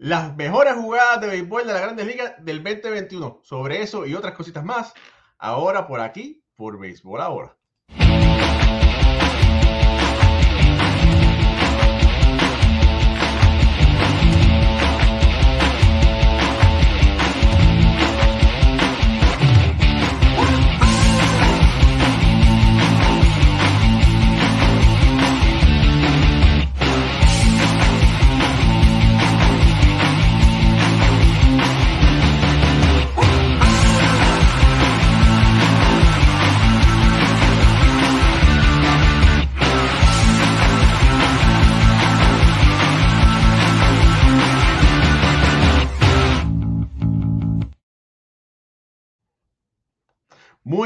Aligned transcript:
las 0.00 0.34
mejores 0.34 0.76
jugadas 0.76 1.20
de 1.20 1.26
béisbol 1.26 1.66
de 1.66 1.74
la 1.74 1.80
Grandes 1.80 2.06
Ligas 2.06 2.32
del 2.42 2.64
2021. 2.64 3.40
Sobre 3.42 3.82
eso 3.82 4.06
y 4.06 4.14
otras 4.14 4.34
cositas 4.34 4.64
más, 4.64 4.94
ahora 5.36 5.86
por 5.86 6.00
aquí, 6.00 6.42
por 6.56 6.80
Béisbol 6.80 7.20
Ahora. 7.20 7.54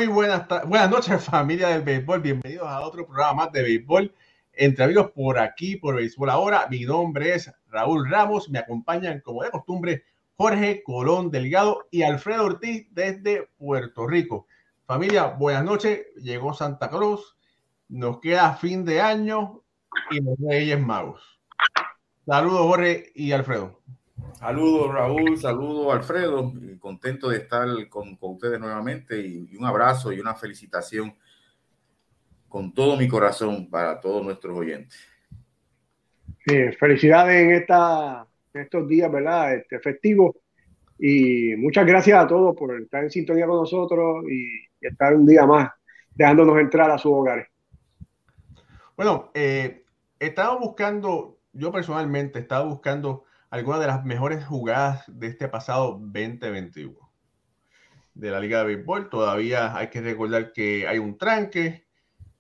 Buenas, 0.09 0.47
buenas 0.67 0.91
noches, 0.91 1.25
familia 1.31 1.69
del 1.69 1.83
béisbol. 1.83 2.21
Bienvenidos 2.21 2.67
a 2.69 2.81
otro 2.81 3.07
programa 3.07 3.45
más 3.45 3.53
de 3.53 3.63
béisbol 3.63 4.13
entre 4.53 4.85
amigos 4.85 5.11
por 5.13 5.39
aquí, 5.39 5.77
por 5.77 5.97
Béisbol 5.97 6.31
Ahora. 6.31 6.67
Mi 6.71 6.85
nombre 6.85 7.35
es 7.35 7.51
Raúl 7.69 8.11
Ramos. 8.11 8.51
Me 8.51 8.59
acompañan, 8.59 9.21
como 9.21 9.43
de 9.43 9.51
costumbre, 9.51 10.05
Jorge 10.37 10.83
Colón 10.83 11.31
Delgado 11.31 11.87
y 11.91 12.03
Alfredo 12.03 12.45
Ortiz 12.45 12.87
desde 12.91 13.49
Puerto 13.57 14.07
Rico. 14.07 14.47
Familia, 14.85 15.27
buenas 15.27 15.65
noches. 15.65 16.07
Llegó 16.17 16.53
Santa 16.53 16.91
Cruz. 16.91 17.37
Nos 17.89 18.21
queda 18.21 18.57
fin 18.57 18.85
de 18.85 19.01
año 19.01 19.63
y 20.11 20.21
los 20.21 20.37
Reyes 20.39 20.81
Magos. 20.81 21.23
Saludos, 22.27 22.67
Jorge 22.67 23.13
y 23.15 23.33
Alfredo. 23.33 23.81
Saludos 24.39 24.93
Raúl, 24.93 25.39
saludos 25.39 25.95
Alfredo, 25.95 26.53
contento 26.79 27.31
de 27.31 27.39
estar 27.39 27.67
con, 27.89 28.17
ustedes 28.21 28.61
nuevamente 28.61 29.21
y, 29.21 29.57
un 29.57 29.65
abrazo 29.65 30.13
y 30.13 30.21
una 30.21 30.35
felicitación 30.35 31.15
con 32.49 32.73
todo 32.73 32.97
mi 32.97 33.09
corazón 33.09 33.69
para 33.71 34.01
todos 34.01 34.25
nuestros 34.25 34.57
oyentes. 34.57 34.99
felicidades 36.79 37.43
en, 37.43 37.53
esta, 37.53 38.27
estos 38.53 38.87
días, 38.87 39.11
¿verdad? 39.11 39.55
Este, 39.55 39.81
festivo 39.81 40.37
y 40.99 41.57
muchas 41.57 41.87
gracias 41.87 42.23
a 42.23 42.27
todos 42.27 42.55
por 42.57 42.81
estar 42.81 43.03
en 43.03 43.11
sintonía 43.11 43.47
con 43.47 43.57
nosotros 43.57 44.25
y, 44.31 44.65
estar 44.81 45.15
un 45.15 45.25
día 45.25 45.47
más 45.47 45.71
dejándonos 46.15 46.59
entrar 46.59 46.91
a 46.91 46.99
sus 46.99 47.11
hogares. 47.11 47.49
Bueno, 48.95 49.31
eh, 49.33 49.85
estaba 50.19 50.59
buscando, 50.59 51.39
yo 51.55 51.73
personalmente 51.73 52.39
estaba 52.39 52.67
buscando 52.67 53.25
algunas 53.55 53.81
de 53.81 53.87
las 53.87 54.05
mejores 54.05 54.45
jugadas 54.45 55.05
de 55.07 55.29
este 55.29 55.47
pasado 55.47 56.01
2021 56.01 56.93
de 58.15 58.31
la 58.33 58.41
Liga 58.41 58.59
de 58.59 58.65
Béisbol. 58.65 59.09
Todavía 59.09 59.77
hay 59.77 59.91
que 59.91 60.01
recordar 60.01 60.53
que 60.53 60.89
hay 60.89 60.99
un 60.99 61.17
tranque, 61.17 61.87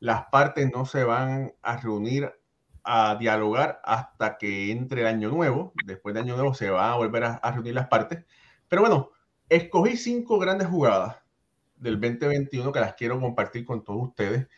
las 0.01 0.25
partes 0.25 0.73
no 0.73 0.87
se 0.87 1.05
van 1.05 1.55
a 1.62 1.77
reunir 1.77 2.35
a 2.83 3.15
dialogar 3.15 3.81
hasta 3.85 4.39
que 4.39 4.73
entre 4.73 5.03
el 5.03 5.07
año 5.07 5.31
nuevo. 5.31 5.73
Después 5.85 6.17
de 6.17 6.23
año 6.23 6.35
nuevo 6.35 6.53
se 6.53 6.69
van 6.70 6.91
a 6.91 6.97
volver 6.97 7.23
a, 7.23 7.35
a 7.35 7.53
reunir 7.53 7.75
las 7.75 7.87
partes. 7.87 8.25
Pero 8.67 8.83
bueno, 8.83 9.11
escogí 9.48 9.96
cinco 9.96 10.41
grandes 10.41 10.67
jugadas 10.67 11.19
del 11.77 12.01
2021 12.01 12.73
que 12.73 12.81
las 12.81 12.95
quiero 12.95 13.20
compartir 13.20 13.64
con 13.64 13.85
todos 13.85 14.08
ustedes, 14.08 14.48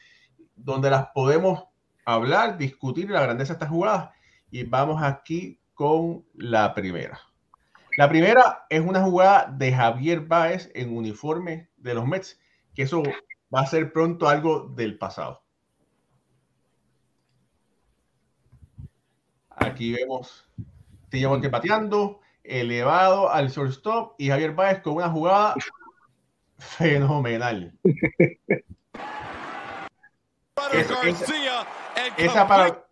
donde 0.54 0.88
las 0.88 1.08
podemos 1.08 1.64
hablar, 2.06 2.56
discutir 2.56 3.10
la 3.10 3.20
grandeza 3.20 3.52
de 3.52 3.56
estas 3.56 3.68
jugadas. 3.68 4.08
Y 4.50 4.64
vamos 4.64 5.02
aquí 5.02 5.60
con 5.76 6.24
la 6.34 6.74
primera. 6.74 7.20
La 7.98 8.08
primera 8.08 8.66
es 8.70 8.80
una 8.80 9.02
jugada 9.02 9.46
de 9.46 9.72
Javier 9.72 10.20
Báez 10.22 10.70
en 10.74 10.96
uniforme 10.96 11.68
de 11.76 11.94
los 11.94 12.06
Mets, 12.06 12.40
que 12.74 12.82
eso 12.82 13.02
va 13.54 13.60
a 13.60 13.66
ser 13.66 13.92
pronto 13.92 14.28
algo 14.28 14.68
del 14.74 14.98
pasado. 14.98 15.42
Aquí 19.50 19.92
vemos 19.92 20.48
Tilla 21.10 21.40
que 21.40 21.50
pateando, 21.50 22.20
elevado 22.42 23.30
al 23.30 23.48
shortstop 23.48 24.14
y 24.18 24.28
Javier 24.28 24.54
Báez 24.54 24.80
con 24.80 24.94
una 24.94 25.10
jugada 25.10 25.54
fenomenal. 26.58 27.78
esa, 32.16 32.48
para, 32.48 32.86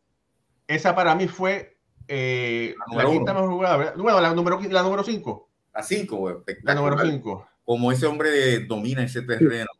esa 0.66 0.94
para 0.94 1.14
mí 1.14 1.28
fue 1.28 1.73
eh, 2.08 2.74
la, 2.94 3.04
quinta 3.06 3.34
mejor 3.34 3.50
jugada, 3.50 3.94
Bueno, 3.96 4.20
la 4.20 4.34
número 4.34 4.58
5. 4.58 4.72
La 4.72 4.82
número 4.82 5.04
5, 5.04 5.50
La 6.62 6.74
número 6.74 6.98
5. 6.98 7.48
Como 7.64 7.92
ese 7.92 8.06
hombre 8.06 8.60
domina 8.60 9.02
ese 9.02 9.22
terreno 9.22 9.70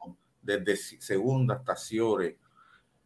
desde 0.40 0.76
segunda 0.76 1.56
hasta 1.56 1.76
Ciore. 1.76 2.38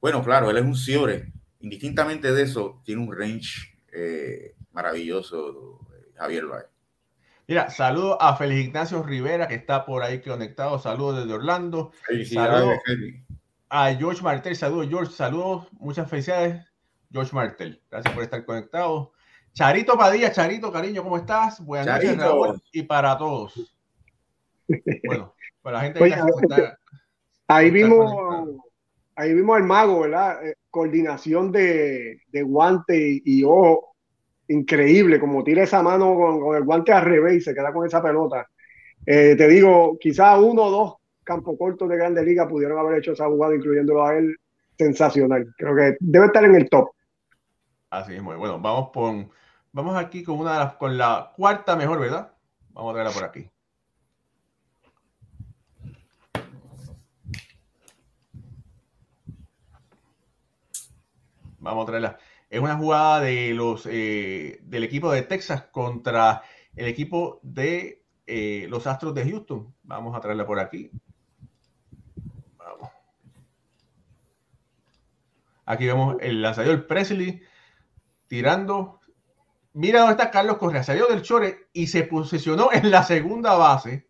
Bueno, 0.01 0.23
claro, 0.23 0.51
él 0.51 0.59
es 0.59 0.65
un 0.65 0.77
Ciore. 0.77 1.33
Indistintamente 1.61 2.33
de 2.33 2.43
eso, 2.43 2.81
tiene 2.85 3.03
un 3.03 3.17
range 3.17 3.79
eh, 3.93 4.55
maravilloso, 4.73 5.81
Javier 6.17 6.47
Valle. 6.47 6.69
Mira, 7.49 7.71
saludo 7.71 8.21
a 8.21 8.37
Félix 8.37 8.67
Ignacio 8.67 9.03
Rivera, 9.03 9.49
que 9.49 9.55
está 9.55 9.85
por 9.87 10.03
ahí 10.03 10.21
conectado. 10.21 10.79
Saludos 10.79 11.21
desde 11.21 11.33
Orlando. 11.33 11.93
Saludos 12.31 12.79
a 13.71 13.95
George 13.95 14.23
Martel. 14.23 14.55
Saludos, 14.55 14.89
George. 14.89 15.13
Saludos, 15.13 15.67
muchas 15.73 16.09
felicidades. 16.09 16.68
George 17.11 17.35
Martel. 17.35 17.83
Gracias 17.91 18.15
por 18.15 18.23
estar 18.23 18.45
conectado. 18.45 19.13
Charito 19.53 19.97
Padilla, 19.97 20.31
Charito, 20.31 20.73
cariño, 20.73 21.03
¿cómo 21.03 21.17
estás? 21.17 21.65
Buenas 21.65 21.87
noches, 21.87 22.17
Raúl, 22.17 22.63
y 22.73 22.83
para 22.83 23.17
todos. 23.19 23.75
Bueno, 25.07 25.35
para 25.63 25.79
la 25.79 25.85
gente 25.85 25.99
que 25.99 26.09
está, 26.09 26.79
ahí 27.47 27.71
vimos 27.71 28.61
ahí 29.19 29.35
vimos 29.35 29.57
al 29.57 29.65
mago, 29.65 30.01
¿verdad? 30.01 30.47
Eh, 30.47 30.55
coordinación 30.71 31.51
de, 31.51 32.21
de 32.29 32.43
guante 32.43 33.21
y, 33.25 33.43
ojo, 33.43 33.97
increíble, 34.47 35.19
como 35.19 35.43
tira 35.43 35.65
esa 35.65 35.83
mano 35.83 36.15
con, 36.15 36.55
el 36.55 36.63
guante 36.63 36.93
al 36.93 37.05
revés 37.05 37.35
y 37.35 37.41
se 37.41 37.53
queda 37.53 37.73
con 37.73 37.85
esa 37.85 38.01
pelota. 38.01 38.49
Eh, 39.05 39.35
te 39.37 39.49
digo, 39.49 39.99
quizás 39.99 40.39
uno 40.39 40.63
o 40.63 40.71
dos 40.71 40.95
campos 41.25 41.57
cortos 41.59 41.89
de 41.89 41.97
Grande 41.97 42.25
Liga 42.25 42.47
pudieron 42.47 42.79
haber 42.79 42.99
hecho 42.99 43.13
esa 43.13 43.27
jugada, 43.27 43.57
incluyéndolo 43.57 44.07
a 44.07 44.17
él, 44.17 44.37
sensacional. 44.79 45.53
Creo 45.59 45.75
que 45.75 45.97
debe 45.99 46.27
estar 46.27 46.45
en 46.45 46.55
el 46.55 46.69
top. 46.69 46.91
Así 47.91 48.15
es, 48.15 48.23
muy 48.23 48.37
bueno. 48.37 48.59
Vamos 48.61 48.91
con, 48.91 49.31
vamos 49.73 49.97
aquí 49.97 50.23
con 50.23 50.39
una 50.39 50.77
con 50.77 50.99
la 50.99 51.33
cuarta 51.35 51.75
mejor, 51.75 51.99
¿verdad? 52.01 52.33
Vamos 52.71 52.91
a 52.91 52.95
traerla 52.95 53.13
por 53.13 53.25
aquí. 53.25 53.51
Vamos 61.59 61.83
a 61.83 61.87
traerla. 61.87 62.19
Es 62.51 62.61
una 62.61 62.77
jugada 62.77 63.21
de 63.21 63.53
los 63.55 63.87
eh, 63.87 64.61
del 64.63 64.85
equipo 64.85 65.11
de 65.11 65.23
Texas 65.23 65.63
contra 65.71 66.43
el 66.77 66.87
equipo 66.87 67.41
de 67.43 68.05
eh, 68.27 68.67
los 68.69 68.87
Astros 68.87 69.15
de 69.15 69.29
Houston. 69.31 69.75
Vamos 69.83 70.15
a 70.15 70.21
traerla 70.21 70.47
por 70.47 70.61
aquí. 70.61 70.91
Vamos. 72.57 72.91
Aquí 75.65 75.87
vemos 75.87 76.17
el 76.21 76.43
lanzador 76.43 76.87
Presley 76.87 77.43
tirando. 78.29 79.01
Mira 79.73 80.01
dónde 80.01 80.13
está 80.13 80.31
Carlos 80.31 80.59
Correa. 80.59 80.83
Salió 80.83 81.07
del 81.07 81.23
Chore 81.23 81.69
y 81.73 81.89
se 81.89 82.05
posicionó 82.05 82.71
en 82.73 82.91
la 82.91 83.03
segunda 83.03 83.55
base 83.55 84.09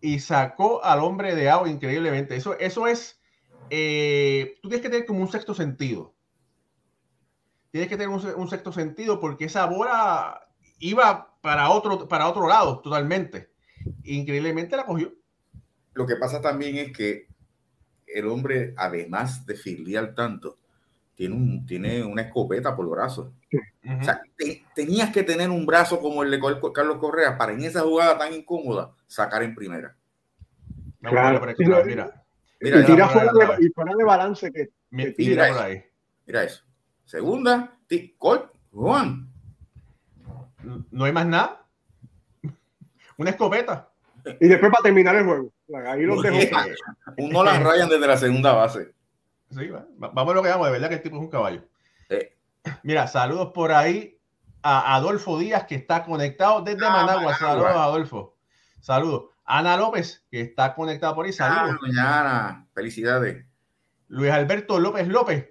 y 0.00 0.18
sacó 0.18 0.84
al 0.84 1.00
hombre 1.00 1.34
de 1.34 1.48
agua 1.48 1.68
increíblemente. 1.68 2.36
Eso, 2.36 2.58
eso 2.58 2.86
es. 2.86 3.20
Eh, 3.70 4.58
tú 4.60 4.68
tienes 4.68 4.82
que 4.82 4.90
tener 4.90 5.06
como 5.06 5.20
un 5.20 5.30
sexto 5.30 5.54
sentido. 5.54 6.14
Tienes 7.70 7.88
que 7.88 7.96
tener 7.96 8.08
un, 8.10 8.50
sexto 8.50 8.70
sentido 8.72 9.18
porque 9.18 9.46
esa 9.46 9.64
bola 9.64 10.46
iba 10.78 11.38
para 11.40 11.70
otro, 11.70 12.06
para 12.06 12.28
otro 12.28 12.46
lado 12.46 12.80
totalmente. 12.80 13.50
Increíblemente 14.02 14.76
la 14.76 14.84
cogió. 14.84 15.14
Lo 15.94 16.06
que 16.06 16.16
pasa 16.16 16.40
también 16.40 16.76
es 16.76 16.92
que 16.92 17.28
el 18.06 18.26
hombre, 18.26 18.74
además 18.76 19.46
de 19.46 19.54
filiar 19.54 20.14
tanto, 20.14 20.58
tiene, 21.22 21.36
un, 21.36 21.66
tiene 21.66 22.02
una 22.02 22.22
escopeta 22.22 22.74
por 22.74 22.84
el 22.84 22.90
brazo. 22.90 23.32
O 24.00 24.04
sea, 24.04 24.20
tenías 24.74 25.12
que 25.12 25.22
tener 25.22 25.50
un 25.50 25.64
brazo 25.64 26.00
como 26.00 26.24
el 26.24 26.32
de 26.32 26.40
Carlos 26.74 26.98
Correa 26.98 27.38
para 27.38 27.52
en 27.52 27.62
esa 27.62 27.82
jugada 27.82 28.18
tan 28.18 28.32
incómoda 28.32 28.92
sacar 29.06 29.44
en 29.44 29.54
primera. 29.54 29.94
claro, 31.00 31.40
mira. 31.86 32.24
Mira, 32.60 32.80
y 32.80 32.84
tira 32.84 33.08
fuera 33.08 33.32
de, 33.32 33.66
y 33.66 33.68
fuera 33.70 33.94
de 33.94 34.04
balance 34.04 34.52
que, 34.52 34.70
mira, 34.90 35.48
por 35.48 35.58
ahí. 35.58 35.84
Mira 36.26 36.44
eso. 36.44 36.64
Segunda, 37.04 37.76
Juan. 38.72 39.28
no 40.90 41.04
hay 41.04 41.12
más 41.12 41.26
nada. 41.26 41.64
Una 43.16 43.30
escopeta. 43.30 43.90
Y 44.40 44.48
después 44.48 44.72
para 44.72 44.82
terminar 44.82 45.14
el 45.16 45.24
juego. 45.24 45.52
Ahí 45.86 46.02
los 46.02 46.20
dejo. 46.20 46.36
Uno 47.18 47.44
las 47.44 47.62
rayan 47.62 47.88
desde 47.88 48.06
la 48.08 48.16
segunda 48.16 48.52
base. 48.54 48.92
Sí, 49.52 49.68
vamos 49.96 50.32
a 50.32 50.34
lo 50.34 50.42
que 50.42 50.48
vamos, 50.48 50.66
de 50.66 50.72
verdad 50.72 50.88
que 50.88 50.94
el 50.96 51.02
tipo 51.02 51.16
es 51.16 51.22
un 51.22 51.30
caballo. 51.30 51.62
Mira, 52.82 53.06
saludos 53.06 53.50
por 53.52 53.72
ahí 53.72 54.18
a 54.62 54.94
Adolfo 54.94 55.38
Díaz, 55.38 55.64
que 55.64 55.74
está 55.74 56.04
conectado 56.04 56.62
desde 56.62 56.86
ah, 56.86 56.90
Managua. 56.90 57.34
Saludos, 57.34 57.70
Adolfo. 57.70 58.36
Saludos. 58.80 59.24
Ana 59.44 59.76
López, 59.76 60.24
que 60.30 60.40
está 60.40 60.74
conectada 60.74 61.14
por 61.14 61.26
ahí. 61.26 61.32
Saludos. 61.32 61.76
Mañana. 61.82 62.66
Felicidades. 62.74 63.44
Luis 64.08 64.30
Alberto 64.30 64.78
López 64.78 65.08
López. 65.08 65.48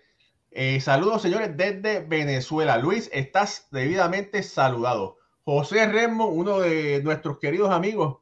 Eh, 0.52 0.80
saludos, 0.82 1.22
señores, 1.22 1.56
desde 1.56 2.02
Venezuela. 2.02 2.78
Luis, 2.78 3.10
estás 3.14 3.68
debidamente 3.72 4.44
saludado. 4.44 5.18
José 5.44 5.88
Remo, 5.88 6.28
uno 6.28 6.60
de 6.60 7.02
nuestros 7.04 7.40
queridos 7.40 7.72
amigos, 7.72 8.18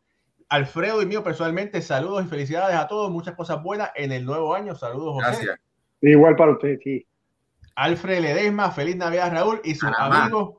Alfredo 0.48 1.02
y 1.02 1.06
mío 1.06 1.24
personalmente, 1.24 1.82
saludos 1.82 2.26
y 2.26 2.28
felicidades 2.28 2.76
a 2.76 2.88
todos. 2.88 3.12
Muchas 3.12 3.36
cosas 3.36 3.62
buenas 3.62 3.92
en 3.96 4.12
el 4.12 4.26
nuevo 4.26 4.56
año. 4.56 4.76
Saludos, 4.76 5.14
José. 5.14 5.46
Gracias. 5.46 5.60
Igual 6.02 6.36
para 6.36 6.52
usted, 6.52 6.80
sí. 6.84 7.06
Alfred 7.76 8.22
Ledesma, 8.22 8.72
feliz 8.72 8.96
Navidad, 8.96 9.32
Raúl, 9.32 9.62
y 9.64 9.76
sus 9.76 9.90
amigos. 9.98 10.56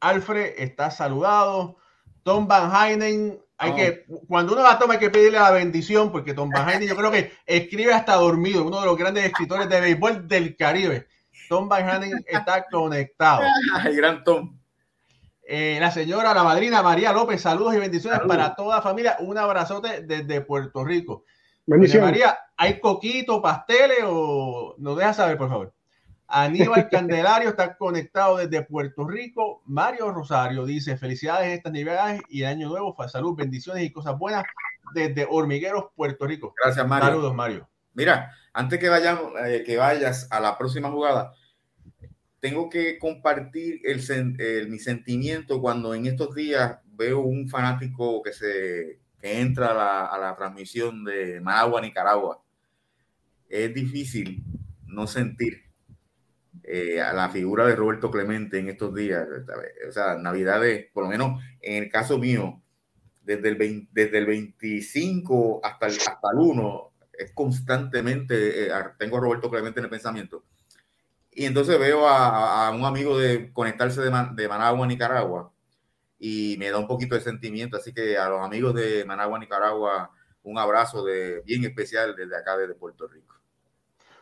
Alfred 0.00 0.54
está 0.58 0.90
saludado. 0.90 1.76
Tom 2.22 2.46
Van 2.46 2.70
Heinen, 2.74 3.40
hay 3.56 3.74
que, 3.74 4.04
cuando 4.28 4.52
uno 4.52 4.62
va 4.62 4.72
a 4.72 4.78
tomar 4.78 4.96
hay 4.96 5.00
que 5.00 5.10
pedirle 5.10 5.38
la 5.38 5.50
bendición, 5.50 6.12
porque 6.12 6.34
Tom 6.34 6.50
Van 6.50 6.68
Heinen 6.68 6.88
yo 6.88 6.96
creo 6.96 7.10
que 7.10 7.32
escribe 7.46 7.92
hasta 7.92 8.14
dormido, 8.14 8.64
uno 8.64 8.80
de 8.80 8.86
los 8.86 8.96
grandes 8.96 9.24
escritores 9.24 9.68
de 9.68 9.80
béisbol 9.80 10.28
del 10.28 10.56
Caribe. 10.56 11.06
Tom 11.48 11.68
Van 11.68 11.88
Heinen 11.88 12.24
está 12.26 12.66
conectado. 12.70 13.42
Ay, 13.74 13.96
gran 13.96 14.22
Tom. 14.22 14.58
Eh, 15.42 15.78
la 15.80 15.90
señora, 15.90 16.32
la 16.32 16.44
madrina 16.44 16.80
María 16.82 17.12
López, 17.12 17.40
saludos 17.40 17.74
y 17.74 17.78
bendiciones 17.78 18.20
para 18.20 18.54
toda 18.54 18.76
la 18.76 18.82
familia. 18.82 19.16
Un 19.18 19.36
abrazote 19.36 20.02
desde 20.02 20.42
Puerto 20.42 20.84
Rico. 20.84 21.24
María, 21.76 22.38
¿hay 22.56 22.80
coquito, 22.80 23.40
pasteles 23.40 24.00
o 24.04 24.74
nos 24.78 24.96
deja 24.96 25.14
saber, 25.14 25.38
por 25.38 25.48
favor? 25.48 25.74
Aníbal 26.26 26.88
Candelario 26.90 27.50
está 27.50 27.76
conectado 27.76 28.38
desde 28.38 28.62
Puerto 28.62 29.06
Rico. 29.06 29.62
Mario 29.66 30.10
Rosario 30.12 30.64
dice: 30.64 30.96
Felicidades 30.96 31.46
en 31.46 31.52
estas 31.52 31.72
navidades 31.72 32.22
y 32.28 32.44
año 32.44 32.68
nuevo, 32.68 32.96
salud, 33.08 33.36
bendiciones 33.36 33.84
y 33.84 33.90
cosas 33.90 34.18
buenas 34.18 34.44
desde 34.94 35.26
Hormigueros, 35.28 35.86
Puerto 35.94 36.26
Rico. 36.26 36.54
Gracias, 36.62 36.86
Mario. 36.86 37.08
Saludos, 37.08 37.34
Mario. 37.34 37.68
Mira, 37.94 38.32
antes 38.52 38.78
que, 38.78 38.88
vayamos, 38.88 39.32
eh, 39.44 39.62
que 39.64 39.76
vayas 39.76 40.28
a 40.30 40.40
la 40.40 40.56
próxima 40.56 40.90
jugada, 40.90 41.34
tengo 42.40 42.70
que 42.70 42.98
compartir 42.98 43.80
el, 43.84 44.68
mi 44.68 44.78
sentimiento 44.78 45.60
cuando 45.60 45.94
en 45.94 46.06
estos 46.06 46.34
días 46.34 46.78
veo 46.86 47.20
un 47.20 47.48
fanático 47.48 48.22
que 48.22 48.32
se 48.32 48.99
que 49.20 49.40
entra 49.40 49.72
a 49.72 49.74
la, 49.74 50.06
a 50.06 50.18
la 50.18 50.36
transmisión 50.36 51.04
de 51.04 51.40
Managua, 51.40 51.80
Nicaragua. 51.80 52.42
Es 53.48 53.74
difícil 53.74 54.44
no 54.86 55.06
sentir 55.06 55.70
eh, 56.62 57.00
a 57.00 57.12
la 57.12 57.28
figura 57.30 57.66
de 57.66 57.74
Roberto 57.74 58.10
Clemente 58.10 58.58
en 58.58 58.68
estos 58.68 58.94
días. 58.94 59.26
O 59.88 59.92
sea, 59.92 60.14
Navidades, 60.16 60.86
por 60.92 61.04
lo 61.04 61.10
menos 61.10 61.42
en 61.60 61.82
el 61.82 61.90
caso 61.90 62.18
mío, 62.18 62.62
desde 63.22 63.48
el, 63.48 63.88
desde 63.90 64.18
el 64.18 64.26
25 64.26 65.60
hasta 65.64 65.86
el, 65.86 65.94
hasta 65.94 66.28
el 66.32 66.38
1, 66.38 66.92
es 67.18 67.32
constantemente, 67.32 68.66
eh, 68.66 68.70
tengo 68.98 69.16
a 69.16 69.20
Roberto 69.20 69.50
Clemente 69.50 69.80
en 69.80 69.84
el 69.84 69.90
pensamiento. 69.90 70.44
Y 71.32 71.44
entonces 71.44 71.78
veo 71.78 72.06
a, 72.08 72.70
un 72.70 72.84
amigo 72.84 73.18
de 73.18 73.52
conectarse 73.52 74.00
de, 74.00 74.10
de, 74.34 74.48
Managua, 74.48 74.86
Nicaragua, 74.86 75.52
y 76.20 76.56
me 76.58 76.70
da 76.70 76.78
un 76.78 76.86
poquito 76.86 77.14
de 77.14 77.22
sentimiento. 77.22 77.78
Así 77.78 77.92
que 77.92 78.18
a 78.18 78.28
los 78.28 78.44
amigos 78.44 78.74
de 78.74 79.04
Managua, 79.06 79.38
Nicaragua, 79.38 80.12
un 80.42 80.58
abrazo 80.58 81.02
de, 81.02 81.40
bien 81.40 81.64
especial 81.64 82.14
desde 82.14 82.36
acá, 82.36 82.56
desde 82.58 82.74
Puerto 82.74 83.08
Rico. 83.08 83.36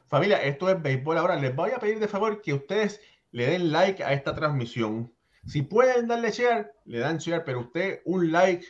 Familia, 0.07 0.43
esto 0.43 0.71
es 0.71 0.81
béisbol. 0.81 1.19
Ahora 1.19 1.37
les 1.37 1.55
voy 1.55 1.73
a 1.73 1.79
pedir 1.79 1.99
de 1.99 2.09
favor 2.09 2.41
que 2.41 2.55
ustedes 2.55 3.01
le 3.33 3.47
den 3.47 3.73
like 3.73 4.03
a 4.03 4.13
esta 4.13 4.35
transmisión. 4.35 5.13
Si 5.45 5.63
pueden 5.63 6.07
darle 6.07 6.31
share, 6.31 6.73
le 6.85 7.01
dan 7.01 7.19
share, 7.19 7.45
pero 7.45 7.61
usted 7.61 8.01
un 8.05 8.31
like 8.31 8.65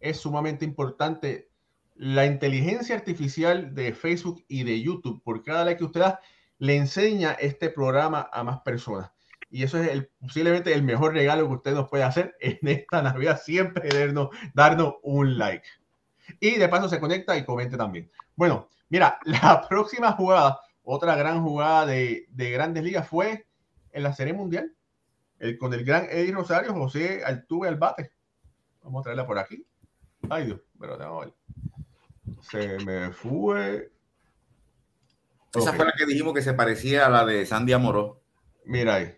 es 0.00 0.16
sumamente 0.16 0.64
importante. 0.64 1.50
La 1.94 2.24
inteligencia 2.24 2.96
artificial 2.96 3.74
de 3.74 3.92
Facebook 3.92 4.42
y 4.48 4.64
de 4.64 4.80
YouTube, 4.80 5.22
por 5.22 5.44
cada 5.44 5.64
like 5.64 5.78
que 5.78 5.84
usted 5.84 6.00
da, 6.00 6.20
le 6.58 6.76
enseña 6.76 7.32
este 7.32 7.68
programa 7.68 8.28
a 8.32 8.42
más 8.42 8.60
personas. 8.62 9.10
Y 9.50 9.64
eso 9.64 9.78
es 9.82 9.88
el, 9.88 10.08
posiblemente 10.20 10.72
el 10.72 10.82
mejor 10.82 11.12
regalo 11.12 11.48
que 11.48 11.54
usted 11.54 11.74
nos 11.74 11.88
puede 11.88 12.04
hacer 12.04 12.36
en 12.40 12.58
esta 12.68 13.02
Navidad, 13.02 13.40
siempre 13.42 13.88
darnos, 13.88 14.28
darnos 14.54 14.94
un 15.02 15.38
like. 15.38 15.66
Y 16.38 16.56
de 16.56 16.68
paso 16.68 16.88
se 16.88 17.00
conecta 17.00 17.36
y 17.36 17.44
comente 17.44 17.76
también. 17.76 18.10
Bueno, 18.36 18.68
mira, 18.88 19.18
la 19.24 19.66
próxima 19.68 20.12
jugada 20.12 20.60
otra 20.82 21.14
gran 21.14 21.42
jugada 21.42 21.86
de, 21.86 22.26
grandes 22.36 22.82
ligas 22.82 23.06
fue 23.06 23.46
en 23.92 24.02
la 24.02 24.12
Serie 24.12 24.32
Mundial, 24.32 24.74
el, 25.38 25.58
con 25.58 25.72
el 25.72 25.84
gran 25.84 26.06
Eddie 26.10 26.32
Rosario, 26.32 26.72
José 26.72 27.22
Altuve 27.24 27.68
al 27.68 27.76
bate. 27.76 28.12
Vamos 28.82 29.00
a 29.00 29.04
traerla 29.04 29.26
por 29.26 29.38
aquí. 29.38 29.64
Ay 30.28 30.46
Dios, 30.46 30.60
pero 30.78 30.98
tengo 30.98 31.20
ver. 31.20 31.32
Se 32.42 32.78
me 32.84 33.10
fue. 33.10 33.90
Esa 35.54 35.72
fue 35.72 35.84
la 35.84 35.92
que 35.96 36.06
dijimos 36.06 36.34
que 36.34 36.42
se 36.42 36.54
parecía 36.54 37.06
a 37.06 37.10
la 37.10 37.24
de 37.24 37.44
Sandy 37.46 37.72
Amoró. 37.72 38.20
Mira 38.64 38.96
ahí. 38.96 39.16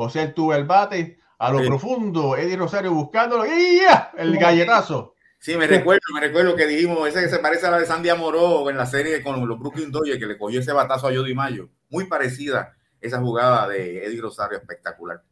José 0.00 0.20
Altuve 0.20 0.54
al 0.54 0.64
bate, 0.64 1.18
a 1.38 1.52
lo 1.52 1.62
profundo, 1.62 2.34
Eddie 2.34 2.56
Rosario 2.56 2.94
buscándolo. 2.94 3.44
¡Y 3.44 3.80
ya! 3.82 4.10
El 4.16 4.34
galletazo. 4.38 5.14
Sí, 5.38 5.58
me 5.58 5.66
recuerdo, 5.66 6.00
me 6.14 6.20
recuerdo 6.22 6.56
que 6.56 6.66
dijimos, 6.66 7.06
ese 7.06 7.20
que 7.20 7.28
se 7.28 7.38
parece 7.38 7.66
a 7.66 7.70
la 7.70 7.78
de 7.78 7.84
Sandy 7.84 8.08
Amoró 8.08 8.70
en 8.70 8.78
la 8.78 8.86
serie 8.86 9.22
con 9.22 9.46
los 9.46 9.58
Brooklyn 9.58 9.92
Dodgers, 9.92 10.18
que 10.18 10.24
le 10.24 10.38
cogió 10.38 10.60
ese 10.60 10.72
batazo 10.72 11.06
a 11.06 11.14
Jody 11.14 11.34
Mayo. 11.34 11.68
Muy 11.90 12.06
parecida 12.06 12.74
esa 12.98 13.20
jugada 13.20 13.68
de 13.68 14.06
Eddie 14.06 14.22
Rosario, 14.22 14.56
espectacular. 14.56 15.22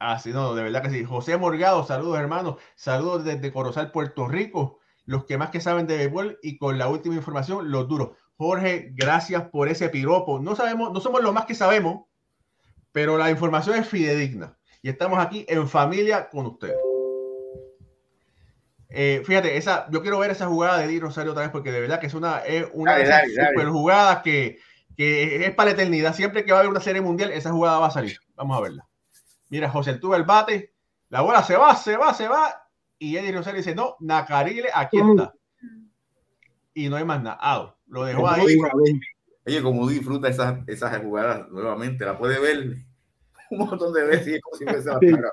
Ah, 0.00 0.18
sí, 0.18 0.32
no, 0.32 0.56
de 0.56 0.64
verdad 0.64 0.82
que 0.82 0.90
sí. 0.90 1.04
José 1.04 1.36
Morgado, 1.36 1.84
saludos 1.84 2.18
hermanos, 2.18 2.56
saludos 2.74 3.24
desde 3.24 3.52
Corozal, 3.52 3.92
Puerto 3.92 4.26
Rico, 4.26 4.80
los 5.04 5.24
que 5.24 5.38
más 5.38 5.50
que 5.50 5.60
saben 5.60 5.86
de 5.86 5.98
béisbol 5.98 6.40
y 6.42 6.58
con 6.58 6.78
la 6.78 6.88
última 6.88 7.14
información, 7.14 7.70
los 7.70 7.86
duros. 7.86 8.10
Jorge, 8.36 8.90
gracias 8.92 9.44
por 9.50 9.68
ese 9.68 9.88
piropo. 9.88 10.40
No 10.40 10.56
sabemos, 10.56 10.92
no 10.92 11.00
somos 11.00 11.22
los 11.22 11.32
más 11.32 11.46
que 11.46 11.54
sabemos, 11.54 12.05
pero 12.96 13.18
la 13.18 13.30
información 13.30 13.76
es 13.76 13.86
fidedigna 13.86 14.56
y 14.80 14.88
estamos 14.88 15.18
aquí 15.18 15.44
en 15.50 15.68
familia 15.68 16.30
con 16.30 16.46
ustedes. 16.46 16.78
Eh, 18.88 19.22
fíjate, 19.22 19.58
esa, 19.58 19.86
yo 19.90 20.00
quiero 20.00 20.18
ver 20.18 20.30
esa 20.30 20.46
jugada 20.46 20.78
de 20.78 20.86
Di 20.86 20.98
Rosario 20.98 21.32
otra 21.32 21.42
vez 21.42 21.50
porque 21.50 21.70
de 21.72 21.82
verdad 21.82 22.00
que 22.00 22.06
es 22.06 22.14
una, 22.14 22.38
es 22.38 22.66
una 22.72 22.96
de 22.96 23.02
esas 23.02 23.24
super 23.34 23.68
jugadas 23.68 24.22
que, 24.22 24.60
que, 24.96 25.44
es 25.44 25.54
para 25.54 25.66
la 25.66 25.74
eternidad. 25.74 26.14
Siempre 26.14 26.42
que 26.42 26.52
va 26.52 26.56
a 26.56 26.60
haber 26.60 26.70
una 26.70 26.80
serie 26.80 27.02
mundial, 27.02 27.32
esa 27.32 27.52
jugada 27.52 27.80
va 27.80 27.88
a 27.88 27.90
salir. 27.90 28.16
Vamos 28.34 28.56
a 28.56 28.62
verla. 28.62 28.88
Mira, 29.50 29.68
José 29.68 29.98
tuvo 29.98 30.16
el 30.16 30.24
bate, 30.24 30.72
la 31.10 31.20
bola 31.20 31.42
se 31.42 31.54
va, 31.54 31.76
se 31.76 31.98
va, 31.98 32.14
se 32.14 32.28
va. 32.28 32.66
Y 32.98 33.18
Eddie 33.18 33.32
Rosario 33.32 33.58
dice: 33.58 33.74
No, 33.74 33.96
Nacarile, 34.00 34.70
aquí 34.74 34.96
está. 34.98 35.34
Y 36.72 36.88
no 36.88 36.96
hay 36.96 37.04
más 37.04 37.22
nada. 37.22 37.76
Lo 37.88 38.06
dejó 38.06 38.26
ahí. 38.26 38.56
Oye, 39.46 39.62
como 39.62 39.86
disfruta 39.86 40.28
esas, 40.28 40.66
esas 40.66 40.98
jugadas 41.02 41.46
nuevamente, 41.50 42.06
la 42.06 42.16
puede 42.18 42.40
ver 42.40 42.85
un 43.50 43.58
montón 43.58 43.92
de 43.92 44.04
veces 44.04 44.28
y 44.28 44.34
es 44.34 44.40
como 44.42 44.56
si 44.56 44.64
fuese 44.64 44.88
la 44.88 45.32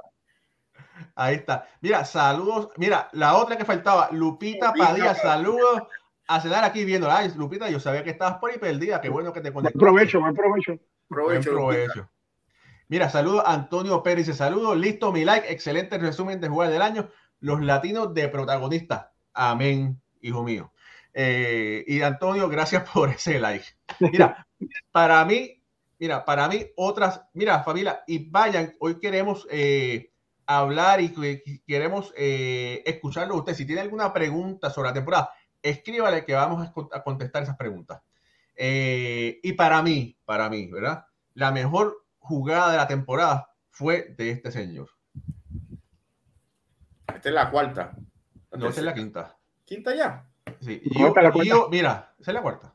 Ahí 1.15 1.35
está. 1.35 1.67
Mira, 1.81 2.05
saludos. 2.05 2.69
Mira, 2.77 3.09
la 3.13 3.35
otra 3.35 3.57
que 3.57 3.65
faltaba, 3.65 4.09
Lupita, 4.11 4.73
Padilla, 4.73 5.13
saludos 5.15 5.83
a 6.27 6.39
cenar 6.39 6.63
aquí 6.63 6.85
viendo. 6.85 7.11
Ay, 7.11 7.31
Lupita, 7.35 7.69
yo 7.69 7.79
sabía 7.79 8.03
que 8.03 8.11
estabas 8.11 8.37
por 8.39 8.51
ahí 8.51 8.57
perdida. 8.57 9.01
Qué 9.01 9.09
bueno 9.09 9.33
que 9.33 9.41
te 9.41 9.51
conectaste. 9.51 9.79
Provecho, 9.79 10.19
buen 10.19 10.33
provecho. 10.33 10.79
Provecho. 11.07 11.51
provecho. 11.51 12.09
Mira, 12.87 13.09
saludos 13.09 13.43
Antonio 13.45 14.03
Pérez. 14.03 14.35
Saludos, 14.35 14.77
listo 14.77 15.11
mi 15.11 15.25
like. 15.25 15.51
Excelente 15.51 15.97
resumen 15.97 16.39
de 16.39 16.49
jugar 16.49 16.69
del 16.69 16.81
año. 16.81 17.09
Los 17.39 17.61
latinos 17.61 18.13
de 18.13 18.27
protagonista. 18.29 19.13
Amén, 19.33 20.01
hijo 20.21 20.43
mío. 20.43 20.71
Eh, 21.13 21.83
y 21.87 22.01
Antonio, 22.01 22.49
gracias 22.49 22.89
por 22.93 23.09
ese 23.09 23.39
like. 23.39 23.65
Mira, 23.99 24.47
para 24.91 25.23
mí, 25.25 25.62
mira, 25.99 26.25
para 26.25 26.47
mí, 26.47 26.65
otras, 26.75 27.21
mira, 27.33 27.63
familia, 27.63 28.03
y 28.07 28.29
vayan, 28.29 28.73
hoy 28.79 28.99
queremos 28.99 29.47
eh, 29.49 30.11
hablar 30.45 31.01
y 31.01 31.13
queremos 31.65 32.13
eh, 32.17 32.83
escucharlo 32.85 33.35
usted. 33.35 33.53
Si 33.53 33.65
tiene 33.65 33.81
alguna 33.81 34.11
pregunta 34.13 34.69
sobre 34.69 34.89
la 34.89 34.93
temporada, 34.93 35.31
escríbale 35.61 36.25
que 36.25 36.33
vamos 36.33 36.67
a 36.91 37.03
contestar 37.03 37.43
esas 37.43 37.57
preguntas. 37.57 38.01
Eh, 38.55 39.39
y 39.41 39.53
para 39.53 39.81
mí, 39.81 40.17
para 40.25 40.49
mí, 40.49 40.67
¿verdad? 40.67 41.05
La 41.33 41.51
mejor 41.51 42.05
jugada 42.19 42.71
de 42.71 42.77
la 42.77 42.87
temporada 42.87 43.49
fue 43.69 44.13
de 44.17 44.31
este 44.31 44.51
señor. 44.51 44.89
Esta 47.13 47.29
es 47.29 47.35
la 47.35 47.49
cuarta. 47.49 47.95
No, 48.51 48.67
esta 48.67 48.81
es 48.81 48.85
la 48.85 48.93
quinta. 48.93 49.37
¿Quinta 49.65 49.95
ya? 49.95 50.27
Sí. 50.61 50.81
yo, 51.43 51.69
mira, 51.69 52.13
esa 52.19 52.31
es 52.31 52.35
la 52.35 52.41
cuarta. 52.41 52.73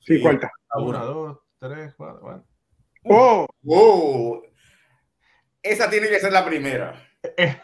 Sí, 0.00 0.20
cuarta. 0.20 0.50
Una, 0.76 1.00
dos, 1.00 1.38
tres, 1.58 1.94
cuatro. 1.96 2.44
¡Oh! 3.04 3.46
¡Oh! 3.66 4.42
Esa 5.62 5.88
tiene 5.88 6.08
que 6.08 6.20
ser 6.20 6.32
la 6.32 6.44
primera. 6.44 7.08
Eh, 7.36 7.56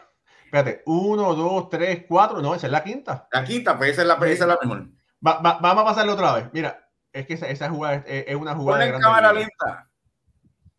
Espérate, 0.50 0.82
uno, 0.87 1.32
dos, 1.37 1.68
tres, 1.68 2.06
cuatro. 2.09 2.42
No, 2.42 2.56
esa 2.56 2.66
es 2.66 2.73
la 2.73 2.82
quinta. 2.82 3.28
La 3.30 3.44
quinta, 3.44 3.78
pues 3.78 3.92
esa 3.92 4.02
es 4.02 4.09
la, 4.09 4.14
esa 4.14 4.26
es 4.26 4.40
la 4.40 4.59
mejor. 4.61 4.88
vamos 5.20 5.82
a 5.82 5.85
pasarle 5.85 6.11
otra 6.11 6.35
vez. 6.35 6.47
Mira, 6.52 6.90
es 7.12 7.25
que 7.25 7.35
esa, 7.35 7.49
esa 7.49 7.70
jugada 7.70 8.02
es, 8.04 8.25
es, 8.26 8.35
una 8.35 8.56
jugada. 8.56 8.85
Ponle 8.85 9.00
cámara 9.00 9.32
lenta. 9.32 9.88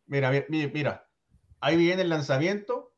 Mira, 0.08 0.30
mira, 0.50 0.72
mira. 0.74 1.08
Ahí 1.62 1.78
viene 1.78 2.02
el 2.02 2.10
lanzamiento. 2.10 2.94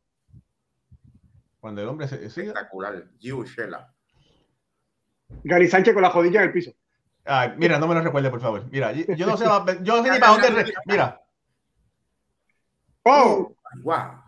Cuando 1.59 1.83
el 1.83 1.89
hombre 1.89 2.07
se. 2.07 2.25
Espectacular. 2.25 3.03
Giu 3.19 3.45
Shela. 3.45 3.93
Gary 5.43 5.67
Sánchez 5.67 5.93
con 5.93 6.01
la 6.01 6.09
jodilla 6.09 6.41
en 6.41 6.47
el 6.47 6.53
piso. 6.53 6.71
Ay, 7.23 7.53
mira, 7.55 7.77
no 7.77 7.87
me 7.87 7.93
lo 7.93 8.01
recuerde, 8.01 8.31
por 8.31 8.41
favor. 8.41 8.65
Mira, 8.71 8.91
yo 8.93 9.27
no 9.27 9.37
sé, 9.37 9.45
yo 9.83 9.97
no 9.97 10.03
sé 10.03 10.09
ni 10.09 10.17
para 10.17 10.31
dónde. 10.31 10.73
Mira. 10.87 11.22
¡Oh! 13.03 13.55
¡Wow! 13.83 14.23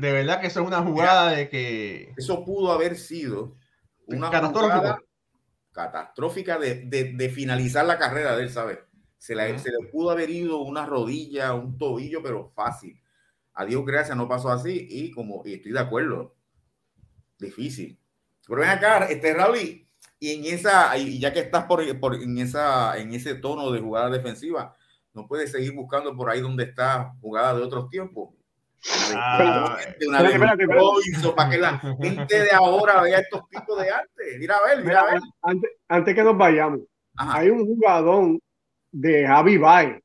De 0.00 0.12
verdad 0.12 0.40
que 0.40 0.48
eso 0.48 0.60
es 0.60 0.66
una 0.66 0.82
jugada 0.82 1.30
de 1.30 1.48
que. 1.48 2.12
Eso 2.16 2.44
pudo 2.44 2.72
haber 2.72 2.96
sido 2.96 3.56
una 4.06 4.28
jugada 4.28 5.00
catastrófica 5.72 6.58
de, 6.58 6.86
de, 6.86 7.12
de, 7.12 7.28
finalizar 7.28 7.84
la 7.84 7.98
carrera 7.98 8.36
de 8.36 8.44
él, 8.44 8.50
¿sabes? 8.50 8.78
Se, 9.18 9.34
se 9.34 9.70
le 9.70 9.88
pudo 9.92 10.10
haber 10.10 10.30
ido 10.30 10.58
una 10.58 10.86
rodilla, 10.86 11.54
un 11.54 11.76
tobillo, 11.76 12.22
pero 12.22 12.50
fácil. 12.54 13.00
A 13.52 13.64
Dios 13.64 13.84
gracias, 13.84 14.16
no 14.16 14.28
pasó 14.28 14.50
así 14.50 14.86
y 14.88 15.10
como 15.12 15.42
y 15.44 15.54
estoy 15.54 15.72
de 15.72 15.80
acuerdo. 15.80 16.34
Difícil. 17.38 17.98
Pero 18.46 18.60
ven 18.60 18.70
acá, 18.70 19.06
este 19.06 19.34
Raúl, 19.34 19.86
y 20.18 20.32
en 20.32 20.44
esa, 20.54 20.96
y 20.96 21.18
ya 21.18 21.32
que 21.32 21.40
estás 21.40 21.64
por, 21.64 22.00
por, 22.00 22.14
en, 22.14 22.38
esa, 22.38 22.96
en 22.98 23.12
ese 23.12 23.34
tono 23.34 23.70
de 23.70 23.80
jugada 23.80 24.10
defensiva, 24.10 24.74
no 25.16 25.26
puedes 25.26 25.50
seguir 25.50 25.72
buscando 25.74 26.14
por 26.14 26.28
ahí 26.28 26.42
donde 26.42 26.64
está 26.64 27.14
jugada 27.22 27.56
de 27.56 27.62
otros 27.62 27.88
tiempos. 27.88 28.34
Ah, 29.14 29.78
para 31.34 31.50
que 31.50 31.58
la 31.58 31.78
gente 31.78 32.40
de 32.40 32.50
ahora 32.52 33.00
vea 33.00 33.18
estos 33.20 33.48
tipos 33.48 33.80
de 33.80 33.90
arte. 33.90 34.38
Mira 34.38 34.58
a 34.58 34.66
ver, 34.66 34.84
mira 34.84 35.00
a 35.00 35.12
ver. 35.12 35.20
Antes, 35.40 35.70
antes 35.88 36.14
que 36.14 36.22
nos 36.22 36.36
vayamos, 36.36 36.80
hay 37.16 37.48
un 37.48 37.66
jugador 37.66 38.38
de 38.92 39.26
Javi 39.26 39.56
Bay 39.56 39.98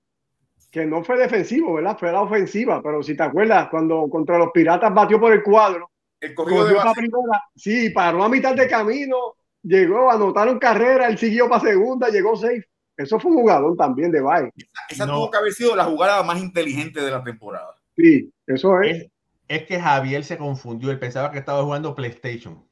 que 0.72 0.86
no 0.86 1.04
fue 1.04 1.18
defensivo, 1.18 1.74
¿verdad? 1.74 1.98
Fue 2.00 2.12
la 2.12 2.22
ofensiva, 2.22 2.82
pero 2.82 3.04
si 3.04 3.16
te 3.16 3.24
acuerdas, 3.24 3.68
cuando 3.70 4.10
contra 4.10 4.38
los 4.38 4.52
Piratas 4.54 4.94
batió 4.94 5.20
por 5.20 5.34
el 5.34 5.44
cuadro, 5.44 5.92
el 6.22 6.34
corrido 6.34 6.64
de 6.64 6.76
primera, 6.96 7.44
sí, 7.54 7.90
paró 7.90 8.24
a 8.24 8.30
mitad 8.30 8.56
de 8.56 8.68
camino, 8.70 9.36
llegó, 9.62 10.10
anotaron 10.10 10.58
carrera, 10.58 11.08
él 11.10 11.18
siguió 11.18 11.50
para 11.50 11.64
segunda, 11.64 12.08
llegó 12.08 12.38
safe. 12.38 12.66
Eso 12.98 13.20
fue 13.20 13.32
un 13.32 13.38
jugador 13.38 13.76
también 13.78 14.12
de 14.12 14.22
Bay. 14.22 14.50
Esa, 14.90 15.06
tuvo 15.06 15.32
que 15.32 15.38
haber 15.38 15.54
sido 15.54 15.76
la 15.76 15.86
jugada 15.86 16.22
más 16.24 16.40
inteligente 16.40 17.02
de 17.02 17.12
la 17.12 17.24
temporada. 17.24 17.76
Sí, 17.96 18.32
eso 18.46 18.82
es. 18.82 19.08
es. 19.48 19.66
que 19.66 19.80
Javier 19.80 20.24
se 20.24 20.38
confundió, 20.38 20.92
él 20.92 21.00
pensaba 21.00 21.32
que 21.32 21.40
estaba 21.40 21.64
jugando 21.64 21.96
PlayStation. 21.96 22.68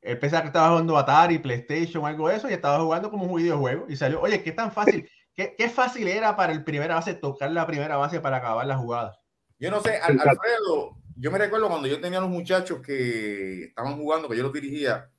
Él 0.00 0.18
pensaba 0.18 0.42
que 0.42 0.48
estaba 0.48 0.70
jugando 0.70 0.96
Atari, 0.96 1.38
PlayStation, 1.38 2.06
algo 2.06 2.28
de 2.28 2.36
eso, 2.36 2.48
y 2.48 2.52
estaba 2.52 2.80
jugando 2.80 3.10
como 3.10 3.24
un 3.24 3.36
videojuego. 3.36 3.86
Y 3.88 3.96
salió, 3.96 4.20
oye, 4.20 4.42
qué 4.42 4.52
tan 4.52 4.72
fácil, 4.72 5.08
qué, 5.34 5.54
qué 5.56 5.68
fácil 5.68 6.08
era 6.08 6.36
para 6.36 6.52
el 6.52 6.64
primera 6.64 6.94
base 6.94 7.14
tocar 7.14 7.50
la 7.50 7.66
primera 7.66 7.96
base 7.96 8.20
para 8.20 8.38
acabar 8.38 8.66
la 8.66 8.76
jugada. 8.76 9.18
Yo 9.58 9.70
no 9.70 9.80
sé, 9.80 9.96
Alfredo, 9.96 10.96
yo 11.16 11.32
me 11.32 11.38
recuerdo 11.38 11.68
cuando 11.68 11.88
yo 11.88 12.00
tenía 12.00 12.18
a 12.18 12.22
los 12.22 12.30
muchachos 12.30 12.80
que 12.80 13.64
estaban 13.64 13.96
jugando, 13.96 14.28
que 14.28 14.36
yo 14.36 14.44
los 14.44 14.52
dirigía, 14.52 15.10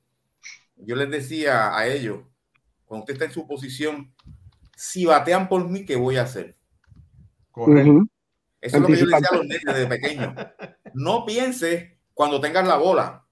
yo 0.76 0.96
les 0.96 1.10
decía 1.10 1.76
a 1.76 1.86
ellos, 1.86 2.20
cuando 2.90 3.04
usted 3.04 3.12
está 3.12 3.26
en 3.26 3.32
su 3.32 3.46
posición, 3.46 4.12
si 4.74 5.04
batean 5.04 5.48
por 5.48 5.68
mí, 5.68 5.84
¿qué 5.84 5.94
voy 5.94 6.16
a 6.16 6.22
hacer? 6.22 6.56
Correcto. 7.52 8.08
Eso 8.60 8.76
es 8.76 8.82
lo 8.82 8.88
que 8.88 8.96
yo 8.96 9.06
le 9.06 9.14
decía 9.14 9.28
a 9.30 9.36
los 9.36 9.46
niños 9.46 9.62
desde 9.64 9.86
pequeño. 9.86 10.34
No 10.94 11.24
pienses 11.24 11.92
cuando 12.14 12.40
tengas 12.40 12.66
la 12.66 12.78
bola. 12.78 13.24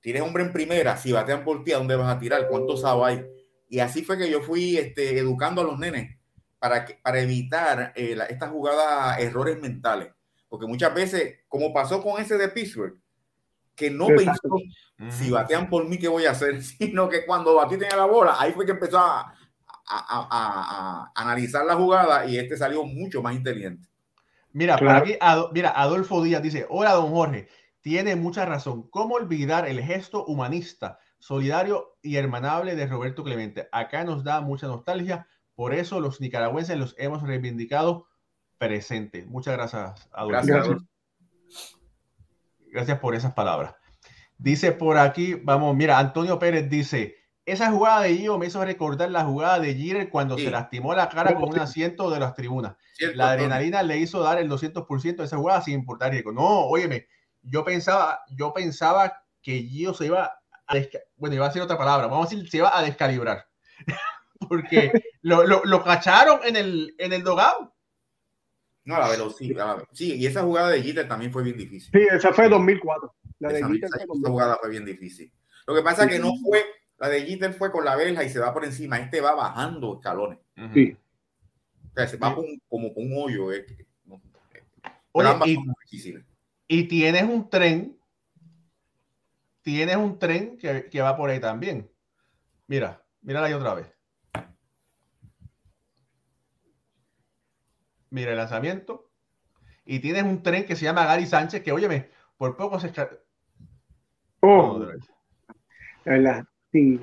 Tienes 0.00 0.22
hombre 0.22 0.42
en 0.42 0.54
primera, 0.54 0.96
si 0.96 1.12
batean 1.12 1.44
por 1.44 1.64
ti, 1.64 1.72
¿a 1.72 1.76
dónde 1.76 1.96
vas 1.96 2.16
a 2.16 2.18
tirar? 2.18 2.48
¿Cuántos 2.48 2.80
sábados 2.80 3.08
hay? 3.08 3.26
Y 3.68 3.80
así 3.80 4.02
fue 4.02 4.16
que 4.16 4.30
yo 4.30 4.40
fui 4.40 4.78
este, 4.78 5.18
educando 5.18 5.60
a 5.60 5.64
los 5.64 5.78
nenes 5.78 6.16
para, 6.58 6.86
que, 6.86 6.94
para 6.94 7.20
evitar 7.20 7.92
eh, 7.94 8.16
estas 8.30 8.50
jugadas, 8.50 9.18
errores 9.18 9.60
mentales. 9.60 10.14
Porque 10.48 10.66
muchas 10.66 10.94
veces, 10.94 11.40
como 11.46 11.74
pasó 11.74 12.02
con 12.02 12.22
ese 12.22 12.38
de 12.38 12.48
Pittsburgh, 12.48 12.98
que 13.78 13.90
no 13.90 14.08
pensó 14.08 14.56
si 15.10 15.30
batean 15.30 15.70
por 15.70 15.88
mí, 15.88 15.98
¿qué 15.98 16.08
voy 16.08 16.26
a 16.26 16.32
hacer? 16.32 16.62
Sino 16.62 17.08
que 17.08 17.24
cuando 17.24 17.54
batí 17.54 17.78
tenía 17.78 17.96
la 17.96 18.06
bola, 18.06 18.36
ahí 18.38 18.52
fue 18.52 18.66
que 18.66 18.72
empezó 18.72 18.98
a, 18.98 19.32
a, 19.86 21.12
analizar 21.14 21.64
la 21.64 21.76
jugada 21.76 22.26
y 22.26 22.36
este 22.36 22.56
salió 22.56 22.84
mucho 22.84 23.22
más 23.22 23.34
inteligente. 23.34 23.88
Mira, 24.52 24.76
por 24.76 24.88
aquí, 24.88 25.16
mira, 25.52 25.70
Adolfo 25.70 26.22
Díaz 26.22 26.42
dice, 26.42 26.66
hola, 26.68 26.94
don 26.94 27.10
Jorge, 27.10 27.48
tiene 27.80 28.16
mucha 28.16 28.44
razón. 28.44 28.88
¿Cómo 28.90 29.14
olvidar 29.14 29.68
el 29.68 29.80
gesto 29.80 30.24
humanista, 30.24 30.98
solidario 31.18 31.96
y 32.02 32.16
hermanable 32.16 32.74
de 32.74 32.86
Roberto 32.86 33.22
Clemente? 33.22 33.68
Acá 33.70 34.04
nos 34.04 34.24
da 34.24 34.40
mucha 34.40 34.66
nostalgia, 34.66 35.28
por 35.54 35.74
eso 35.74 36.00
los 36.00 36.20
nicaragüenses 36.20 36.76
los 36.76 36.94
hemos 36.98 37.22
reivindicado 37.22 38.08
presente. 38.56 39.24
Muchas 39.26 39.54
gracias, 39.54 40.08
Adolfo. 40.12 40.46
Gracias, 40.46 40.87
gracias 42.72 42.98
por 42.98 43.14
esas 43.14 43.34
palabras. 43.34 43.74
Dice 44.36 44.72
por 44.72 44.98
aquí, 44.98 45.34
vamos, 45.34 45.74
mira, 45.74 45.98
Antonio 45.98 46.38
Pérez 46.38 46.68
dice, 46.70 47.16
esa 47.44 47.70
jugada 47.70 48.02
de 48.02 48.16
Gio 48.16 48.38
me 48.38 48.46
hizo 48.46 48.64
recordar 48.64 49.10
la 49.10 49.24
jugada 49.24 49.58
de 49.58 49.74
Jeter 49.74 50.10
cuando 50.10 50.36
se 50.36 50.50
lastimó 50.50 50.94
la 50.94 51.08
cara 51.08 51.34
con 51.34 51.48
un 51.48 51.58
asiento 51.58 52.10
de 52.10 52.20
las 52.20 52.34
tribunas. 52.34 52.76
la 53.14 53.30
adrenalina 53.30 53.82
le 53.82 53.98
hizo 53.98 54.22
dar 54.22 54.38
el 54.38 54.50
200% 54.50 55.16
de 55.16 55.24
esa 55.24 55.38
jugada 55.38 55.62
sin 55.62 55.74
importar 55.74 56.12
riesgo. 56.12 56.32
No, 56.32 56.66
óyeme, 56.66 57.06
yo 57.42 57.64
pensaba, 57.64 58.20
yo 58.28 58.52
pensaba 58.52 59.24
que 59.42 59.62
Gio 59.62 59.94
se 59.94 60.06
iba 60.06 60.38
a, 60.66 60.74
bueno, 61.16 61.36
iba 61.36 61.46
a 61.46 61.48
decir 61.48 61.62
otra 61.62 61.78
palabra, 61.78 62.06
vamos 62.06 62.26
a 62.26 62.30
decir, 62.30 62.50
se 62.50 62.58
iba 62.58 62.76
a 62.76 62.82
descalibrar. 62.82 63.46
Porque 64.48 64.92
lo, 65.22 65.44
lo, 65.44 65.62
lo, 65.64 65.82
cacharon 65.82 66.40
en 66.44 66.56
el, 66.56 66.94
en 66.98 67.12
el 67.12 67.24
dogado. 67.24 67.74
No, 68.88 68.98
la 68.98 69.10
velocidad. 69.10 69.84
Sí, 69.92 70.14
y 70.14 70.24
esa 70.24 70.42
jugada 70.42 70.70
de 70.70 70.82
Jeter 70.82 71.06
también 71.06 71.30
fue 71.30 71.42
bien 71.42 71.58
difícil. 71.58 71.90
Sí, 71.92 72.06
esa 72.10 72.32
fue 72.32 72.48
2004. 72.48 73.14
La 73.40 73.50
de 73.50 73.58
esa, 73.58 73.68
esa, 73.68 74.06
jugada 74.24 74.56
fue 74.58 74.70
bien 74.70 74.86
difícil. 74.86 75.30
Lo 75.66 75.74
que 75.74 75.82
pasa 75.82 76.04
es 76.04 76.10
que 76.12 76.18
no 76.18 76.32
fue 76.42 76.64
la 76.96 77.10
de 77.10 77.20
Jeter 77.20 77.52
fue 77.52 77.70
con 77.70 77.84
la 77.84 77.96
verja 77.96 78.24
y 78.24 78.30
se 78.30 78.38
va 78.38 78.54
por 78.54 78.64
encima. 78.64 78.96
Este 78.96 79.20
va 79.20 79.34
bajando 79.34 79.96
escalones. 79.96 80.38
Sí. 80.72 80.96
O 81.90 81.94
sea, 81.94 82.08
se 82.08 82.16
va 82.16 82.34
como, 82.34 82.48
como 82.66 82.94
con 82.94 83.12
un 83.12 83.12
hoyo. 83.22 83.52
Eh. 83.52 83.66
y, 85.44 85.58
y, 86.66 86.84
tienes 86.84 87.24
un 87.24 87.50
tren. 87.50 87.94
Tienes 89.60 89.96
un 89.96 90.18
tren 90.18 90.56
que, 90.56 90.88
que 90.88 91.02
va 91.02 91.14
por 91.14 91.28
ahí 91.28 91.40
también. 91.40 91.90
Mira, 92.66 93.04
mírala 93.20 93.48
ahí 93.48 93.52
otra 93.52 93.74
vez. 93.74 93.97
Mira 98.10 98.32
el 98.32 98.36
lanzamiento. 98.36 99.10
Y 99.84 100.00
tienes 100.00 100.24
un 100.24 100.42
tren 100.42 100.66
que 100.66 100.76
se 100.76 100.84
llama 100.84 101.06
Gary 101.06 101.26
Sánchez, 101.26 101.62
que 101.62 101.72
óyeme, 101.72 102.10
por 102.36 102.56
poco 102.56 102.78
se. 102.78 102.92
Oh, 104.40 104.86
verdad. 106.04 106.44
Sí. 106.72 107.00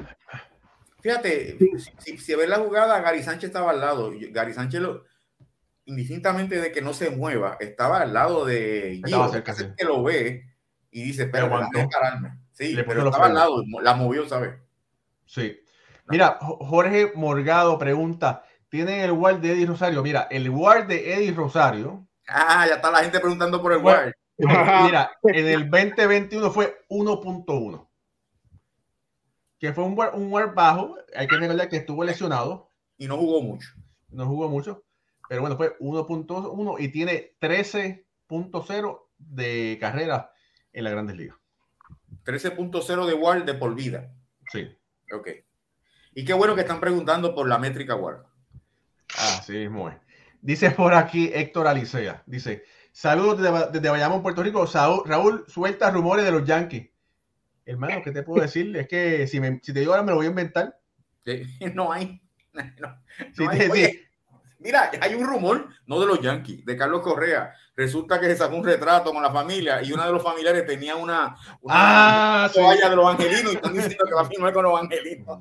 Fíjate, 1.02 1.58
si, 2.00 2.18
si, 2.18 2.36
ves 2.36 2.50
la 2.50 2.58
jugada, 2.58 3.00
Gary 3.02 3.22
Sánchez 3.22 3.50
estaba 3.50 3.72
al 3.72 3.82
lado. 3.82 4.12
Gary 4.32 4.54
Sánchez, 4.54 4.82
lo, 4.82 5.04
indistintamente 5.86 6.60
de 6.60 6.72
que 6.72 6.82
no 6.82 6.94
se 6.94 7.12
mueva, 7.12 7.58
estaba 7.60 8.02
al 8.02 8.14
lado 8.14 8.46
de 8.46 9.02
Gio. 9.06 9.32
que 9.78 9.86
lo 9.86 10.04
ve 10.04 10.44
y 10.92 11.04
dice, 11.04 11.28
pero 11.28 11.50
pararme. 11.50 12.40
Sí, 12.52 12.76
pero 12.88 13.06
estaba 13.06 13.28
al 13.28 13.36
lado, 13.36 13.64
la 13.82 13.94
movió, 13.96 14.28
¿sabes? 14.28 14.56
Sí. 15.26 15.60
Mira, 16.08 16.38
Jorge 16.40 17.12
Morgado 17.16 17.78
pregunta, 17.78 18.44
¿tienen 18.70 19.02
el 19.02 19.12
ward 19.12 19.40
de 19.40 19.52
Eddie 19.52 19.66
Rosario? 19.66 20.04
Mira, 20.04 20.28
el 20.30 20.50
ward 20.50 20.88
de 20.88 21.14
Eddie 21.14 21.34
Rosario. 21.34 22.08
Ah, 22.28 22.66
ya 22.68 22.76
está 22.76 22.92
la 22.92 23.00
gente 23.00 23.20
preguntando 23.20 23.62
por 23.62 23.74
el 23.74 23.80
ward. 23.80 24.14
Mira, 24.38 25.12
en 25.24 25.48
el 25.48 25.70
2021 25.70 26.52
fue 26.52 26.86
1.1 26.90 27.88
que 29.60 29.74
fue 29.74 29.84
un, 29.84 29.98
un 30.14 30.54
bajo. 30.54 30.96
Hay 31.16 31.28
que 31.28 31.38
recordar 31.38 31.70
que 31.70 31.78
estuvo 31.78 32.04
lesionado. 32.04 32.70
Y 32.98 33.08
no 33.08 33.18
jugó 33.18 33.42
mucho. 33.42 33.70
No 34.10 34.26
jugó 34.26 34.48
mucho. 34.48 34.84
Pero 35.28 35.42
bueno, 35.42 35.58
fue 35.58 35.78
1.1 35.80 36.76
y 36.80 36.90
tiene 36.90 37.36
13.0 37.42 39.02
de 39.18 39.78
carrera 39.80 40.32
en 40.72 40.84
la 40.84 40.90
Grandes 40.92 41.18
Ligas. 41.18 41.38
13.0 42.24 43.06
de 43.06 43.14
WAR 43.14 43.46
de 43.46 43.54
por 43.54 43.76
vida. 43.76 44.14
Sí. 44.52 44.78
Ok. 45.12 45.30
Y 46.14 46.24
qué 46.26 46.34
bueno 46.34 46.56
que 46.56 46.62
están 46.62 46.80
preguntando 46.80 47.36
por 47.36 47.48
la 47.48 47.58
métrica 47.58 47.96
WAR. 47.96 48.26
Ah, 49.18 49.42
sí, 49.46 49.70
muy. 49.70 49.94
Dice 50.42 50.72
por 50.72 50.94
aquí 50.94 51.32
Héctor 51.34 51.68
Alicea. 51.68 52.24
Dice, 52.26 52.66
saludos 52.92 53.42
desde, 53.42 53.72
desde 53.72 53.90
Bayamón, 53.90 54.22
Puerto 54.22 54.44
Rico. 54.44 54.66
Raúl 55.06 55.46
suelta 55.48 55.92
rumores 55.92 56.26
de 56.26 56.32
los 56.32 56.46
Yankees. 56.46 56.90
Hermano, 57.66 58.02
¿qué 58.04 58.12
te 58.12 58.24
puedo 58.24 58.42
decir? 58.42 58.76
Es 58.78 58.88
que 58.88 59.28
si, 59.28 59.40
me, 59.40 59.60
si 59.64 59.74
te 59.74 59.80
digo 59.80 59.92
ahora 59.92 60.04
me 60.04 60.12
lo 60.12 60.18
voy 60.18 60.28
a 60.28 60.30
inventar. 60.30 60.80
No 61.74 61.92
hay. 61.92 62.22
No, 62.80 63.02
si, 63.34 63.46
te, 63.50 64.06
Mira, 64.60 64.90
hay 65.02 65.14
un 65.14 65.28
rumor, 65.28 65.68
no 65.86 66.00
de 66.00 66.08
los 66.08 66.22
Yankees, 66.22 66.66
de 66.66 66.78
Carlos 66.78 67.02
Correa. 67.02 67.54
Resulta 67.76 68.20
que 68.20 68.28
se 68.28 68.38
sacó 68.38 68.56
un 68.56 68.64
retrato 68.64 69.12
con 69.12 69.22
la 69.22 69.32
familia 69.32 69.84
y 69.84 69.92
uno 69.92 70.06
de 70.06 70.12
los 70.12 70.24
familiares 70.24 70.66
tenía 70.66 70.96
una, 70.96 71.36
una 71.62 72.46
ah, 72.46 72.50
toalla 72.54 72.90
de 72.90 72.96
los 72.96 73.06
angelinos 73.08 73.52
y 73.52 73.56
están 73.58 73.74
diciendo 73.74 74.06
que 74.08 74.14
va 74.14 74.22
a 74.22 74.26
firmar 74.26 74.54
con 74.54 74.64
los 74.64 74.82
angelinos. 74.82 75.40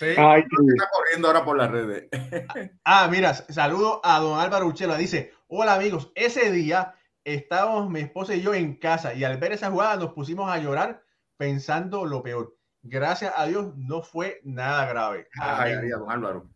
Sí. 0.00 0.06
Ay, 0.16 0.40
está 0.40 0.88
corriendo 0.90 1.28
ahora 1.28 1.44
por 1.44 1.58
las 1.58 1.70
redes. 1.70 2.08
Ah, 2.84 3.06
mira, 3.10 3.34
saludo 3.34 4.00
a 4.02 4.18
don 4.18 4.40
Álvaro 4.40 4.66
Uchela. 4.66 4.96
Dice: 4.96 5.34
Hola 5.46 5.74
amigos, 5.74 6.10
ese 6.14 6.50
día 6.50 6.94
estábamos 7.22 7.90
mi 7.90 8.00
esposa 8.00 8.34
y 8.34 8.40
yo 8.40 8.54
en 8.54 8.76
casa 8.76 9.12
y 9.12 9.24
al 9.24 9.36
ver 9.36 9.52
esa 9.52 9.70
jugada 9.70 9.96
nos 9.96 10.14
pusimos 10.14 10.50
a 10.50 10.56
llorar 10.56 11.02
pensando 11.36 12.06
lo 12.06 12.22
peor. 12.22 12.56
Gracias 12.82 13.34
a 13.36 13.44
Dios 13.44 13.76
no 13.76 14.02
fue 14.02 14.40
nada 14.42 14.86
grave. 14.86 15.28
Ay, 15.38 15.74
ay, 15.74 15.90
don 15.90 16.10
Álvaro. 16.10 16.48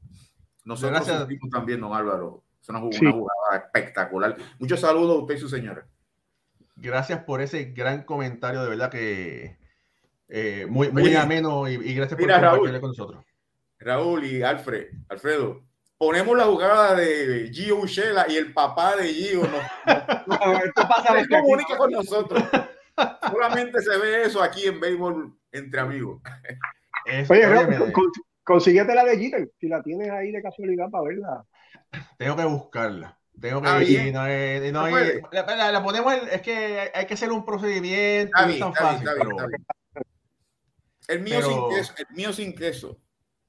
Nosotros 0.64 1.06
Gracias. 1.06 1.28
también, 1.52 1.82
don 1.82 1.92
Álvaro. 1.92 2.44
Es 2.62 2.70
una, 2.70 2.80
jugada 2.80 3.56
espectacular. 3.56 4.38
Muchos 4.58 4.80
saludos 4.80 5.18
a 5.18 5.20
usted 5.20 5.34
y 5.34 5.38
su 5.38 5.50
señora. 5.50 5.86
Gracias 6.76 7.22
por 7.24 7.42
ese 7.42 7.64
gran 7.64 8.04
comentario, 8.04 8.62
de 8.62 8.70
verdad 8.70 8.90
que 8.90 9.58
eh, 10.30 10.66
muy, 10.66 10.90
muy 10.90 11.14
ameno 11.14 11.68
y, 11.68 11.76
gracias 11.94 12.18
por 12.18 12.30
compartirle 12.30 12.80
con 12.80 12.88
nosotros. 12.88 13.22
Raúl 13.78 14.24
y 14.24 14.42
Alfred, 14.42 14.86
Alfredo, 15.08 15.64
ponemos 15.98 16.36
la 16.36 16.44
jugada 16.44 16.94
de 16.94 17.50
Gio 17.52 17.80
Uchela 17.80 18.26
y 18.28 18.36
el 18.36 18.52
papá 18.52 18.96
de 18.96 19.08
Gio 19.08 19.42
nos, 19.42 20.26
nos, 20.26 20.38
comunica 21.28 21.76
con 21.76 21.90
nosotros. 21.90 22.42
Solamente 23.30 23.82
se 23.82 23.96
ve 23.98 24.22
eso 24.22 24.42
aquí 24.42 24.66
en 24.66 24.80
béisbol 24.80 25.36
entre 25.52 25.80
amigos. 25.80 26.20
Oye, 27.28 27.46
Raúl, 27.46 27.92
consíguete 28.42 28.94
la 28.94 29.04
de 29.04 29.18
Jeter, 29.18 29.50
si 29.58 29.68
la 29.68 29.82
tienes 29.82 30.10
ahí 30.10 30.30
de 30.30 30.42
casualidad 30.42 30.90
para 30.90 31.04
verla. 31.04 31.44
Tengo 32.18 32.36
que 32.36 32.44
buscarla. 32.44 33.18
Tengo 33.40 33.62
que 33.62 33.68
ah, 33.68 33.74
no, 34.12 34.26
es, 34.26 34.72
no, 34.72 34.88
la, 35.32 35.72
la, 35.72 35.82
ponemos, 35.82 36.14
es 36.30 36.40
que 36.40 36.92
hay 36.94 37.04
que 37.04 37.14
hacer 37.14 37.32
un 37.32 37.44
procedimiento, 37.44 38.30
no 38.40 38.48
es 38.48 38.58
tan 38.60 38.74
fácil. 38.74 39.08
pero... 39.18 39.36
El 41.08 41.20
mío 41.20 41.42
sin 41.42 41.68
queso, 41.68 41.94
el 41.98 42.16
mío 42.16 42.32
sin 42.32 42.54
queso. 42.54 42.98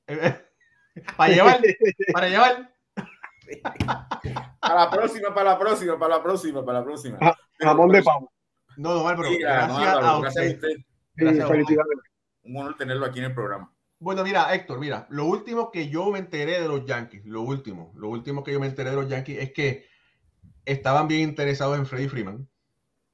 para 1.17 1.33
llevar, 1.33 1.61
para 2.13 2.29
llevar. 2.29 2.71
Para 4.59 4.85
la 4.85 4.89
próxima, 4.89 5.35
para 5.35 5.51
la 5.51 5.59
próxima, 5.59 5.99
para 5.99 6.15
la 6.15 6.23
próxima, 6.23 6.65
para 6.65 6.79
la 6.79 6.83
próxima. 6.83 7.17
Ah, 7.21 7.37
jamón 7.59 7.89
de 7.89 8.01
pavo. 8.01 8.33
No, 8.75 8.95
no, 8.95 9.15
pero 9.15 9.29
gracias, 9.39 10.03
a 10.03 10.17
usted. 10.17 10.77
Gracias 11.13 11.47
felicidades. 11.47 11.99
Un 12.41 12.57
honor 12.57 12.75
tenerlo 12.75 13.05
aquí 13.05 13.19
en 13.19 13.25
el 13.25 13.35
programa. 13.35 13.71
Bueno, 13.99 14.23
mira, 14.23 14.51
Héctor, 14.55 14.79
mira, 14.79 15.05
lo 15.11 15.25
último 15.25 15.71
que 15.71 15.89
yo 15.89 16.09
me 16.09 16.17
enteré 16.17 16.59
de 16.59 16.67
los 16.67 16.85
Yankees, 16.85 17.23
lo 17.25 17.43
último, 17.43 17.91
lo 17.95 18.09
último 18.09 18.43
que 18.43 18.53
yo 18.53 18.59
me 18.59 18.65
enteré 18.65 18.89
de 18.89 18.95
los 18.95 19.07
Yankees 19.07 19.37
es 19.39 19.53
que 19.53 19.85
estaban 20.65 21.07
bien 21.07 21.21
interesados 21.21 21.77
en 21.77 21.85
Freddie 21.85 22.09
Freeman. 22.09 22.49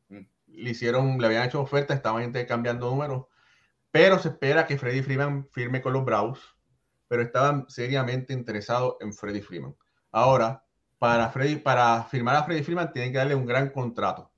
Mm. 0.07 0.21
Le 0.47 0.69
hicieron, 0.69 1.19
le 1.19 1.27
habían 1.27 1.45
hecho 1.45 1.59
oferta, 1.59 1.93
estaban 1.93 2.23
intercambiando 2.23 2.89
números 2.89 3.25
pero 3.91 4.17
se 4.19 4.29
espera 4.29 4.65
que 4.65 4.77
Freddy 4.77 5.01
Freeman 5.01 5.47
firme 5.51 5.81
con 5.81 5.93
los 5.93 6.05
Bravos, 6.05 6.55
pero 7.11 7.23
estaban 7.23 7.65
seriamente 7.67 8.31
interesados 8.31 8.95
en 9.01 9.13
Freddy 9.13 9.41
Freeman. 9.41 9.75
Ahora, 10.13 10.63
para, 10.97 11.29
para 11.61 12.05
firmar 12.05 12.37
a 12.37 12.43
Freddy 12.45 12.63
Freeman 12.63 12.93
tienen 12.93 13.11
que 13.11 13.17
darle 13.17 13.35
un 13.35 13.45
gran 13.45 13.69
contrato 13.71 14.31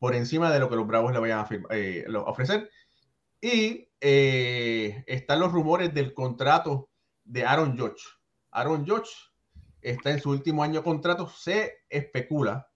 por 0.00 0.12
encima 0.12 0.50
de 0.50 0.58
lo 0.58 0.68
que 0.68 0.74
los 0.74 0.88
Bravos 0.88 1.12
le 1.12 1.20
vayan 1.20 1.38
a 1.38 1.48
eh, 1.70 2.04
ofrecer. 2.26 2.68
Y 3.40 3.88
eh, 4.00 5.04
están 5.06 5.38
los 5.38 5.52
rumores 5.52 5.94
del 5.94 6.14
contrato 6.14 6.90
de 7.22 7.44
Aaron 7.44 7.78
Judge. 7.78 8.02
Aaron 8.50 8.84
Judge 8.84 9.30
está 9.80 10.10
en 10.10 10.18
su 10.18 10.30
último 10.30 10.64
año 10.64 10.80
de 10.80 10.82
contrato. 10.82 11.28
Se 11.28 11.84
especula 11.88 12.68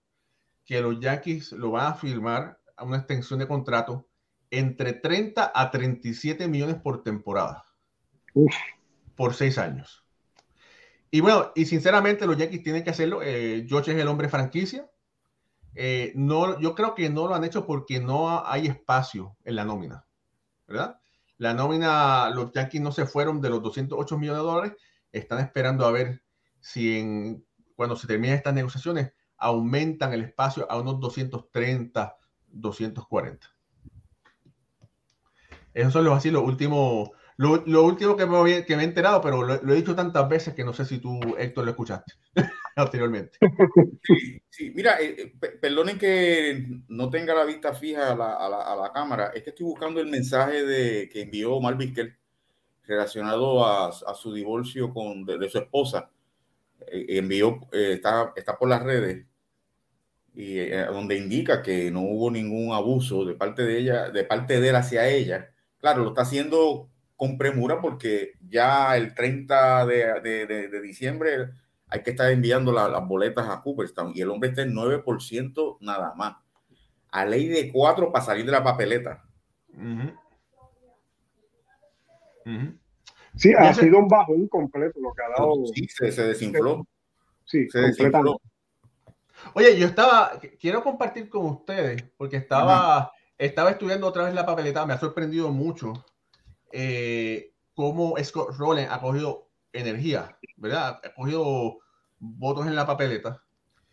que 0.63 0.79
los 0.79 0.97
Yankees 1.01 1.51
lo 1.51 1.71
van 1.71 1.87
a 1.87 1.95
firmar 1.95 2.57
a 2.77 2.85
una 2.85 2.99
extensión 2.99 3.39
de 3.39 3.49
contrato 3.49 4.07
entre 4.49 4.93
30 4.93 5.51
a 5.53 5.71
37 5.71 6.47
millones 6.47 6.77
por 6.81 7.03
temporada. 7.03 7.65
Por 9.15 9.33
seis 9.33 9.57
años. 9.57 10.05
Y 11.09 11.19
bueno, 11.19 11.51
y 11.55 11.65
sinceramente 11.65 12.25
los 12.25 12.37
Yankees 12.37 12.63
tienen 12.63 12.83
que 12.83 12.91
hacerlo. 12.91 13.21
Eh, 13.21 13.65
George 13.67 13.91
es 13.91 13.97
el 13.97 14.07
hombre 14.07 14.29
franquicia. 14.29 14.89
Eh, 15.75 16.13
no, 16.15 16.59
yo 16.59 16.75
creo 16.75 16.95
que 16.95 17.09
no 17.09 17.27
lo 17.27 17.35
han 17.35 17.43
hecho 17.43 17.65
porque 17.65 17.99
no 17.99 18.45
hay 18.45 18.67
espacio 18.67 19.37
en 19.43 19.55
la 19.55 19.65
nómina, 19.65 20.05
¿verdad? 20.67 20.99
La 21.37 21.53
nómina, 21.53 22.29
los 22.29 22.51
Yankees 22.53 22.81
no 22.81 22.91
se 22.91 23.05
fueron 23.05 23.41
de 23.41 23.49
los 23.49 23.61
208 23.61 24.17
millones 24.17 24.41
de 24.41 24.47
dólares. 24.47 24.73
Están 25.11 25.39
esperando 25.39 25.85
a 25.85 25.91
ver 25.91 26.23
si 26.59 26.99
en, 26.99 27.45
cuando 27.75 27.95
se 27.95 28.07
terminen 28.07 28.35
estas 28.35 28.53
negociaciones 28.53 29.11
aumentan 29.37 30.13
el 30.13 30.21
espacio 30.21 30.71
a 30.71 30.79
unos 30.79 30.99
230, 30.99 32.15
240. 32.47 33.47
Esos 35.73 35.93
son 35.93 36.05
los 36.05 36.15
así 36.15 36.29
los 36.29 36.43
últimos, 36.43 37.09
lo, 37.41 37.63
lo 37.65 37.83
último 37.85 38.15
que 38.15 38.27
me, 38.27 38.65
que 38.65 38.75
me 38.75 38.83
he 38.83 38.85
enterado, 38.85 39.19
pero 39.19 39.41
lo, 39.41 39.73
he 39.73 39.75
dicho 39.75 39.95
tantas 39.95 40.29
veces 40.29 40.53
que 40.53 40.63
no 40.63 40.73
sé 40.73 40.85
si 40.85 40.99
tú, 40.99 41.19
Héctor, 41.39 41.65
lo 41.65 41.71
escuchaste 41.71 42.13
anteriormente. 42.75 43.39
Sí, 44.47 44.71
mira, 44.75 45.01
eh, 45.01 45.15
eh, 45.17 45.49
perdonen 45.59 45.97
que 45.97 46.67
no 46.87 47.09
tenga 47.09 47.33
la 47.33 47.43
vista 47.43 47.73
fija 47.73 48.11
a 48.11 48.15
la, 48.15 48.33
a, 48.35 48.47
la, 48.47 48.61
a 48.61 48.75
la, 48.75 48.93
cámara, 48.93 49.31
es 49.33 49.41
que 49.41 49.49
estoy 49.49 49.65
buscando 49.65 49.99
el 49.99 50.05
mensaje 50.05 50.63
de, 50.63 51.09
que 51.09 51.21
envió 51.21 51.55
Omar 51.55 51.79
relacionado 52.83 53.65
a, 53.65 53.87
a, 53.87 54.13
su 54.13 54.31
divorcio 54.31 54.93
con, 54.93 55.25
de, 55.25 55.49
su 55.49 55.57
esposa. 55.57 56.11
Eh, 56.91 57.17
envió, 57.17 57.59
está, 57.71 58.33
está 58.35 58.55
por 58.55 58.69
las 58.69 58.83
redes 58.83 59.25
y 60.35 60.69
donde 60.69 61.17
indica 61.17 61.63
que 61.63 61.89
no 61.89 62.01
hubo 62.01 62.29
ningún 62.29 62.71
abuso 62.71 63.25
de 63.25 63.33
parte 63.33 63.63
de 63.63 63.79
ella, 63.79 64.09
de 64.11 64.23
parte 64.25 64.61
de 64.61 64.69
él 64.69 64.75
hacia 64.75 65.07
ella 65.09 65.51
Claro, 65.81 66.03
lo 66.03 66.09
está 66.09 66.21
haciendo 66.21 66.90
con 67.21 67.37
premura 67.37 67.79
porque 67.79 68.31
ya 68.49 68.97
el 68.97 69.13
30 69.13 69.85
de, 69.85 70.81
diciembre 70.81 71.51
hay 71.87 72.01
que 72.01 72.09
estar 72.09 72.31
enviando 72.31 72.71
las 72.71 73.07
boletas 73.07 73.47
a 73.47 73.61
Cooperstown 73.61 74.11
y 74.15 74.21
el 74.21 74.31
hombre 74.31 74.49
está 74.49 74.63
en 74.63 74.73
9% 74.73 75.77
nada 75.81 76.15
más. 76.15 76.37
A 77.11 77.23
ley 77.23 77.47
de 77.47 77.71
4 77.71 78.11
para 78.11 78.25
salir 78.25 78.43
de 78.43 78.51
la 78.51 78.63
papeleta. 78.63 79.23
Sí, 83.35 83.53
ha 83.55 83.71
sido 83.75 83.99
un 83.99 84.07
bajo 84.07 84.33
incompleto 84.33 84.99
lo 84.99 85.13
que 85.13 85.21
ha 85.21 85.29
dado. 85.29 85.63
Sí, 85.75 85.87
se, 85.89 86.23
desinfló. 86.23 86.87
Sí, 87.45 87.69
se 87.69 87.81
desinfló. 87.81 88.41
Oye, 89.53 89.77
yo 89.77 89.85
estaba, 89.85 90.31
quiero 90.59 90.81
compartir 90.81 91.29
con 91.29 91.45
ustedes, 91.45 92.01
porque 92.17 92.37
estaba, 92.37 93.11
estaba 93.37 93.69
estudiando 93.69 94.07
otra 94.07 94.23
vez 94.23 94.33
la 94.33 94.47
papeleta, 94.47 94.87
me 94.87 94.93
ha 94.93 94.99
sorprendido 94.99 95.51
mucho 95.51 96.03
eh, 96.73 97.53
cómo 97.73 98.15
Scott 98.23 98.55
Rowland 98.57 98.89
ha 98.91 98.99
cogido 98.99 99.49
energía, 99.73 100.37
¿verdad? 100.57 100.99
Ha 101.03 101.13
cogido 101.13 101.79
votos 102.19 102.67
en 102.67 102.75
la 102.75 102.85
papeleta. 102.85 103.43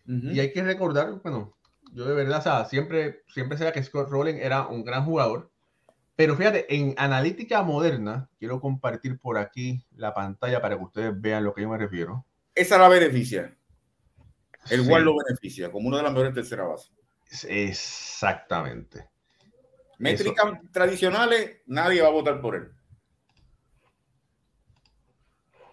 Y 0.06 0.40
hay 0.40 0.54
que 0.54 0.62
recordar, 0.62 1.20
bueno, 1.22 1.58
yo 1.92 2.06
de 2.06 2.14
verdad, 2.14 2.38
o 2.38 2.42
sea, 2.42 2.64
siempre, 2.64 3.24
siempre 3.28 3.58
sabía 3.58 3.72
que 3.72 3.82
Scott 3.82 4.08
Rowland 4.08 4.38
era 4.38 4.66
un 4.66 4.82
gran 4.82 5.04
jugador, 5.04 5.50
pero 6.16 6.34
fíjate, 6.34 6.74
en 6.74 6.94
analítica 6.96 7.62
moderna, 7.62 8.30
quiero 8.38 8.58
compartir 8.58 9.18
por 9.18 9.36
aquí 9.36 9.84
la 9.94 10.14
pantalla 10.14 10.62
para 10.62 10.78
que 10.78 10.84
ustedes 10.84 11.20
vean 11.20 11.44
lo 11.44 11.54
que 11.54 11.60
yo 11.60 11.68
me 11.68 11.76
refiero. 11.76 12.24
Esa 12.54 12.78
la 12.78 12.88
beneficia. 12.88 13.54
El 14.70 14.84
sí. 14.84 14.90
lo 14.90 15.16
beneficia 15.16 15.70
como 15.70 15.88
una 15.88 15.98
de 15.98 16.02
las 16.04 16.12
mejores 16.12 16.34
terceras 16.34 16.68
bases. 16.68 17.46
Exactamente. 17.48 19.08
Métricas 19.98 20.46
tradicionales, 20.72 21.62
nadie 21.66 22.00
va 22.00 22.08
a 22.08 22.12
votar 22.12 22.40
por 22.40 22.54
él. 22.54 22.72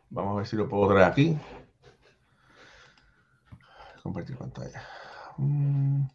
Vamos 0.09 0.33
a 0.33 0.38
ver 0.38 0.47
si 0.47 0.55
lo 0.55 0.67
puedo 0.67 0.88
traer 0.88 1.11
aquí. 1.11 1.38
Compartir 4.01 4.38
pantalla. 4.38 4.81
Mm. 5.38 6.05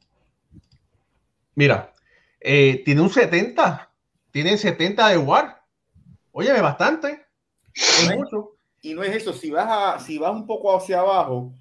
Mira, 1.54 1.92
eh, 2.40 2.82
tiene 2.84 3.00
un 3.00 3.10
70. 3.10 3.90
Tiene 4.32 4.58
70 4.58 5.08
de 5.08 5.18
WAR. 5.18 5.62
Óyeme, 6.32 6.60
bastante. 6.60 7.26
Es 7.74 8.16
mucho. 8.16 8.56
Y 8.82 8.94
no 8.94 9.04
es 9.04 9.14
eso. 9.14 9.32
Si 9.32 9.50
vas, 9.50 9.66
a, 9.68 10.00
si 10.00 10.18
vas 10.18 10.32
un 10.32 10.46
poco 10.46 10.76
hacia 10.76 11.00
abajo, 11.00 11.52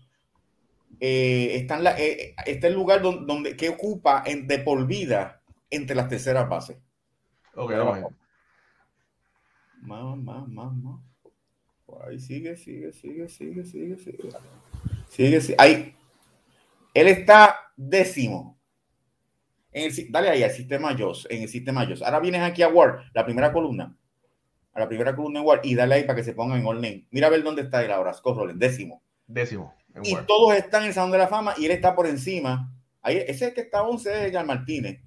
eh, 1.00 1.52
está, 1.56 1.78
en 1.78 1.84
la, 1.84 2.00
eh, 2.00 2.36
está 2.46 2.68
el 2.68 2.74
lugar 2.74 3.02
donde, 3.02 3.26
donde, 3.26 3.58
que 3.58 3.70
ocupa 3.70 4.24
en, 4.26 4.48
de 4.48 4.60
por 4.60 4.86
vida 4.88 5.39
entre 5.70 5.96
las 5.96 6.08
terceras 6.08 6.48
bases. 6.50 6.78
Ok, 7.56 7.72
vamos. 7.72 8.14
Más, 9.82 10.18
más, 10.18 10.48
más, 10.48 10.74
más. 10.74 11.02
Por 11.86 12.08
ahí 12.08 12.20
sigue, 12.20 12.56
sigue, 12.56 12.92
sigue, 12.94 13.28
sigue, 13.30 13.66
sigue, 13.66 13.98
sigue. 13.98 14.30
Sigue, 15.08 15.42
sigue. 15.42 15.56
Ahí. 15.58 15.96
Él 16.94 17.08
está 17.08 17.56
décimo. 17.76 18.60
En 19.72 19.86
el, 19.86 20.12
dale 20.12 20.30
ahí 20.30 20.44
al 20.44 20.52
sistema 20.52 20.96
JOS, 20.98 21.28
en 21.30 21.44
el 21.44 21.50
sistema 21.50 21.86
JOS. 21.86 22.02
Ahora 22.02 22.20
vienes 22.20 22.42
aquí 22.42 22.62
a 22.62 22.70
Word, 22.70 23.02
la 23.14 23.26
primera 23.26 23.52
columna. 23.54 23.96
a 24.74 24.80
la 24.80 24.88
primera 24.88 25.16
columna 25.16 25.40
igual 25.40 25.62
y 25.64 25.76
darle 25.76 25.96
ahí 25.96 26.04
para 26.04 26.16
que 26.16 26.24
se 26.24 26.34
pongan 26.34 26.60
en 26.60 26.66
all 26.66 26.76
name. 26.76 27.08
Mira 27.12 27.28
a 27.28 27.30
ver 27.30 27.44
dónde 27.44 27.64
está 27.64 27.84
él 27.84 27.92
ahora, 27.92 28.14
Scott 28.14 28.38
Rowland, 28.38 28.60
décimo. 28.60 29.04
Décimo. 29.28 29.74
Y 30.04 30.16
todos 30.28 30.56
están 30.56 30.84
en 30.84 30.90
el 30.90 30.94
Salón 30.94 31.12
de 31.12 31.18
la 31.18 31.28
Fama 31.28 31.54
y 31.58 31.66
él 31.66 31.72
está 31.72 31.96
por 31.96 32.08
encima. 32.08 32.74
Ahí, 33.02 33.18
ese 33.18 33.48
es 33.48 33.54
que 33.54 33.62
está 33.62 33.84
11 33.84 34.12
es 34.12 34.30
Edgar 34.30 34.46
Martínez. 34.46 35.02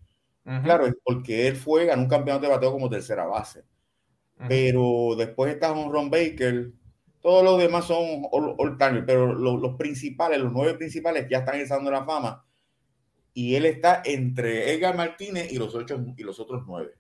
Claro, 0.45 0.87
es 0.87 0.95
porque 1.05 1.47
él 1.47 1.57
fue, 1.57 1.87
ganó 1.87 2.03
un 2.03 2.09
campeonato 2.09 2.47
de 2.47 2.53
bateo 2.53 2.73
como 2.73 2.91
tercera 2.91 3.27
base. 3.27 3.65
Pero 4.49 5.15
después 5.17 5.55
está 5.55 5.73
Ron 5.73 6.11
Baker. 6.11 6.73
Todos 7.21 7.45
los 7.45 7.61
demás 7.61 7.85
son 7.85 8.23
all, 8.33 8.77
time 8.77 9.03
pero 9.03 9.33
los, 9.33 9.77
principales, 9.77 10.41
los 10.41 10.53
nueve 10.53 10.75
principales 10.75 11.29
ya 11.31 11.39
están 11.39 11.61
en 11.61 11.93
la 11.93 12.05
Fama. 12.05 12.45
Y 13.33 13.55
él 13.55 13.67
está 13.67 14.03
entre 14.05 14.73
Edgar 14.75 14.97
Martínez 14.97 15.53
y 15.53 15.59
los, 15.59 15.75
ocho, 15.75 16.05
y 16.17 16.23
los 16.25 16.41
otros 16.41 16.65
nueve. 16.67 16.95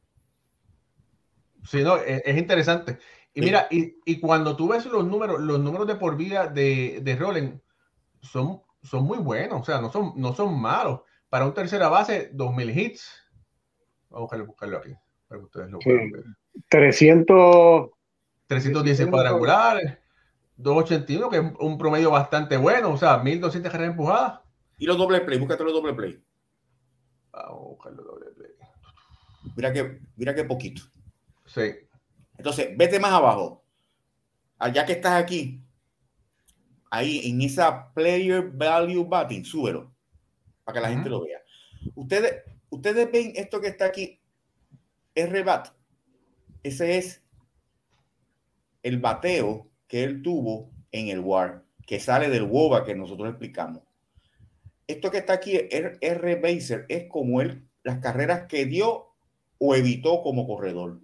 Sí, 1.65 1.83
no, 1.83 1.97
es, 1.97 2.37
interesante. 2.37 2.99
Y 3.35 3.41
mira, 3.41 3.67
y, 3.71 3.97
y, 4.05 4.21
cuando 4.21 4.57
tú 4.57 4.69
ves 4.69 4.87
los 4.87 5.05
números, 5.05 5.41
los 5.41 5.59
números 5.59 5.87
de 5.87 5.97
por 5.97 6.17
vida 6.17 6.47
de, 6.47 7.01
de 7.03 7.17
Roland 7.17 7.61
son, 8.21 8.63
son 8.83 9.05
muy 9.05 9.19
buenos, 9.19 9.63
o 9.63 9.65
sea, 9.65 9.81
no 9.81 9.91
son, 9.91 10.13
no 10.17 10.35
son 10.35 10.61
malos. 10.61 11.01
Para 11.29 11.47
un 11.47 11.55
tercera 11.55 11.89
base, 11.89 12.31
2000 12.33 12.79
hits. 12.79 13.22
Vamos 14.13 14.33
a 14.33 14.37
buscarlo 14.43 14.79
aquí, 14.79 14.95
para 15.27 15.41
que 15.41 15.45
ustedes 15.45 15.71
lo 15.71 15.79
puedan 15.79 16.11
ver. 16.11 16.25
300... 16.69 17.91
310 18.47 19.09
cuadrangulares, 19.09 19.99
281, 20.57 21.31
que 21.31 21.37
es 21.39 21.43
un 21.61 21.79
promedio 21.79 22.11
bastante 22.11 22.59
bueno, 22.59 22.91
o 22.91 22.99
sea, 22.99 23.17
1200 23.19 23.73
carreras 23.73 23.93
empujadas. 23.93 24.41
Y 24.77 24.85
los 24.85 24.99
doble 24.99 25.23
play, 25.23 25.39
búscate 25.39 25.65
los 25.65 25.73
doble 25.73 25.95
play. 25.95 26.23
Vamos 27.33 27.51
a 27.51 27.69
buscar 27.69 27.93
los 27.95 28.05
doble 28.05 28.27
play. 28.33 28.51
Mira 29.57 29.73
que, 29.73 30.01
mira 30.17 30.35
que 30.35 30.45
poquito. 30.45 30.83
Sí. 31.47 31.73
Entonces, 32.37 32.77
vete 32.77 33.01
más 33.01 33.13
abajo. 33.13 33.65
Allá 34.59 34.85
que 34.85 34.93
estás 34.93 35.15
aquí, 35.15 35.65
ahí 36.91 37.31
en 37.31 37.41
esa 37.41 37.91
player 37.95 38.51
value 38.51 39.05
batting, 39.05 39.45
súbelo 39.45 39.93
para 40.65 40.75
que 40.75 40.83
la 40.83 40.91
gente 40.91 41.09
lo 41.09 41.25
vea. 41.25 41.41
Ustedes, 41.95 42.43
ustedes 42.73 43.13
ven 43.13 43.33
esto 43.37 43.61
que 43.61 43.69
está 43.69 43.87
aquí, 43.87 44.19
R-Bat. 45.15 45.69
Ese 46.63 46.97
es 46.99 47.23
el 48.83 48.99
bateo 48.99 49.69
que 49.87 50.03
él 50.05 50.23
tuvo 50.23 50.71
en 50.91 51.09
el 51.09 51.21
WAR, 51.21 51.65
que 51.87 52.01
sale 52.01 52.29
del 52.31 52.45
WOBA 52.45 52.85
que 52.85 52.95
nosotros 52.95 53.29
explicamos. 53.29 53.83
Esto 54.87 55.11
que 55.11 55.19
está 55.19 55.35
aquí, 55.35 55.59
R-Baser, 55.71 56.87
es 56.89 57.09
como 57.09 57.41
él, 57.41 57.69
las 57.83 57.99
carreras 57.99 58.47
que 58.49 58.65
dio 58.65 59.09
o 59.59 59.75
evitó 59.75 60.23
como 60.23 60.47
corredor. 60.47 61.01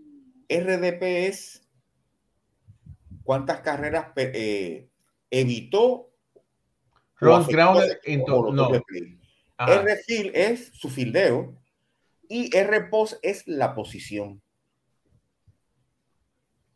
RDP 0.49 1.03
es 1.29 1.69
cuántas 3.23 3.61
carreras 3.61 4.07
eh, 4.17 4.89
evitó. 5.31 6.11
Ron 7.17 7.47
Ground 7.47 7.83
no. 8.57 8.71
R 9.67 9.97
field 10.07 10.31
es 10.35 10.71
su 10.73 10.89
fildeo 10.89 11.58
y 12.29 12.55
R 12.57 12.89
post 12.91 13.15
es 13.23 13.47
la 13.47 13.75
posición. 13.75 14.41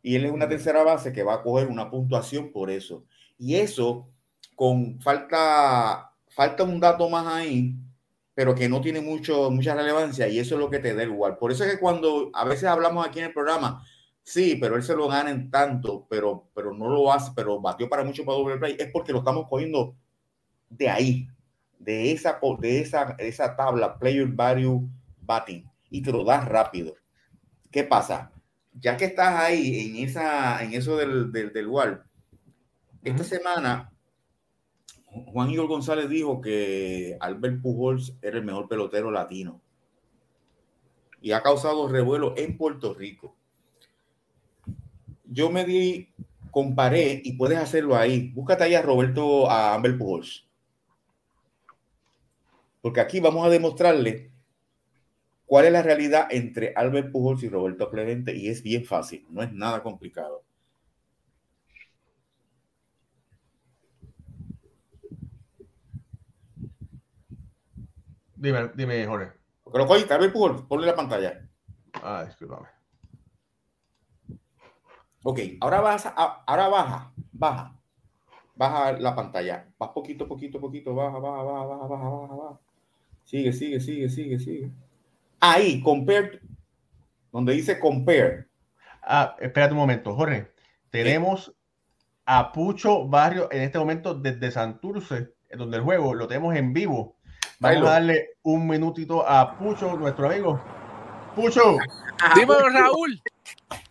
Y 0.01 0.15
él 0.15 0.25
es 0.25 0.31
una 0.31 0.49
tercera 0.49 0.83
base 0.83 1.13
que 1.13 1.23
va 1.23 1.35
a 1.35 1.43
coger 1.43 1.67
una 1.67 1.89
puntuación 1.89 2.51
por 2.51 2.69
eso. 2.69 3.05
Y 3.37 3.55
eso, 3.55 4.09
con 4.55 4.99
falta, 4.99 6.13
falta 6.29 6.63
un 6.63 6.79
dato 6.79 7.09
más 7.09 7.25
ahí, 7.27 7.75
pero 8.33 8.53
que 8.53 8.67
no 8.67 8.81
tiene 8.81 8.99
mucho, 8.99 9.49
mucha 9.49 9.75
relevancia, 9.75 10.27
y 10.27 10.39
eso 10.39 10.55
es 10.55 10.61
lo 10.61 10.69
que 10.69 10.79
te 10.79 10.93
da 10.93 11.03
igual. 11.03 11.37
Por 11.37 11.51
eso 11.51 11.63
es 11.63 11.71
que 11.71 11.79
cuando 11.79 12.31
a 12.33 12.43
veces 12.45 12.65
hablamos 12.65 13.05
aquí 13.05 13.19
en 13.19 13.25
el 13.25 13.33
programa, 13.33 13.85
Sí, 14.23 14.55
pero 14.59 14.77
él 14.77 14.83
se 14.83 14.95
lo 14.95 15.07
gana 15.09 15.29
en 15.31 15.51
tanto, 15.51 16.07
pero, 16.09 16.49
pero 16.55 16.73
no 16.73 16.87
lo 16.89 17.11
hace, 17.11 17.31
pero 17.35 17.59
batió 17.59 17.89
para 17.89 18.03
mucho 18.03 18.23
para 18.23 18.37
doble 18.37 18.57
play. 18.57 18.77
Es 18.79 18.89
porque 18.91 19.11
lo 19.11 19.19
estamos 19.19 19.47
cogiendo 19.49 19.95
de 20.69 20.89
ahí, 20.89 21.27
de 21.77 22.11
esa, 22.13 22.39
de 22.59 22.79
esa, 22.81 23.15
esa 23.19 23.55
tabla, 23.55 23.99
player 23.99 24.27
value 24.27 24.89
batting, 25.25 25.69
y 25.89 26.01
te 26.01 26.11
lo 26.11 26.23
das 26.23 26.47
rápido. 26.47 26.95
¿Qué 27.71 27.83
pasa? 27.83 28.31
Ya 28.73 28.97
que 28.97 29.05
estás 29.05 29.39
ahí 29.39 29.89
en, 29.89 30.07
esa, 30.07 30.63
en 30.63 30.73
eso 30.73 30.97
del, 30.97 31.31
del, 31.31 31.53
del 31.53 31.67
wall, 31.67 32.03
esta 33.03 33.23
semana 33.23 33.91
Juan 35.05 35.49
Igor 35.51 35.67
González 35.67 36.09
dijo 36.09 36.41
que 36.41 37.17
Albert 37.19 37.61
Pujols 37.61 38.15
era 38.21 38.37
el 38.37 38.45
mejor 38.45 38.67
pelotero 38.67 39.11
latino 39.11 39.61
y 41.21 41.33
ha 41.33 41.41
causado 41.41 41.87
revuelo 41.87 42.33
en 42.37 42.57
Puerto 42.57 42.93
Rico 42.93 43.35
yo 45.33 45.49
me 45.49 45.65
di, 45.65 46.09
comparé 46.51 47.19
y 47.23 47.33
puedes 47.33 47.57
hacerlo 47.57 47.95
ahí. 47.95 48.31
Búscate 48.33 48.63
ahí 48.65 48.75
a 48.75 48.81
Roberto, 48.81 49.49
a 49.49 49.73
Amber 49.73 49.97
Pujols. 49.97 50.47
Porque 52.81 53.01
aquí 53.01 53.19
vamos 53.19 53.45
a 53.45 53.49
demostrarle 53.49 54.31
cuál 55.53 55.65
es 55.65 55.71
la 55.71 55.83
realidad 55.83 56.29
entre 56.31 56.73
Albert 56.75 57.11
Pujols 57.11 57.43
y 57.43 57.47
Roberto 57.47 57.87
Clemente 57.91 58.35
y 58.35 58.49
es 58.49 58.63
bien 58.63 58.85
fácil, 58.85 59.23
no 59.29 59.43
es 59.43 59.53
nada 59.53 59.83
complicado. 59.83 60.41
Dime, 68.35 68.71
dime, 68.73 69.05
Jorge. 69.05 69.33
Lo 69.71 69.85
cogiste, 69.85 70.15
Albert 70.15 70.33
Pujols, 70.33 70.61
ponle 70.63 70.87
la 70.87 70.95
pantalla. 70.95 71.47
Ah, 72.01 72.23
discúlpame. 72.25 72.69
Ok, 75.23 75.39
ahora, 75.61 75.81
vas 75.81 76.11
ahora 76.15 76.67
baja, 76.67 77.13
baja, 77.31 77.79
baja 78.55 78.91
la 78.93 79.13
pantalla. 79.13 79.67
Vas 79.77 79.91
poquito, 79.91 80.27
poquito, 80.27 80.59
poquito, 80.59 80.95
baja, 80.95 81.19
baja, 81.19 81.43
baja, 81.43 81.65
baja, 81.67 81.85
baja, 81.85 82.09
baja, 82.09 82.33
baja. 82.33 82.59
Sigue, 83.23 83.53
sigue, 83.53 83.79
sigue, 83.79 84.09
sigue, 84.09 84.39
sigue. 84.39 84.82
Ahí, 85.45 85.81
compare, 85.81 86.39
donde 87.29 87.51
dice 87.51 87.77
compare. 87.77 88.47
Ah, 89.01 89.35
espérate 89.41 89.73
un 89.73 89.79
momento, 89.79 90.15
Jorge. 90.15 90.53
Tenemos 90.89 91.53
a 92.25 92.53
Pucho 92.53 93.05
Barrio 93.09 93.49
en 93.51 93.63
este 93.63 93.77
momento 93.77 94.13
desde 94.13 94.51
Santurce, 94.51 95.33
donde 95.51 95.75
el 95.75 95.83
juego 95.83 96.13
lo 96.13 96.29
tenemos 96.29 96.55
en 96.55 96.71
vivo. 96.71 97.17
Vamos 97.59 97.89
a 97.89 97.91
darle 97.91 98.37
un 98.43 98.65
minutito 98.65 99.27
a 99.27 99.57
Pucho, 99.57 99.97
nuestro 99.97 100.29
amigo. 100.29 100.63
Pucho. 101.35 101.75
Dímelo, 102.35 102.69
Raúl. 102.69 103.21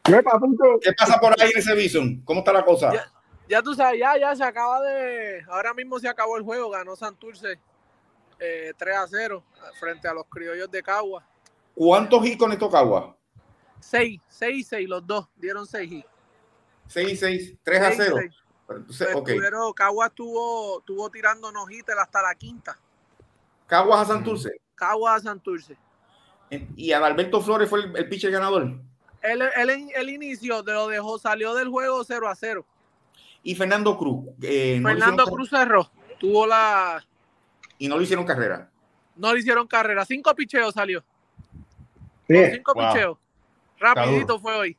¿Qué 0.05 0.23
pasa 0.23 1.21
por 1.21 1.39
ahí 1.39 1.51
en 1.51 1.59
ese 1.59 1.75
Bison? 1.75 2.23
¿Cómo 2.25 2.39
está 2.39 2.55
la 2.55 2.65
cosa? 2.65 2.93
Ya, 3.47 3.61
tú 3.61 3.75
sabes, 3.75 4.01
ya, 4.01 4.17
ya 4.17 4.35
se 4.35 4.43
acaba 4.43 4.81
de. 4.81 5.45
Ahora 5.49 5.75
mismo 5.75 5.99
se 5.99 6.09
acabó 6.09 6.39
el 6.39 6.45
juego, 6.45 6.71
ganó 6.71 6.97
Santurce 6.97 7.59
eh, 8.41 8.73
3 8.75 8.97
a 8.97 9.07
0 9.07 9.45
frente 9.79 10.09
a 10.09 10.15
los 10.15 10.25
criollos 10.31 10.71
de 10.71 10.83
Cagua. 10.83 11.27
¿Cuántos 11.75 12.25
hits 12.27 12.37
con 12.37 12.53
esto 12.53 12.71
Cagua? 12.71 13.17
6, 13.81 14.21
6 14.29 14.57
y 14.57 14.63
6, 14.63 14.89
los 14.89 15.07
dos 15.07 15.29
dieron 15.37 15.67
6 15.67 15.93
hits. 15.93 16.09
6 16.89 17.11
y 17.11 17.17
6, 17.17 17.55
3 17.63 17.83
a 17.83 17.93
0. 17.93 18.17
Entonces, 18.69 19.09
Pero 19.25 19.61
pues, 19.61 19.75
Cagua 19.75 20.07
estuvo, 20.07 20.79
estuvo 20.79 21.11
tirando 21.11 21.51
nojitas 21.51 21.97
hasta 21.99 22.23
la 22.23 22.35
quinta. 22.35 22.79
¿Caguas 23.67 24.03
a 24.03 24.13
Santurce? 24.13 24.61
Caguas 24.75 25.21
a 25.21 25.25
Santurce. 25.25 25.77
¿Y 26.77 26.93
Adalberto 26.93 27.41
Flores 27.41 27.69
fue 27.69 27.81
el, 27.81 27.97
el 27.97 28.09
pitcher 28.09 28.31
ganador? 28.31 28.79
él, 29.23 29.43
él, 29.57 29.91
el 29.95 30.11
inicio 30.11 30.63
de 30.63 30.73
lo 30.73 30.89
dejó, 30.89 31.19
salió 31.19 31.55
del 31.55 31.69
juego 31.69 32.03
0 32.05 32.29
a 32.29 32.35
0. 32.35 32.67
Y 33.43 33.55
Fernando 33.55 33.97
Cruz. 33.97 34.27
Eh, 34.43 34.81
Fernando 34.83 35.25
Cruz 35.25 35.51
cerró, 35.51 35.91
tuvo 36.19 36.47
la. 36.47 37.05
Y 37.79 37.89
no 37.89 37.97
le 37.97 38.05
hicieron 38.05 38.25
carrera. 38.25 38.71
No 39.17 39.33
le 39.33 39.41
hicieron 39.41 39.67
carrera, 39.67 40.05
cinco 40.05 40.35
picheos 40.35 40.75
salió. 40.75 41.05
Cinco 42.27 42.75
picheos. 42.75 43.19
Rapidito 43.79 44.39
fue 44.39 44.55
hoy. 44.55 44.77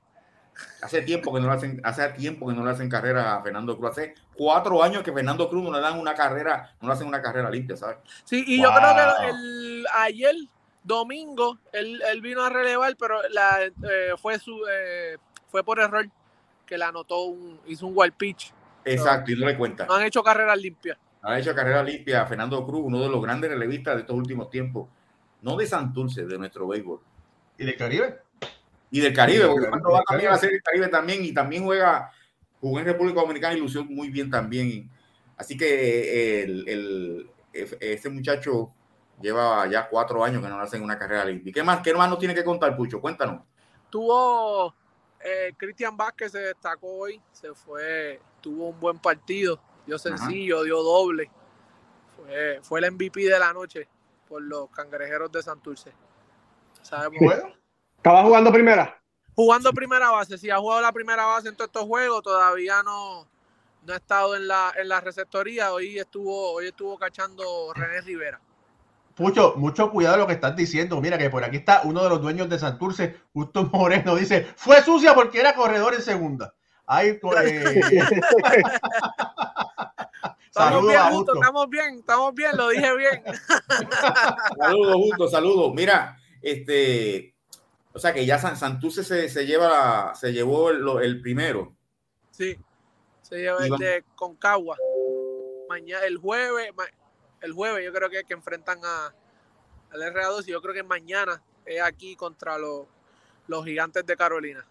Hace 0.81 1.01
tiempo 1.01 1.33
que 1.33 1.41
no 1.41 1.47
le 1.47 1.53
hacen, 1.53 1.81
hace 1.83 2.07
tiempo 2.09 2.47
que 2.47 2.53
no 2.53 2.63
le 2.63 2.71
hacen 2.71 2.89
carrera 2.89 3.35
a 3.35 3.41
Fernando 3.41 3.77
Cruz. 3.77 3.91
Hace 3.91 4.13
cuatro 4.35 4.83
años 4.83 5.03
que 5.03 5.11
Fernando 5.11 5.49
Cruz 5.49 5.63
no 5.63 5.71
le 5.71 5.79
dan 5.79 5.99
una 5.99 6.13
carrera, 6.13 6.75
no 6.79 6.87
le 6.87 6.93
hacen 6.93 7.07
una 7.07 7.21
carrera 7.21 7.49
limpia, 7.49 7.75
¿sabes? 7.75 7.97
Sí, 8.23 8.43
y 8.45 8.61
yo 8.61 8.69
creo 8.71 8.95
que 8.95 9.29
el, 9.29 9.85
ayer 9.93 10.35
Domingo, 10.83 11.57
él, 11.71 12.01
vino 12.21 12.43
a 12.43 12.49
relevar, 12.49 12.95
pero 12.97 13.21
la, 13.29 13.63
eh, 13.63 14.13
fue 14.21 14.37
su 14.37 14.59
eh, 14.69 15.17
fue 15.47 15.63
por 15.63 15.79
error 15.79 16.07
que 16.65 16.77
la 16.77 16.89
anotó, 16.89 17.23
un, 17.23 17.59
hizo 17.67 17.87
un 17.87 17.93
wild 17.95 18.13
pitch. 18.13 18.53
Exacto, 18.85 19.31
y 19.31 19.35
no 19.35 19.45
le 19.45 19.57
cuenta. 19.57 19.85
No 19.85 19.95
han 19.95 20.03
hecho 20.03 20.21
carreras 20.21 20.57
limpias. 20.57 20.97
Han 21.21 21.39
hecho 21.39 21.55
carrera 21.55 21.81
limpia 21.81 22.25
Fernando 22.25 22.65
Cruz, 22.65 22.81
uno 22.83 22.99
de 22.99 23.09
los 23.09 23.21
grandes 23.21 23.49
relevistas 23.49 23.95
de 23.95 24.01
estos 24.01 24.15
últimos 24.15 24.49
tiempos. 24.49 24.89
No 25.41 25.55
de 25.55 25.65
Santurce, 25.65 26.25
de 26.25 26.37
nuestro 26.37 26.67
béisbol. 26.67 26.99
¿Y 27.57 27.65
del 27.65 27.77
Caribe? 27.77 28.19
Y 28.91 28.99
del 28.99 29.13
Caribe, 29.13 29.47
porque 29.47 29.69
cuando 29.69 29.91
va 29.91 30.03
también 30.07 30.31
a 30.31 30.35
hacer 30.35 30.53
el 30.53 30.61
Caribe 30.61 30.87
también, 30.87 31.23
y 31.23 31.33
también 31.33 31.63
juega, 31.63 32.11
jugó 32.59 32.79
en 32.79 32.85
República 32.85 33.21
Dominicana 33.21 33.55
y 33.55 33.59
lució 33.59 33.83
muy 33.83 34.09
bien 34.09 34.29
también. 34.29 34.89
Así 35.35 35.57
que 35.57 35.65
eh, 35.65 36.43
el, 36.43 36.67
el, 36.67 37.29
ese 37.79 38.09
muchacho 38.09 38.71
lleva 39.21 39.67
ya 39.67 39.87
cuatro 39.87 40.23
años 40.23 40.43
que 40.43 40.49
no 40.49 40.59
hacen 40.59 40.83
una 40.83 40.97
carrera 40.97 41.25
limpia. 41.25 41.53
¿Qué 41.53 41.63
más, 41.63 41.81
qué 41.81 41.93
más 41.93 42.09
nos 42.09 42.19
tiene 42.19 42.35
que 42.35 42.43
contar, 42.43 42.75
Pucho? 42.75 43.01
Cuéntanos. 43.01 43.43
Tuvo 43.89 44.75
eh, 45.23 45.53
Cristian 45.55 45.95
Vázquez 45.95 46.33
se 46.33 46.39
destacó 46.39 46.97
hoy, 46.97 47.21
se 47.31 47.53
fue, 47.53 48.19
tuvo 48.41 48.69
un 48.69 48.79
buen 48.79 48.99
partido, 48.99 49.59
dio 49.85 49.97
sencillo, 49.97 50.63
dio 50.63 50.83
doble. 50.83 51.31
Fue, 52.15 52.59
fue 52.61 52.79
el 52.81 52.91
MVP 52.91 53.21
de 53.21 53.39
la 53.39 53.53
noche 53.53 53.87
por 54.27 54.41
los 54.41 54.69
cangrejeros 54.71 55.31
de 55.31 55.41
Santurce. 55.41 55.93
¿Sabemos? 56.83 57.33
¿Estaba 57.97 58.23
jugando 58.23 58.51
primera? 58.51 59.01
Jugando 59.35 59.73
primera 59.73 60.11
base, 60.11 60.37
sí, 60.37 60.49
ha 60.49 60.57
jugado 60.57 60.81
la 60.81 60.91
primera 60.91 61.25
base 61.25 61.49
en 61.49 61.55
todos 61.55 61.69
estos 61.69 61.83
juegos, 61.85 62.21
todavía 62.21 62.83
no, 62.83 63.27
no 63.85 63.93
ha 63.93 63.95
estado 63.95 64.35
en 64.35 64.47
la, 64.47 64.71
en 64.77 64.87
la 64.87 65.01
receptoría, 65.01 65.73
hoy 65.73 65.97
estuvo, 65.97 66.51
hoy 66.51 66.67
estuvo 66.67 66.97
cachando 66.99 67.73
René 67.73 68.01
Rivera. 68.01 68.39
Mucho, 69.17 69.53
mucho 69.57 69.91
cuidado 69.91 70.17
lo 70.17 70.27
que 70.27 70.33
estás 70.33 70.55
diciendo. 70.55 70.99
Mira 70.99 71.17
que 71.19 71.29
por 71.29 71.43
aquí 71.43 71.57
está 71.57 71.81
uno 71.83 72.03
de 72.03 72.09
los 72.09 72.21
dueños 72.21 72.49
de 72.49 72.57
Santurce, 72.57 73.15
Justo 73.31 73.69
Moreno, 73.71 74.15
dice, 74.15 74.47
fue 74.55 74.81
sucia 74.81 75.13
porque 75.13 75.39
era 75.39 75.53
corredor 75.53 75.93
en 75.93 76.01
segunda. 76.01 76.53
Ahí, 76.85 77.09
eh... 77.09 77.19
estamos 80.45 80.87
bien, 80.87 81.01
Justo, 81.11 81.33
estamos 81.35 81.69
bien, 81.69 81.95
estamos 81.99 82.33
bien, 82.33 82.51
lo 82.57 82.69
dije 82.69 82.95
bien. 82.95 83.23
saludos, 84.59 84.95
Justo, 84.95 85.27
saludos. 85.29 85.73
Mira, 85.73 86.17
este, 86.43 87.33
o 87.93 87.99
sea 87.99 88.13
que 88.13 88.25
ya 88.25 88.37
Santurce 88.37 89.03
se, 89.03 89.29
se 89.29 89.45
lleva, 89.45 90.13
se 90.15 90.33
llevó 90.33 90.69
el, 90.69 91.21
primero. 91.21 91.75
Sí, 92.31 92.57
se 93.21 93.37
lleva 93.37 93.65
el 93.65 93.77
de 93.77 94.03
Concagua. 94.15 94.77
Mañana, 95.69 96.05
el 96.05 96.17
jueves, 96.17 96.71
el 97.41 97.53
jueves 97.53 97.85
yo 97.85 97.93
creo 97.93 98.09
que, 98.09 98.23
que 98.25 98.33
enfrentan 98.33 98.79
a, 98.83 99.13
al 99.91 100.01
RA2 100.01 100.47
y 100.47 100.51
yo 100.51 100.61
creo 100.61 100.73
que 100.73 100.83
mañana 100.83 101.41
es 101.65 101.81
aquí 101.81 102.15
contra 102.15 102.57
los, 102.57 102.87
los 103.47 103.63
gigantes 103.63 104.05
de 104.05 104.17
Carolina. 104.17 104.65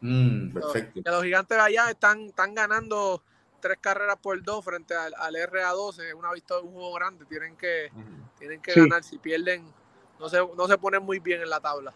Mm, 0.00 0.52
perfecto. 0.52 1.00
Los, 1.04 1.14
los 1.14 1.24
gigantes 1.24 1.56
de 1.56 1.62
allá 1.62 1.90
están, 1.90 2.26
están 2.26 2.54
ganando 2.54 3.22
tres 3.60 3.78
carreras 3.80 4.16
por 4.20 4.40
dos 4.42 4.64
frente 4.64 4.94
al, 4.94 5.14
al 5.16 5.34
RA12, 5.34 6.08
es 6.08 6.14
una 6.14 6.32
victoria, 6.32 6.68
un 6.68 6.74
juego 6.74 6.92
grande, 6.94 7.24
tienen 7.24 7.56
que, 7.56 7.90
tienen 8.38 8.60
que 8.60 8.74
ganar, 8.74 9.02
si 9.02 9.18
pierden 9.18 9.72
no 10.18 10.28
se, 10.28 10.38
no 10.56 10.66
se 10.66 10.78
ponen 10.78 11.02
muy 11.02 11.18
bien 11.18 11.40
en 11.42 11.50
la 11.50 11.60
tabla. 11.60 11.92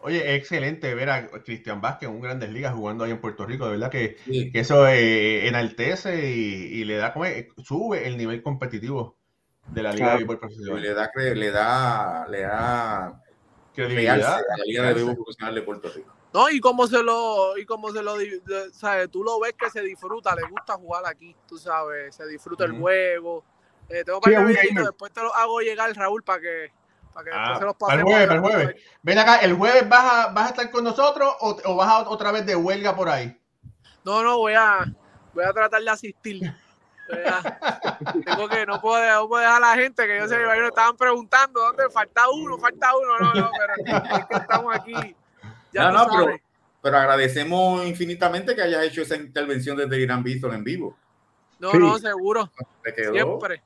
Oye, 0.00 0.34
excelente 0.34 0.94
ver 0.94 1.08
a 1.08 1.28
Cristian 1.42 1.80
Vázquez 1.80 2.10
en 2.10 2.14
un 2.16 2.20
Grandes 2.20 2.50
Ligas 2.50 2.74
jugando 2.74 3.04
ahí 3.04 3.10
en 3.10 3.20
Puerto 3.20 3.46
Rico. 3.46 3.64
De 3.64 3.70
verdad 3.70 3.90
que, 3.90 4.16
que 4.26 4.60
eso 4.60 4.86
eh, 4.86 5.48
enaltece 5.48 6.30
y, 6.30 6.80
y, 6.80 6.84
le 6.84 6.96
da 6.96 7.14
como 7.14 7.24
sube 7.64 8.06
el 8.06 8.18
nivel 8.18 8.42
competitivo 8.42 9.16
de 9.68 9.82
la 9.82 9.92
Liga 9.92 10.10
de 10.10 10.16
Béisbol 10.16 10.38
Profesional. 10.38 10.82
Le 10.82 10.92
da, 10.92 11.10
le 11.34 11.50
da, 11.50 12.26
le 12.28 12.40
da 12.42 13.22
credibilidad 13.74 14.34
a 14.34 14.58
la 14.58 14.64
Liga 14.66 14.82
de 14.88 14.94
Béisbol 14.94 15.16
Profesional 15.16 15.54
de 15.54 15.62
Puerto 15.62 15.88
Rico. 15.88 16.14
No, 16.34 16.50
y 16.50 16.58
como 16.60 16.86
se 16.88 17.00
lo, 17.02 17.56
y 17.56 17.64
como 17.64 17.92
se 17.92 18.02
lo, 18.02 18.16
sabes, 18.72 19.08
tú 19.08 19.22
lo 19.22 19.38
ves 19.38 19.54
que 19.56 19.70
se 19.70 19.80
disfruta, 19.82 20.34
le 20.34 20.42
gusta 20.50 20.74
jugar 20.74 21.04
aquí, 21.06 21.34
tú 21.46 21.56
sabes, 21.56 22.14
se 22.14 22.26
disfruta 22.26 22.64
el 22.64 22.72
juego. 22.72 23.44
Eh, 23.88 24.02
tengo 24.04 24.20
sí, 24.24 24.74
después 24.74 25.12
te 25.12 25.22
lo 25.22 25.32
hago 25.34 25.60
llegar, 25.60 25.94
Raúl, 25.94 26.24
para 26.24 26.40
que, 26.40 26.72
para 27.14 27.24
que 27.24 27.30
ah, 27.32 27.56
se 27.58 27.64
los 27.64 27.76
pasemos. 27.76 28.12
El 28.12 28.16
jueves, 28.16 28.30
el 28.30 28.40
jueves. 28.40 28.82
Ven 29.02 29.18
acá, 29.18 29.36
¿el 29.36 29.54
jueves 29.54 29.88
vas 29.88 30.04
a, 30.04 30.32
vas 30.32 30.46
a 30.46 30.48
estar 30.50 30.70
con 30.70 30.84
nosotros 30.84 31.34
o, 31.40 31.56
o 31.64 31.76
vas 31.76 31.88
a 31.88 32.08
otra 32.10 32.32
vez 32.32 32.44
de 32.44 32.56
huelga 32.56 32.94
por 32.94 33.08
ahí? 33.08 33.38
No, 34.04 34.22
no, 34.22 34.36
voy 34.38 34.54
a, 34.54 34.84
voy 35.32 35.44
a 35.44 35.52
tratar 35.52 35.80
de 35.80 35.90
asistir. 35.90 36.54
Tengo 38.24 38.48
que, 38.48 38.66
no 38.66 38.80
puedo, 38.80 39.14
no 39.14 39.28
puedo, 39.28 39.42
dejar 39.42 39.62
a 39.62 39.74
la 39.74 39.74
gente 39.74 40.06
que 40.06 40.18
yo 40.18 40.28
sé 40.28 40.36
que 40.36 40.66
estaban 40.66 40.96
preguntando 40.96 41.60
dónde 41.60 41.90
falta 41.90 42.28
uno, 42.30 42.58
falta 42.58 42.92
uno, 42.96 43.18
no, 43.18 43.34
no, 43.34 43.50
pero 43.58 44.08
es 44.18 44.26
que 44.26 44.36
estamos 44.36 44.74
aquí. 44.74 45.16
Ya 45.72 45.90
no, 45.90 45.92
no, 45.92 46.06
pero, 46.10 46.38
pero, 46.82 46.98
agradecemos 46.98 47.84
infinitamente 47.84 48.54
que 48.54 48.62
hayas 48.62 48.84
hecho 48.84 49.02
esa 49.02 49.16
intervención 49.16 49.76
desde 49.76 50.00
Irán 50.00 50.22
Bison 50.22 50.54
en 50.54 50.64
vivo. 50.64 50.96
No, 51.58 51.70
sí. 51.70 51.78
no, 51.78 51.98
seguro. 51.98 52.50
Siempre, 52.94 53.62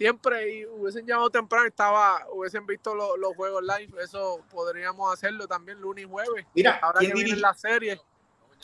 siempre, 0.00 0.50
y 0.50 0.64
hubiesen 0.64 1.06
llamado 1.06 1.28
temprano, 1.28 1.66
estaba, 1.66 2.26
hubiesen 2.32 2.66
visto 2.66 2.94
lo, 2.94 3.18
los 3.18 3.36
juegos 3.36 3.62
live, 3.62 4.02
eso 4.02 4.42
podríamos 4.50 5.12
hacerlo 5.12 5.46
también 5.46 5.78
lunes 5.78 6.06
y 6.06 6.08
jueves. 6.08 6.46
Mira, 6.54 6.78
ahora 6.80 7.00
¿quién 7.00 7.12
que 7.12 7.22
viene 7.22 7.38
la 7.38 7.52
serie. 7.52 8.00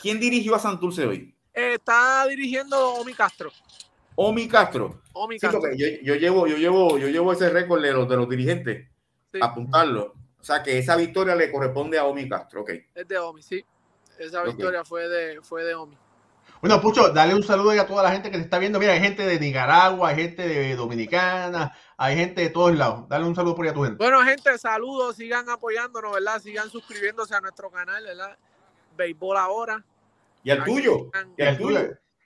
¿Quién 0.01 0.19
dirigió 0.19 0.55
a 0.55 0.59
Santurce 0.59 1.05
hoy? 1.05 1.35
Eh, 1.53 1.75
está 1.75 2.25
dirigiendo 2.25 2.95
Omi 2.95 3.13
Castro. 3.13 3.51
Omi 4.15 4.47
Castro. 4.47 5.03
Omi 5.13 5.37
Castro. 5.37 5.61
Sí, 5.73 5.77
yo, 5.77 5.85
yo, 6.01 6.15
llevo, 6.15 6.47
yo, 6.47 6.57
llevo, 6.57 6.97
yo 6.97 7.07
llevo 7.07 7.31
ese 7.31 7.51
récord 7.51 7.83
de 7.83 7.93
los, 7.93 8.09
de 8.09 8.17
los 8.17 8.27
dirigentes. 8.27 8.89
Sí. 9.31 9.39
Apuntarlo. 9.39 10.15
O 10.39 10.43
sea 10.43 10.63
que 10.63 10.79
esa 10.79 10.95
victoria 10.95 11.35
le 11.35 11.51
corresponde 11.51 11.99
a 11.99 12.05
Omi 12.05 12.27
Castro. 12.27 12.61
Okay. 12.61 12.83
Es 12.95 13.07
de 13.07 13.15
Omi, 13.19 13.43
sí. 13.43 13.63
Esa 14.17 14.41
victoria 14.41 14.79
okay. 14.79 14.89
fue, 14.89 15.07
de, 15.07 15.41
fue 15.43 15.63
de 15.63 15.75
Omi. 15.75 15.95
Bueno, 16.61 16.81
Pucho, 16.81 17.09
dale 17.09 17.35
un 17.35 17.43
saludo 17.43 17.71
a 17.71 17.85
toda 17.85 18.03
la 18.03 18.11
gente 18.11 18.31
que 18.31 18.37
te 18.37 18.43
está 18.43 18.57
viendo. 18.57 18.79
Mira, 18.79 18.93
hay 18.93 18.99
gente 18.99 19.25
de 19.25 19.39
Nicaragua, 19.39 20.09
hay 20.09 20.15
gente 20.15 20.47
de 20.47 20.75
Dominicana, 20.75 21.75
hay 21.97 22.15
gente 22.15 22.41
de 22.41 22.49
todos 22.49 22.75
lados. 22.75 23.07
Dale 23.07 23.25
un 23.25 23.35
saludo 23.35 23.55
por 23.55 23.65
ahí 23.65 23.71
a 23.71 23.73
tu 23.73 23.83
gente. 23.83 23.97
Bueno, 23.97 24.23
gente, 24.23 24.57
saludos, 24.57 25.15
sigan 25.15 25.49
apoyándonos, 25.49 26.13
¿verdad? 26.13 26.41
Sigan 26.41 26.69
suscribiéndose 26.69 27.35
a 27.35 27.41
nuestro 27.41 27.69
canal, 27.69 28.03
¿verdad? 28.03 28.37
Béisbol 28.95 29.37
ahora. 29.37 29.83
Y 30.43 30.51
al 30.51 30.63
tuyo. 30.63 31.11
Y 31.37 31.43
al 31.43 31.57
tuyo. 31.57 31.79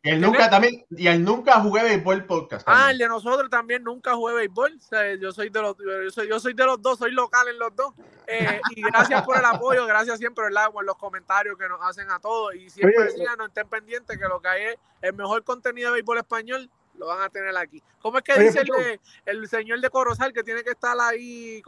Y 0.03 0.09
él 0.09 0.19
nunca 0.19 0.49
también, 0.49 0.83
y 0.89 1.07
él 1.07 1.23
nunca 1.23 1.59
jugué 1.59 1.83
béisbol 1.83 2.25
podcast. 2.25 2.65
También. 2.65 2.87
Ah, 2.87 2.91
el 2.91 2.97
de 2.97 3.07
nosotros 3.07 3.51
también 3.51 3.83
nunca 3.83 4.15
jugué 4.15 4.33
béisbol. 4.33 4.75
O 4.75 4.81
sea, 4.81 5.13
yo 5.13 5.31
soy 5.31 5.49
de 5.49 5.61
los, 5.61 5.77
yo 5.77 6.09
soy, 6.09 6.27
yo 6.27 6.39
soy 6.39 6.53
de 6.55 6.65
los 6.65 6.81
dos, 6.81 6.97
soy 6.97 7.11
local 7.11 7.47
en 7.47 7.59
los 7.59 7.75
dos. 7.75 7.93
Eh, 8.25 8.59
y 8.75 8.81
gracias 8.81 9.21
por 9.23 9.37
el 9.37 9.45
apoyo, 9.45 9.85
gracias 9.85 10.17
siempre, 10.17 10.45
¿verdad? 10.45 10.71
Por 10.71 10.85
los 10.85 10.97
comentarios 10.97 11.55
que 11.55 11.69
nos 11.69 11.79
hacen 11.83 12.09
a 12.09 12.17
todos. 12.19 12.55
Y 12.55 12.71
siempre 12.71 13.11
sigan, 13.11 13.37
no 13.37 13.45
estén 13.45 13.67
pendientes 13.69 14.17
que 14.17 14.27
lo 14.27 14.41
que 14.41 14.47
hay 14.47 14.63
es 14.63 14.75
el 15.01 15.13
mejor 15.13 15.43
contenido 15.43 15.89
de 15.91 15.97
béisbol 15.97 16.17
español 16.17 16.69
lo 16.95 17.07
van 17.07 17.21
a 17.21 17.29
tener 17.29 17.55
aquí. 17.55 17.81
¿Cómo 18.01 18.17
es 18.17 18.23
que 18.23 18.33
Oye, 18.33 18.43
dice 18.43 18.61
el, 18.61 18.67
de, 18.67 18.99
el, 19.25 19.47
señor 19.47 19.81
de 19.81 19.89
Corozal 19.89 20.33
que 20.33 20.43
tiene 20.43 20.63
que 20.63 20.71
estar 20.71 20.99
ahí 20.99 21.61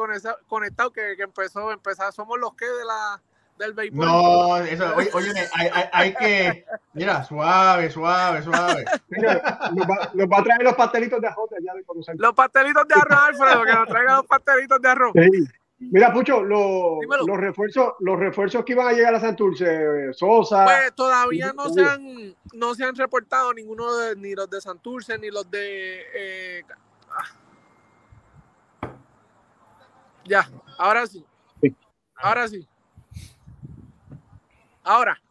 conectado, 0.47 0.91
que, 0.91 1.15
que 1.15 1.23
empezó, 1.23 1.71
empezar, 1.71 2.11
somos 2.13 2.39
los 2.39 2.55
que 2.55 2.65
de 2.65 2.85
la 2.85 3.21
del 3.57 3.73
béisbol. 3.73 4.05
No, 4.05 4.57
eso, 4.57 4.95
oye, 4.95 5.09
oye 5.13 5.31
hay, 5.53 5.69
hay, 5.73 5.89
hay, 5.91 6.13
que, 6.15 6.65
mira, 6.93 7.23
suave, 7.23 7.89
suave, 7.89 8.43
suave. 8.43 8.85
Mira, 9.09 9.71
nos, 9.73 9.87
va, 9.87 10.11
nos, 10.13 10.27
va, 10.27 10.39
a 10.39 10.43
traer 10.43 10.63
los 10.63 10.75
pastelitos 10.75 11.21
de 11.21 11.27
arroz 11.27 11.49
allá 11.51 11.73
de 11.73 11.83
conocer. 11.83 12.15
Los 12.17 12.33
pastelitos 12.33 12.87
de 12.87 12.95
arroz, 12.95 13.19
Alfredo, 13.19 13.63
que 13.63 13.73
nos 13.73 13.87
traigan 13.87 14.15
los 14.17 14.25
pastelitos 14.25 14.81
de 14.81 14.89
arroz. 14.89 15.13
Sí. 15.13 15.47
Mira, 15.91 16.13
Pucho, 16.13 16.41
lo, 16.43 16.99
los 17.01 17.37
refuerzos, 17.37 17.93
los 17.99 18.17
refuerzos 18.17 18.63
que 18.63 18.73
iban 18.73 18.87
a 18.87 18.93
llegar 18.93 19.15
a 19.15 19.19
Santurce, 19.19 20.13
Sosa. 20.13 20.63
Pues 20.63 20.95
todavía 20.95 21.51
no 21.53 21.69
se 21.69 21.83
han, 21.83 22.35
no 22.53 22.73
se 22.73 22.85
han 22.85 22.95
reportado 22.95 23.53
ninguno 23.53 23.93
de, 23.97 24.15
ni 24.15 24.33
los 24.33 24.49
de 24.49 24.61
Santurce 24.61 25.17
ni 25.17 25.29
los 25.29 25.49
de 25.51 26.01
eh, 26.15 26.63
ya, 30.25 30.49
ahora 30.77 31.05
sí. 31.05 31.25
sí. 31.61 31.75
Ahora 32.15 32.47
sí. 32.47 32.67
Ahora, 34.83 35.21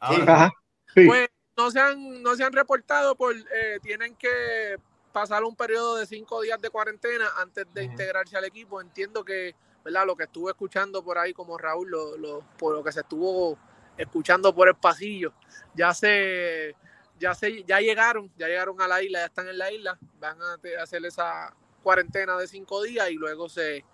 Ahora. 0.00 0.52
Sí. 0.94 1.06
pues 1.06 1.28
no 1.56 1.70
se 1.70 1.80
han, 1.80 2.22
no 2.22 2.36
se 2.36 2.44
han 2.44 2.52
reportado 2.52 3.16
por, 3.16 3.34
eh, 3.34 3.78
tienen 3.82 4.14
que 4.16 4.78
pasar 5.12 5.44
un 5.44 5.56
periodo 5.56 5.96
de 5.96 6.06
cinco 6.06 6.42
días 6.42 6.60
de 6.60 6.70
cuarentena 6.70 7.26
antes 7.38 7.66
de 7.72 7.82
uh 7.82 7.84
-huh. 7.84 7.90
integrarse 7.90 8.36
al 8.36 8.44
equipo. 8.44 8.80
Entiendo 8.80 9.24
que, 9.24 9.54
¿verdad? 9.84 10.06
Lo 10.06 10.16
que 10.16 10.24
estuve 10.24 10.50
escuchando 10.50 11.02
por 11.02 11.18
ahí, 11.18 11.32
como 11.32 11.56
Raúl, 11.56 11.90
lo, 11.90 12.16
lo, 12.18 12.40
por 12.58 12.74
lo 12.74 12.84
que 12.84 12.92
se 12.92 13.00
estuvo 13.00 13.58
escuchando 13.96 14.54
por 14.54 14.68
el 14.68 14.74
pasillo, 14.74 15.32
ya 15.74 15.94
se, 15.94 16.74
ya 17.18 17.34
se, 17.34 17.64
ya 17.64 17.80
llegaron, 17.80 18.30
ya 18.36 18.46
llegaron 18.46 18.80
a 18.82 18.88
la 18.88 19.02
isla, 19.02 19.20
ya 19.20 19.26
están 19.26 19.48
en 19.48 19.58
la 19.58 19.72
isla, 19.72 19.98
van 20.18 20.38
a 20.42 20.58
hacer 20.82 21.04
esa 21.06 21.54
cuarentena 21.82 22.36
de 22.36 22.46
cinco 22.46 22.82
días 22.82 23.08
y 23.10 23.14
luego 23.14 23.48
se 23.48 23.84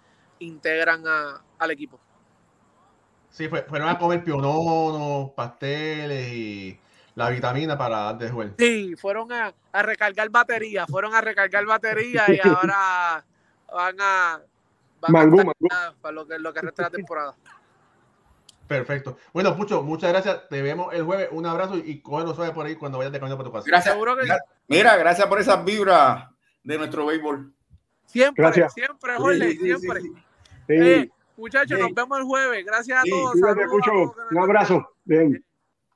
integran 0.41 1.07
a, 1.07 1.45
al 1.59 1.71
equipo. 1.71 2.01
Sí, 3.33 3.49
fue, 3.49 3.63
fueron 3.63 3.89
a 3.89 3.99
comer 3.99 4.23
piononos, 4.23 5.31
pasteles 5.31 6.33
y 6.33 6.79
la 7.15 7.31
vitamina 7.31 7.77
para 7.77 8.11
antes 8.11 8.29
de 8.29 8.33
jugar. 8.33 8.51
Sí, 8.59 8.95
fueron 8.97 9.33
a, 9.33 9.53
a, 9.73 9.83
recargar 9.83 10.29
batería, 10.31 10.87
fueron 10.87 11.15
a 11.15 11.21
recargar 11.21 11.65
batería 11.65 12.25
y 12.29 12.39
ahora 12.47 13.25
van 13.73 13.97
a, 14.01 14.41
van 15.01 15.13
mangú, 15.13 15.41
a 15.41 15.45
mangú. 15.45 15.69
para 16.01 16.13
lo 16.13 16.27
que, 16.27 16.39
lo 16.39 16.53
que 16.53 16.61
resta 16.61 16.83
de 16.83 16.87
la 16.89 16.91
temporada. 16.91 17.35
Perfecto. 18.69 19.19
Bueno, 19.33 19.57
Pucho, 19.57 19.83
muchas 19.83 20.11
gracias. 20.11 20.49
Te 20.49 20.63
vemos 20.63 20.95
el 20.95 21.03
jueves. 21.03 21.29
Un 21.33 21.47
abrazo 21.47 21.77
y 21.77 22.01
cógenos 22.01 22.37
suave 22.37 22.53
por 22.53 22.65
ahí 22.65 22.77
cuando 22.77 22.99
vayas 22.99 23.13
de 23.13 23.19
camino 23.19 23.37
para 23.37 23.49
tu 23.49 23.53
casa. 23.53 23.67
Gracias. 23.67 23.95
Que... 23.95 24.39
Mira, 24.69 24.97
gracias 24.97 25.27
por 25.27 25.41
esas 25.41 25.63
vibras 25.65 26.29
de 26.63 26.79
nuestro 26.79 27.07
béisbol. 27.07 27.53
Siempre, 28.07 28.43
gracias. 28.43 28.73
siempre, 28.75 29.17
Jorge, 29.17 29.51
sí, 29.51 29.57
sí, 29.57 29.77
siempre. 29.77 30.01
Sí, 30.03 30.11
eh, 30.69 31.11
Muchachos, 31.37 31.79
nos 31.79 31.95
vemos 31.95 32.19
el 32.19 32.25
jueves. 32.25 32.65
Gracias 32.65 32.99
a 32.99 33.03
todos. 33.09 33.33
Pucho. 33.71 34.15
Un 34.31 34.39
abrazo. 34.39 34.89
Bien. 35.05 35.45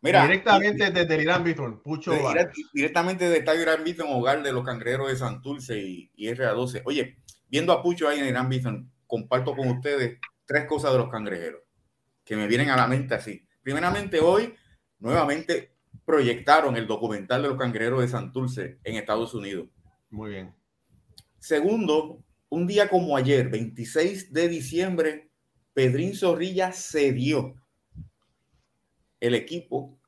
Mira, 0.03 0.23
directamente 0.23 0.91
desde 0.91 1.15
el 1.15 1.23
Irán 1.23 1.43
Bithorn, 1.43 1.83
Pucho. 1.83 2.13
De, 2.13 2.51
directamente 2.73 3.25
desde 3.25 3.39
Estadio 3.39 3.63
Irán 3.63 3.83
Bithorn, 3.83 4.13
hogar 4.13 4.43
de 4.43 4.53
los 4.53 4.65
cangrejeros 4.65 5.09
de 5.09 5.17
Santurce 5.17 5.79
y, 5.79 6.11
y 6.15 6.29
RA12. 6.29 6.83
Oye, 6.85 7.19
viendo 7.49 7.73
a 7.73 7.83
Pucho 7.83 8.09
ahí 8.09 8.21
en 8.21 8.27
Irán 8.27 8.49
Bithorn, 8.49 8.91
comparto 9.07 9.57
con 9.57 9.69
ustedes 9.69 10.19
tres 10.45 10.67
cosas 10.67 10.93
de 10.93 10.99
los 10.99 11.11
cangrejeros 11.11 11.63
que 12.25 12.37
me 12.37 12.47
vienen 12.47 12.71
a 12.71 12.77
la 12.77 12.87
mente 12.87 13.15
así. 13.15 13.47
Primeramente, 13.63 14.21
hoy 14.21 14.55
nuevamente 14.99 15.75
proyectaron 16.05 16.77
el 16.77 16.87
documental 16.87 17.43
de 17.43 17.49
los 17.49 17.59
cangrejeros 17.59 18.01
de 18.01 18.09
Santurce 18.09 18.79
en 18.85 18.97
Estados 18.97 19.35
Unidos. 19.35 19.69
Muy 20.11 20.31
bien. 20.31 20.55
Segundo, 21.39 22.23
un 22.49 22.67
día 22.67 22.89
como 22.89 23.17
ayer, 23.17 23.49
26 23.49 24.33
de 24.33 24.49
diciembre, 24.49 25.26
Pedrín 25.77 26.15
Zorrilla 26.15 26.73
cedió 26.73 27.55
el 29.21 29.35
equipo 29.35 30.01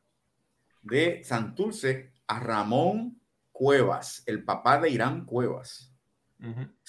de 0.81 1.23
Santurce 1.23 2.15
a 2.27 2.41
Ramón 2.41 3.21
Cuevas, 3.53 4.23
el 4.25 4.45
papá 4.45 4.81
de 4.81 4.89
Irán 4.89 5.27
Cuevas. 5.27 5.93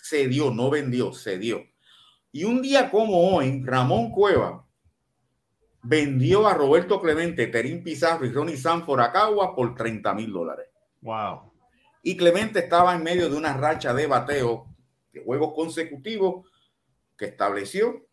Cedió, 0.01 0.51
no 0.51 0.69
vendió, 0.69 1.11
cedió. 1.11 1.61
Y 2.31 2.45
un 2.45 2.61
día 2.61 2.89
como 2.89 3.35
hoy, 3.35 3.61
Ramón 3.65 4.11
Cuevas 4.11 4.61
vendió 5.83 6.47
a 6.47 6.53
Roberto 6.53 7.01
Clemente, 7.01 7.47
Terín 7.47 7.83
Pizarro 7.83 8.25
y 8.25 8.31
Ronnie 8.31 8.55
Sanford 8.55 9.01
a 9.01 9.11
Cagua 9.11 9.57
por 9.57 9.75
30 9.75 10.13
mil 10.13 10.31
dólares. 10.31 10.67
Wow. 11.01 11.51
Y 12.01 12.15
Clemente 12.15 12.59
estaba 12.59 12.95
en 12.95 13.03
medio 13.03 13.29
de 13.29 13.35
una 13.35 13.51
racha 13.57 13.93
de 13.93 14.07
bateo 14.07 14.73
de 15.11 15.21
juegos 15.21 15.53
consecutivos 15.53 16.49
que 17.17 17.25
estableció 17.25 18.08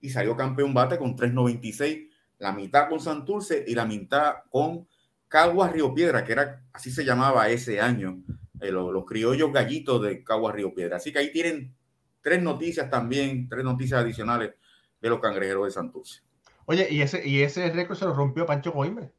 y 0.00 0.10
salió 0.10 0.36
campeón 0.36 0.74
bate 0.74 0.98
con 0.98 1.16
3.96, 1.16 2.08
la 2.38 2.52
mitad 2.52 2.88
con 2.88 3.00
Santurce 3.00 3.64
y 3.66 3.74
la 3.74 3.84
mitad 3.84 4.36
con 4.50 4.86
Caguas 5.28 5.72
Río 5.72 5.94
Piedra, 5.94 6.24
que 6.24 6.32
era 6.32 6.62
así 6.72 6.90
se 6.90 7.04
llamaba 7.04 7.48
ese 7.48 7.80
año, 7.80 8.22
eh, 8.60 8.70
los, 8.70 9.04
criollos 9.04 9.52
gallitos 9.52 10.02
de 10.02 10.24
Caguas 10.24 10.54
Río 10.54 10.74
Piedra. 10.74 10.96
Así 10.96 11.12
que 11.12 11.18
ahí 11.18 11.32
tienen 11.32 11.74
tres 12.22 12.42
noticias 12.42 12.88
también, 12.90 13.48
tres 13.48 13.64
noticias 13.64 14.00
adicionales 14.00 14.54
de 15.00 15.08
los 15.08 15.20
cangrejeros 15.20 15.66
de 15.66 15.70
Santurce. 15.70 16.22
Oye, 16.66 16.86
y 16.90 17.02
ese, 17.02 17.26
y 17.26 17.42
ese 17.42 17.70
récord 17.70 17.96
se 17.96 18.04
lo 18.04 18.14
rompió 18.14 18.46
Pancho 18.46 18.72
Coimbre. 18.72 19.12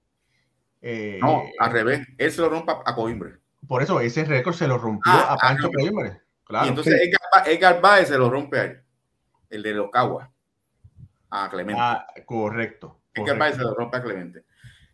Eh, 0.81 1.19
no, 1.21 1.43
al 1.59 1.71
revés, 1.71 2.07
él 2.17 2.31
se 2.31 2.41
lo 2.41 2.49
rompe 2.49 2.71
a 2.85 2.95
Coimbre. 2.95 3.37
Por 3.67 3.83
eso, 3.83 3.99
ese 3.99 4.23
récord 4.23 4.55
se 4.55 4.67
lo 4.67 4.77
rompió 4.77 5.11
ah, 5.11 5.33
a 5.33 5.37
Pancho 5.37 5.69
Coimbre. 5.71 6.21
Claro. 6.43 6.65
Y 6.65 6.69
entonces 6.69 7.01
Edgar, 7.45 7.81
Baez 7.81 8.07
se 8.07 8.17
lo 8.17 8.29
rompe 8.29 8.59
a 8.59 8.63
él, 8.63 8.83
el 9.49 9.63
de 9.63 9.73
los 9.73 9.91
Caguas, 9.91 10.29
a 11.29 11.49
Clemente. 11.49 11.81
Ah, 11.81 12.07
correcto. 12.25 13.01
Edgar 13.13 13.37
Baez 13.37 13.55
se 13.55 13.61
lo 13.61 13.73
rompe 13.73 13.97
a 13.97 14.03
Clemente. 14.03 14.45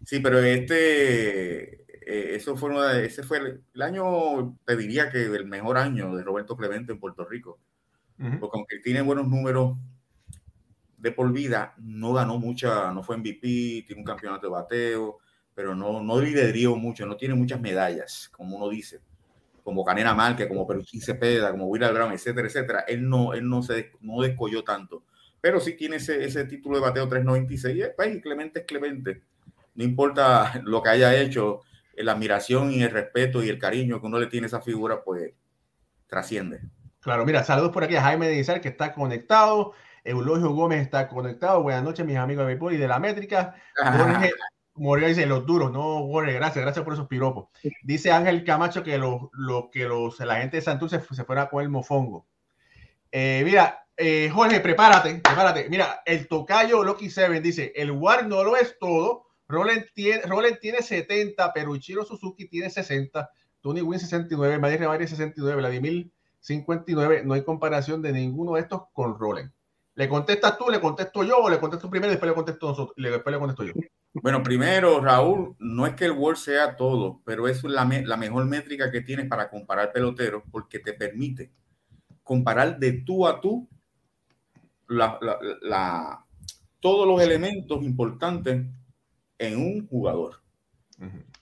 Sí, 0.03 0.19
pero 0.19 0.39
este, 0.39 1.85
eh, 2.05 2.35
eso 2.35 2.55
fue 2.55 3.05
ese 3.05 3.23
fue 3.23 3.61
el, 3.73 3.81
año, 3.81 4.57
te 4.65 4.75
diría 4.75 5.09
que 5.09 5.23
el 5.25 5.45
mejor 5.45 5.77
año 5.77 6.15
de 6.15 6.23
Roberto 6.23 6.55
Clemente 6.55 6.91
en 6.91 6.99
Puerto 6.99 7.25
Rico. 7.25 7.59
Porque 8.17 8.57
aunque 8.57 8.79
tiene 8.79 9.01
buenos 9.01 9.27
números 9.27 9.77
de 10.97 11.11
por 11.11 11.31
vida, 11.33 11.73
no 11.77 12.13
ganó 12.13 12.39
mucha, 12.39 12.93
no 12.93 13.03
fue 13.03 13.17
MVP, 13.17 13.83
tiene 13.85 13.97
un 13.97 14.05
campeonato 14.05 14.47
de 14.47 14.53
bateo, 14.53 15.17
pero 15.53 15.75
no, 15.75 16.01
no 16.01 16.21
liderío 16.21 16.77
mucho, 16.77 17.05
no 17.05 17.17
tiene 17.17 17.35
muchas 17.35 17.59
medallas, 17.59 18.29
como 18.31 18.55
uno 18.55 18.69
dice, 18.69 19.01
como 19.63 19.83
Canera 19.83 20.13
Márquez, 20.13 20.47
como 20.47 20.65
Peruchín 20.65 21.01
Cepeda, 21.01 21.51
como 21.51 21.67
Willard 21.67 21.93
Brown, 21.93 22.13
etcétera, 22.13 22.47
etcétera. 22.47 22.79
Él 22.87 23.09
no, 23.09 23.33
él 23.33 23.49
no 23.49 23.61
se 23.63 23.91
no 23.99 24.21
descolló 24.21 24.63
tanto, 24.63 25.03
pero 25.45 25.59
sí 25.59 25.73
tiene 25.73 25.97
ese, 25.97 26.25
ese 26.25 26.45
título 26.45 26.77
de 26.77 26.81
bateo 26.81 27.07
396 27.07 27.91
pues, 27.95 28.15
y 28.15 28.19
Clemente 28.19 28.61
es 28.61 28.65
Clemente 28.65 29.21
no 29.75 29.83
importa 29.83 30.59
lo 30.63 30.81
que 30.81 30.89
haya 30.89 31.13
hecho, 31.15 31.61
la 31.93 32.13
admiración 32.13 32.71
y 32.71 32.81
el 32.81 32.89
respeto 32.89 33.43
y 33.43 33.49
el 33.49 33.59
cariño 33.59 34.01
que 34.01 34.07
uno 34.07 34.17
le 34.17 34.25
tiene 34.25 34.45
a 34.45 34.47
esa 34.47 34.61
figura, 34.61 35.03
pues 35.03 35.33
trasciende. 36.07 36.61
Claro, 36.99 37.27
mira, 37.27 37.43
saludos 37.43 37.71
por 37.71 37.83
aquí 37.83 37.95
a 37.95 38.01
Jaime 38.01 38.27
de 38.27 38.59
que 38.59 38.69
está 38.69 38.91
conectado. 38.91 39.73
Eulogio 40.03 40.49
Gómez 40.49 40.81
está 40.81 41.07
conectado. 41.07 41.61
Buenas 41.61 41.83
noches, 41.83 42.05
mis 42.07 42.17
amigos 42.17 42.43
de 42.43 42.47
Béisbol 42.47 42.73
y 42.73 42.77
de 42.77 42.87
la 42.87 42.97
métrica. 42.97 43.53
Jorge 43.75 44.31
Moreno 44.73 45.07
dice 45.09 45.27
los 45.27 45.45
duros, 45.45 45.71
no, 45.71 46.07
Jorge, 46.07 46.33
gracias, 46.33 46.63
gracias 46.63 46.83
por 46.83 46.93
esos 46.93 47.07
piropos. 47.07 47.49
Dice 47.83 48.11
Ángel 48.11 48.43
Camacho 48.43 48.81
que, 48.81 48.97
lo, 48.97 49.29
lo 49.33 49.69
que 49.69 49.85
los, 49.85 50.19
la 50.21 50.37
gente 50.37 50.57
de 50.57 50.61
Santurce 50.61 50.99
se, 50.99 51.13
se 51.13 51.23
fuera 51.23 51.49
con 51.49 51.61
el 51.61 51.69
mofongo. 51.69 52.25
Eh, 53.11 53.43
mira, 53.45 53.84
eh, 53.97 54.29
Jorge, 54.33 54.59
prepárate, 54.59 55.21
prepárate. 55.23 55.69
Mira, 55.69 56.01
el 56.05 56.27
tocayo 56.27 56.83
Loki 56.83 57.09
Seven 57.09 57.41
dice: 57.41 57.71
el 57.75 57.91
WAR 57.91 58.27
no 58.27 58.43
lo 58.43 58.57
es 58.57 58.77
todo, 58.79 59.27
Roland 59.47 59.85
tiene, 59.93 60.21
Roland 60.23 60.59
tiene 60.59 60.81
70, 60.81 61.53
pero 61.53 61.75
Ichiro 61.75 62.03
Suzuki 62.03 62.47
tiene 62.47 62.69
60, 62.69 63.29
Tony 63.61 63.81
Wynn 63.81 63.99
69, 63.99 64.59
Madrid 64.59 64.79
Revari 64.79 65.07
69, 65.07 65.55
Vladimir 65.57 66.11
59. 66.39 67.23
No 67.25 67.33
hay 67.33 67.43
comparación 67.43 68.01
de 68.01 68.11
ninguno 68.11 68.55
de 68.55 68.61
estos 68.61 68.83
con 68.91 69.17
Roland. 69.17 69.51
¿Le 69.95 70.09
contestas 70.09 70.57
tú, 70.57 70.69
le 70.69 70.81
contesto 70.81 71.23
yo 71.23 71.37
o 71.37 71.49
le 71.49 71.57
contesto 71.57 71.89
primero 71.89 72.11
y 72.11 72.15
después 72.15 72.29
le 72.29 72.35
contesto 72.35 72.67
nosotros, 72.67 72.95
después 72.97 73.33
le 73.33 73.39
contesto 73.39 73.63
yo? 73.63 73.73
Bueno, 74.15 74.43
primero, 74.43 74.99
Raúl, 74.99 75.55
no 75.59 75.87
es 75.87 75.93
que 75.93 76.05
el 76.05 76.11
World 76.11 76.37
sea 76.37 76.75
todo, 76.75 77.21
pero 77.23 77.47
es 77.47 77.63
la, 77.63 77.85
la 78.03 78.17
mejor 78.17 78.45
métrica 78.45 78.91
que 78.91 79.01
tienes 79.01 79.27
para 79.27 79.49
comparar 79.49 79.93
peloteros 79.93 80.43
porque 80.51 80.79
te 80.79 80.91
permite 80.91 81.51
comparar 82.23 82.77
de 82.77 82.91
tú 83.03 83.25
a 83.25 83.39
tú 83.39 83.69
la, 84.87 85.19
la, 85.61 86.25
todos 86.79 87.07
los 87.07 87.21
elementos 87.21 87.83
importantes 87.83 88.65
en 89.37 89.57
un 89.57 89.87
jugador. 89.87 90.41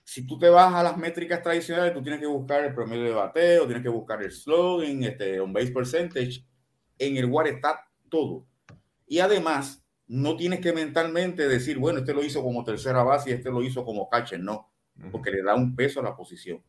Si 0.04 0.26
tú 0.26 0.38
te 0.38 0.50
vas 0.50 0.74
a 0.74 0.84
las 0.84 0.98
métricas 0.98 1.42
tradicionales, 1.42 1.94
tú 1.94 2.02
tienes 2.02 2.20
que 2.20 2.28
buscar 2.28 2.64
el 2.64 2.74
promedio 2.74 3.04
de 3.04 3.12
bateo, 3.12 3.66
tienes 3.66 3.84
que 3.84 3.90
buscar 3.90 4.22
el 4.22 4.32
slogan, 4.32 5.04
este 5.04 5.40
on 5.40 5.54
base 5.54 5.72
percentage. 5.72 6.46
En 6.98 7.18
el 7.18 7.26
WAR 7.26 7.48
está 7.48 7.88
todo. 8.10 8.46
Y 9.08 9.20
además, 9.20 9.84
no 10.08 10.36
tienes 10.36 10.60
que 10.60 10.74
mentalmente 10.74 11.48
decir, 11.48 11.78
bueno, 11.78 12.00
este 12.00 12.14
lo 12.14 12.24
hizo 12.24 12.44
como 12.44 12.64
tercera 12.64 13.04
base 13.04 13.30
y 13.30 13.34
este 13.34 13.50
lo 13.50 13.64
hizo 13.64 13.84
como 13.84 14.10
catcher. 14.10 14.40
No, 14.40 14.72
porque 15.12 15.32
le 15.32 15.44
da 15.44 15.56
un 15.56 15.76
peso 15.76 16.00
a 16.00 16.04
la 16.04 16.16
posición. 16.16 16.64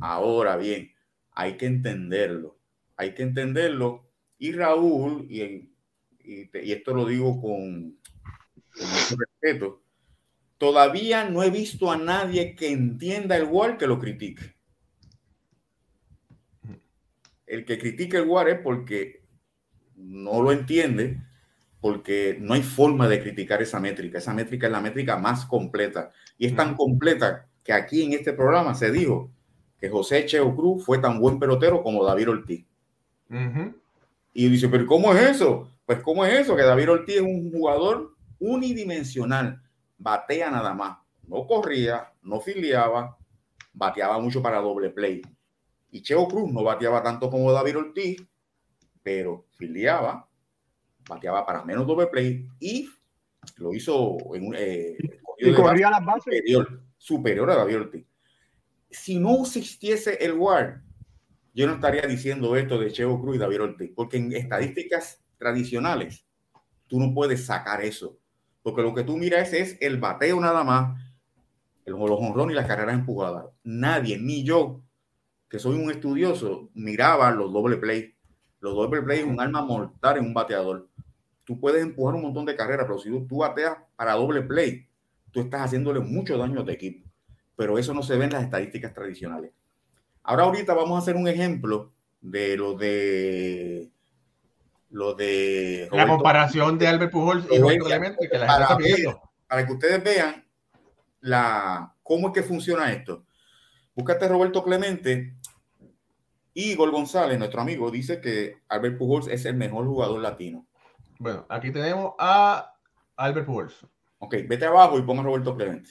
Ahora 0.00 0.56
bien, 0.56 0.92
hay 1.32 1.56
que 1.56 1.66
entenderlo. 1.66 2.58
Hay 2.96 3.14
que 3.14 3.22
entenderlo. 3.22 4.08
Y 4.38 4.52
Raúl, 4.52 5.26
y, 5.30 5.72
y, 6.26 6.72
esto 6.72 6.94
lo 6.94 7.06
digo 7.06 7.40
con, 7.40 7.98
con 8.76 8.90
mucho 8.90 9.16
respeto, 9.16 9.82
todavía 10.58 11.28
no 11.28 11.42
he 11.42 11.50
visto 11.50 11.90
a 11.90 11.96
nadie 11.96 12.54
que 12.54 12.70
entienda 12.70 13.36
el 13.36 13.44
WAR 13.44 13.78
que 13.78 13.86
lo 13.86 13.98
critique. 13.98 14.56
El 17.46 17.64
que 17.64 17.78
critique 17.78 18.16
el 18.16 18.26
WAR 18.26 18.48
es 18.48 18.60
porque 18.60 19.22
no 19.94 20.42
lo 20.42 20.52
entiende, 20.52 21.20
porque 21.80 22.36
no 22.40 22.54
hay 22.54 22.62
forma 22.62 23.06
de 23.08 23.22
criticar 23.22 23.62
esa 23.62 23.78
métrica. 23.78 24.18
Esa 24.18 24.34
métrica 24.34 24.66
es 24.66 24.72
la 24.72 24.80
métrica 24.80 25.16
más 25.16 25.46
completa. 25.46 26.10
Y 26.36 26.46
es 26.46 26.56
tan 26.56 26.74
completa 26.74 27.46
que 27.62 27.72
aquí 27.72 28.02
en 28.02 28.12
este 28.12 28.32
programa 28.32 28.74
se 28.74 28.90
dijo 28.90 29.30
que 29.78 29.88
José 29.88 30.26
Cheo 30.26 30.54
Cruz 30.56 30.84
fue 30.84 30.98
tan 30.98 31.20
buen 31.20 31.38
pelotero 31.38 31.82
como 31.82 32.04
David 32.04 32.30
Ortiz. 32.30 32.64
Y 34.32 34.48
dice, 34.48 34.68
pero 34.68 34.86
¿cómo 34.86 35.14
es 35.14 35.30
eso? 35.30 35.70
Pues 35.86 36.00
¿cómo 36.02 36.24
es 36.24 36.40
eso? 36.40 36.56
Que 36.56 36.62
David 36.62 36.90
Ortiz 36.90 37.16
es 37.16 37.22
un 37.22 37.50
jugador 37.50 38.16
unidimensional 38.40 39.62
batea 39.98 40.50
nada 40.50 40.74
más. 40.74 40.98
No 41.26 41.46
corría, 41.46 42.12
no 42.22 42.40
filiaba, 42.40 43.16
bateaba 43.72 44.18
mucho 44.18 44.42
para 44.42 44.58
doble 44.58 44.90
play. 44.90 45.22
Y 45.90 46.02
Cheo 46.02 46.26
Cruz 46.28 46.52
no 46.52 46.62
bateaba 46.62 47.02
tanto 47.02 47.30
como 47.30 47.52
David 47.52 47.78
Ortiz, 47.78 48.26
pero 49.02 49.46
filiaba, 49.56 50.28
bateaba 51.08 51.46
para 51.46 51.64
menos 51.64 51.86
doble 51.86 52.08
play 52.08 52.48
y 52.58 52.90
lo 53.58 53.72
hizo 53.72 54.16
en 54.34 54.48
un 54.48 54.54
eh, 54.58 54.96
y 55.38 55.52
corría 55.52 55.90
las 55.90 56.04
bases 56.04 56.24
superior, 56.24 56.82
superior 56.96 57.50
a 57.50 57.56
David 57.56 57.76
Ortiz. 57.76 58.06
Si 58.90 59.18
no 59.18 59.42
existiese 59.42 60.24
el 60.24 60.32
WAR, 60.32 60.82
yo 61.54 61.66
no 61.66 61.74
estaría 61.74 62.02
diciendo 62.02 62.56
esto 62.56 62.78
de 62.78 62.90
Cheo 62.90 63.20
Cruz 63.20 63.36
y 63.36 63.38
David 63.38 63.62
Ortiz, 63.62 63.92
porque 63.94 64.16
en 64.16 64.32
estadísticas 64.32 65.22
tradicionales 65.38 66.24
tú 66.86 67.00
no 67.00 67.12
puedes 67.12 67.46
sacar 67.46 67.82
eso 67.82 68.18
porque 68.66 68.82
lo 68.82 68.92
que 68.92 69.04
tú 69.04 69.16
miras 69.16 69.52
es 69.52 69.78
el 69.80 70.00
bateo 70.00 70.40
nada 70.40 70.64
más, 70.64 71.00
el, 71.84 71.94
honrones 71.94 72.52
y 72.52 72.56
las 72.56 72.66
carreras 72.66 72.96
empujadas. 72.96 73.46
Nadie, 73.62 74.18
ni 74.18 74.42
yo, 74.42 74.82
que 75.48 75.60
soy 75.60 75.76
un 75.76 75.88
estudioso, 75.88 76.68
miraba 76.74 77.30
los 77.30 77.52
doble 77.52 77.76
play. 77.76 78.16
Los 78.58 78.74
doble 78.74 79.02
play 79.02 79.20
es 79.20 79.24
un 79.24 79.40
arma 79.40 79.62
mortal 79.62 80.16
en 80.16 80.24
un 80.24 80.34
bateador. 80.34 80.88
Tú 81.44 81.60
puedes 81.60 81.80
empujar 81.80 82.16
un 82.16 82.22
montón 82.22 82.44
de 82.44 82.56
carreras, 82.56 82.86
pero 82.88 82.98
si 82.98 83.08
tú, 83.28 83.36
bateas 83.36 83.76
para 83.94 84.14
doble 84.14 84.42
play, 84.42 84.88
tú 85.30 85.42
estás 85.42 85.60
haciéndole 85.60 86.00
mucho 86.00 86.36
daño 86.36 86.62
a 86.62 86.64
tu 86.64 86.72
equipo. 86.72 87.08
Pero 87.54 87.78
eso 87.78 87.94
no 87.94 88.02
se 88.02 88.16
ve 88.16 88.24
en 88.24 88.32
las 88.32 88.42
estadísticas 88.42 88.92
tradicionales. 88.92 89.52
Ahora 90.24 90.42
ahorita 90.42 90.74
vamos 90.74 90.96
a 90.96 91.02
hacer 91.02 91.14
un 91.14 91.28
ejemplo 91.28 91.92
de 92.20 92.56
lo 92.56 92.74
de 92.74 93.92
lo 94.90 95.14
de 95.14 95.88
la 95.92 96.06
comparación 96.06 96.78
de 96.78 96.88
Albert 96.88 97.12
Pujols 97.12 97.46
y 97.50 97.78
Clemente 97.78 98.28
que 98.28 98.38
la 98.38 98.46
para, 98.46 98.78
para 99.46 99.66
que 99.66 99.72
ustedes 99.72 100.02
vean 100.02 100.46
la 101.20 101.94
cómo 102.02 102.28
es 102.28 102.34
que 102.34 102.42
funciona 102.42 102.92
esto. 102.92 103.24
Búscate 103.94 104.28
Roberto 104.28 104.62
Clemente 104.62 105.34
y 106.54 106.72
Igor 106.72 106.90
González, 106.90 107.38
nuestro 107.38 107.60
amigo, 107.60 107.90
dice 107.90 108.20
que 108.20 108.62
Albert 108.68 108.98
Pujols 108.98 109.28
es 109.28 109.44
el 109.44 109.56
mejor 109.56 109.86
jugador 109.86 110.20
latino. 110.20 110.66
Bueno, 111.18 111.46
aquí 111.48 111.70
tenemos 111.70 112.14
a 112.18 112.74
Albert 113.16 113.46
Pujols. 113.46 113.86
Ok, 114.18 114.36
vete 114.46 114.64
abajo 114.64 114.98
y 114.98 115.02
ponga 115.02 115.22
Roberto 115.22 115.56
Clemente. 115.56 115.90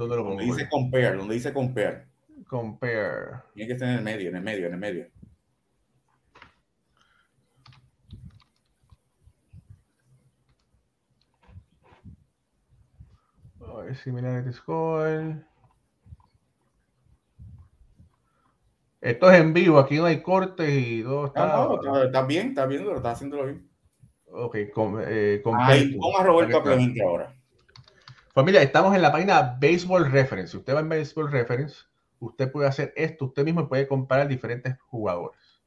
¿Dónde 0.00 0.16
lo 0.16 0.22
pongo? 0.22 0.36
Donde 0.36 0.54
dice 0.54 0.68
compare, 0.70 1.14
donde 1.14 1.34
dice 1.34 1.52
compare. 1.52 2.06
Compare. 2.48 3.42
Tiene 3.52 3.66
que 3.66 3.72
estar 3.74 3.86
en 3.86 3.96
el 3.96 4.02
medio, 4.02 4.30
en 4.30 4.36
el 4.36 4.42
medio, 4.42 4.66
en 4.66 4.72
el 4.72 4.78
medio. 4.78 5.06
A 13.60 13.82
ver, 13.82 13.94
similar 13.96 14.50
score. 14.54 15.44
Esto 19.02 19.30
es 19.30 19.38
en 19.38 19.52
vivo, 19.52 19.78
aquí 19.78 19.96
no 19.96 20.06
hay 20.06 20.22
cortes 20.22 20.70
y 20.70 21.02
todo 21.02 21.26
está. 21.26 21.46
No, 21.46 21.76
no, 21.76 22.02
está, 22.04 22.22
bien, 22.22 22.48
está 22.48 22.64
bien, 22.64 22.84
lo 22.86 22.96
está 22.96 23.10
haciéndolo 23.10 23.44
bien. 23.44 23.70
Ok, 24.32 24.56
con, 24.72 25.02
eh, 25.06 25.42
Ahí, 25.58 25.98
a 26.18 26.22
Roberto 26.22 26.62
Clemente 26.62 27.02
ahora. 27.02 27.39
Familia, 28.32 28.62
estamos 28.62 28.94
en 28.94 29.02
la 29.02 29.10
página 29.10 29.58
Baseball 29.60 30.08
Reference. 30.08 30.52
Si 30.52 30.56
usted 30.56 30.74
va 30.74 30.80
en 30.80 30.88
Baseball 30.88 31.32
Reference, 31.32 31.84
usted 32.20 32.50
puede 32.52 32.68
hacer 32.68 32.92
esto, 32.94 33.24
usted 33.24 33.44
mismo 33.44 33.68
puede 33.68 33.88
comparar 33.88 34.28
diferentes 34.28 34.78
jugadores. 34.86 35.60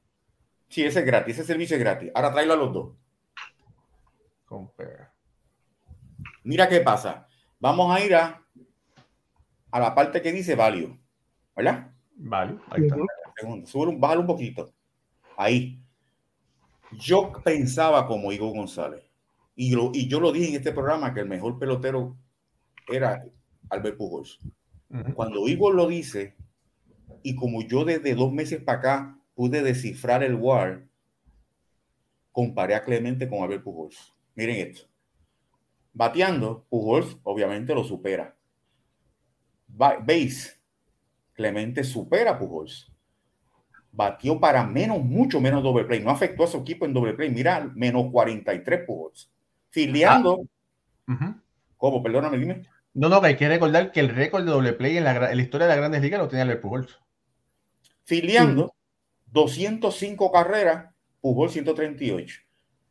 Sí, 0.70 0.86
ese 0.86 1.00
es 1.00 1.06
gratis, 1.06 1.36
ese 1.36 1.46
servicio 1.46 1.76
es 1.76 1.84
gratis. 1.84 2.10
Ahora 2.16 2.32
tráelo 2.32 2.54
a 2.54 2.58
los 2.58 2.74
dos. 2.74 2.94
Compare. 4.46 5.08
Mira 6.44 6.70
qué 6.70 6.80
pasa. 6.80 7.28
Vamos 7.60 7.94
a 7.94 8.00
ir 8.00 8.16
a, 8.16 8.42
a 9.70 9.80
la 9.80 9.94
parte 9.94 10.22
que 10.22 10.32
dice 10.32 10.56
value, 10.56 10.98
¿verdad? 11.56 11.92
Value, 12.16 12.62
ahí 12.70 12.84
está 12.84 12.96
segundo. 13.36 14.00
bájalo 14.00 14.22
un 14.22 14.28
poquito. 14.28 14.74
Ahí. 15.36 15.82
Yo 16.94 17.34
pensaba 17.44 18.08
como 18.08 18.32
Igor 18.32 18.54
González. 18.54 19.04
Y, 19.56 19.76
y 19.94 20.08
yo 20.08 20.20
lo 20.22 20.32
dije 20.32 20.50
en 20.50 20.56
este 20.56 20.72
programa 20.72 21.14
que 21.14 21.20
el 21.20 21.28
mejor 21.28 21.60
pelotero 21.60 22.16
era 22.88 23.26
Albert 23.70 23.98
Pujols. 23.98 24.40
Cuando 25.16 25.48
Igor 25.48 25.74
lo 25.74 25.88
dice, 25.88 26.36
y 27.24 27.36
como 27.36 27.64
yo 27.64 27.84
desde 27.84 28.14
dos 28.14 28.32
meses 28.32 28.62
para 28.62 28.78
acá 28.78 29.20
pude 29.34 29.64
descifrar 29.64 30.24
el 30.24 30.36
WAR, 30.36 30.86
comparé 32.32 32.76
a 32.76 32.84
Clemente 32.84 33.28
con 33.28 33.42
Albert 33.44 33.64
Pujols. 33.64 34.14
Miren 34.36 34.68
esto. 34.68 34.88
Bateando, 35.94 36.66
Pujols 36.70 37.18
obviamente 37.24 37.74
lo 37.74 37.84
supera. 37.84 38.36
Base, 39.68 40.60
Clemente 41.34 41.84
supera 41.84 42.32
a 42.32 42.40
Pujols 42.40 42.94
batió 43.94 44.40
para 44.40 44.66
menos, 44.66 45.02
mucho 45.02 45.40
menos 45.40 45.64
doble 45.64 45.86
play. 45.86 46.02
No 46.02 46.10
afectó 46.10 46.44
a 46.44 46.48
su 46.48 46.58
equipo 46.58 46.86
en 46.86 46.94
doble 46.94 47.14
play. 47.14 47.30
Mira, 47.30 47.72
menos 47.76 48.12
43 48.12 48.82
Pujols. 48.86 49.32
Filiando. 49.70 50.42
Ah, 51.08 51.38
¿Cómo? 51.78 52.04
Perdóname, 52.04 52.38
dime. 52.38 52.64
No, 52.94 53.10
no, 53.10 53.22
hay 53.24 53.36
que 53.36 53.48
recordar 53.48 53.92
que 53.92 54.00
el 54.00 54.10
récord 54.10 54.46
de 54.46 54.52
doble 54.52 54.74
play 54.74 54.98
en 54.98 55.04
la, 55.04 55.34
historia 55.34 55.66
de 55.66 55.74
las 55.74 55.78
grandes 55.78 56.02
ligas 56.02 56.20
lo 56.20 56.28
tenía 56.28 56.44
el 56.44 56.60
Pujols. 56.60 57.00
Filiando, 58.04 58.76
205 59.28 60.32
carreras, 60.32 60.94
Pujols 61.20 61.54
138. 61.54 62.42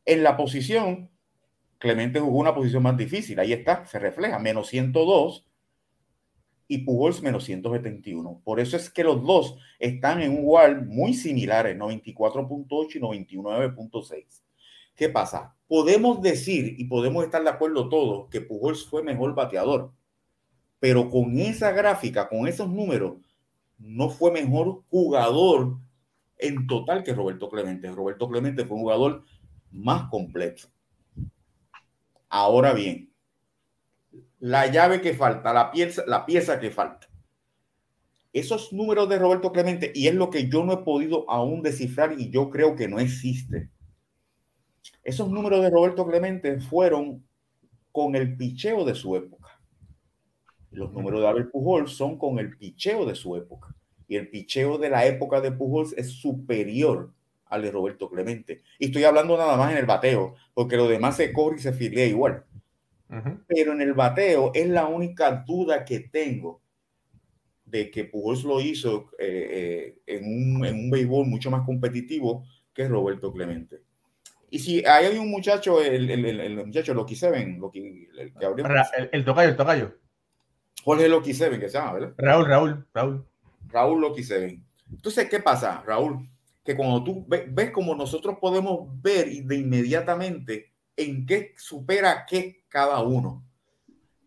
En 0.04 0.22
la 0.22 0.36
posición, 0.36 1.10
Clemente 1.78 2.20
jugó 2.20 2.38
una 2.38 2.54
posición 2.54 2.82
más 2.82 2.96
difícil. 2.96 3.38
Ahí 3.38 3.52
está, 3.52 3.84
se 3.86 3.98
refleja, 3.98 4.38
menos 4.38 4.68
102 4.68 5.48
y 6.68 6.78
Pujols 6.78 7.22
menos 7.22 7.44
171. 7.44 8.40
Por 8.44 8.60
eso 8.60 8.76
es 8.76 8.88
que 8.88 9.04
los 9.04 9.22
dos 9.24 9.58
están 9.78 10.22
en 10.22 10.30
un 10.32 10.44
WAR 10.44 10.86
muy 10.86 11.12
similares, 11.12 11.76
94.8 11.76 12.96
y 12.96 13.00
99.6. 13.00 14.42
¿Qué 14.94 15.08
pasa? 15.08 15.56
Podemos 15.72 16.20
decir 16.20 16.74
y 16.76 16.84
podemos 16.84 17.24
estar 17.24 17.42
de 17.42 17.48
acuerdo 17.48 17.88
todos 17.88 18.28
que 18.28 18.42
Pujols 18.42 18.84
fue 18.84 19.02
mejor 19.02 19.34
bateador, 19.34 19.90
pero 20.78 21.08
con 21.08 21.38
esa 21.38 21.72
gráfica, 21.72 22.28
con 22.28 22.46
esos 22.46 22.68
números, 22.68 23.16
no 23.78 24.10
fue 24.10 24.30
mejor 24.30 24.82
jugador 24.90 25.78
en 26.36 26.66
total 26.66 27.02
que 27.02 27.14
Roberto 27.14 27.48
Clemente. 27.48 27.90
Roberto 27.90 28.28
Clemente 28.28 28.66
fue 28.66 28.76
un 28.76 28.82
jugador 28.82 29.24
más 29.70 30.10
completo. 30.10 30.64
Ahora 32.28 32.74
bien, 32.74 33.10
la 34.40 34.66
llave 34.66 35.00
que 35.00 35.14
falta, 35.14 35.54
la 35.54 35.70
pieza, 35.70 36.02
la 36.06 36.26
pieza 36.26 36.60
que 36.60 36.70
falta. 36.70 37.08
Esos 38.34 38.74
números 38.74 39.08
de 39.08 39.18
Roberto 39.18 39.50
Clemente, 39.52 39.90
y 39.94 40.06
es 40.06 40.14
lo 40.14 40.28
que 40.28 40.50
yo 40.50 40.64
no 40.64 40.74
he 40.74 40.84
podido 40.84 41.24
aún 41.30 41.62
descifrar 41.62 42.20
y 42.20 42.28
yo 42.28 42.50
creo 42.50 42.76
que 42.76 42.88
no 42.88 42.98
existe. 42.98 43.70
Esos 45.02 45.28
números 45.30 45.62
de 45.62 45.70
Roberto 45.70 46.06
Clemente 46.06 46.60
fueron 46.60 47.24
con 47.90 48.14
el 48.16 48.36
picheo 48.36 48.84
de 48.84 48.94
su 48.94 49.16
época. 49.16 49.60
Los 50.70 50.92
números 50.92 51.20
de 51.20 51.28
Abel 51.28 51.48
Pujols 51.48 51.92
son 51.92 52.18
con 52.18 52.38
el 52.38 52.56
picheo 52.56 53.04
de 53.04 53.14
su 53.14 53.36
época. 53.36 53.74
Y 54.08 54.16
el 54.16 54.28
picheo 54.28 54.78
de 54.78 54.90
la 54.90 55.06
época 55.06 55.40
de 55.40 55.52
Pujols 55.52 55.92
es 55.96 56.10
superior 56.12 57.12
al 57.46 57.62
de 57.62 57.70
Roberto 57.70 58.08
Clemente. 58.08 58.62
Y 58.78 58.86
estoy 58.86 59.04
hablando 59.04 59.36
nada 59.36 59.56
más 59.56 59.72
en 59.72 59.78
el 59.78 59.86
bateo, 59.86 60.34
porque 60.54 60.76
lo 60.76 60.88
demás 60.88 61.16
se 61.16 61.32
corre 61.32 61.56
y 61.56 61.60
se 61.60 61.72
filea 61.72 62.06
igual. 62.06 62.44
Pero 63.46 63.72
en 63.74 63.82
el 63.82 63.92
bateo 63.92 64.52
es 64.54 64.66
la 64.68 64.86
única 64.86 65.44
duda 65.46 65.84
que 65.84 66.00
tengo 66.00 66.62
de 67.66 67.90
que 67.90 68.04
Pujols 68.04 68.44
lo 68.44 68.60
hizo 68.60 69.10
eh, 69.18 69.96
eh, 70.06 70.16
en, 70.16 70.24
un, 70.24 70.64
en, 70.64 70.74
un, 70.76 70.90
béisbol 70.90 71.26
mucho 71.26 71.50
más 71.50 71.64
competitivo 71.66 72.46
que 72.72 72.88
Roberto 72.88 73.32
Clemente. 73.32 73.82
Y 74.52 74.58
si 74.58 74.84
hay 74.84 75.16
un 75.16 75.30
muchacho, 75.30 75.80
el, 75.80 76.10
el, 76.10 76.26
el, 76.38 76.66
muchacho 76.66 76.92
Loki 76.92 77.16
Seven, 77.16 77.58
Loki, 77.58 78.06
el 78.18 78.34
que 78.34 78.44
abrió. 78.44 78.66
El, 79.10 79.24
tocayo, 79.24 79.48
el 79.48 79.56
tocayo. 79.56 79.98
Jorge 80.84 81.08
Loki 81.08 81.32
Seven, 81.32 81.58
que 81.58 81.70
se 81.70 81.78
llama, 81.78 81.94
¿verdad? 81.94 82.14
Raúl, 82.18 82.46
Raúl, 82.46 82.86
Raúl. 82.92 83.26
Raúl 83.68 84.00
Loki 84.02 84.22
Seven. 84.22 84.62
Entonces, 84.90 85.26
¿qué 85.30 85.40
pasa, 85.40 85.82
Raúl? 85.86 86.28
Que 86.62 86.76
cuando 86.76 87.02
tú 87.02 87.24
ves, 87.26 87.44
ves 87.48 87.70
como 87.70 87.94
nosotros 87.94 88.36
podemos 88.38 88.90
ver 89.00 89.30
de 89.30 89.56
inmediatamente 89.56 90.74
en 90.98 91.24
qué 91.24 91.54
supera 91.56 92.26
qué 92.28 92.66
cada 92.68 93.00
uno. 93.00 93.42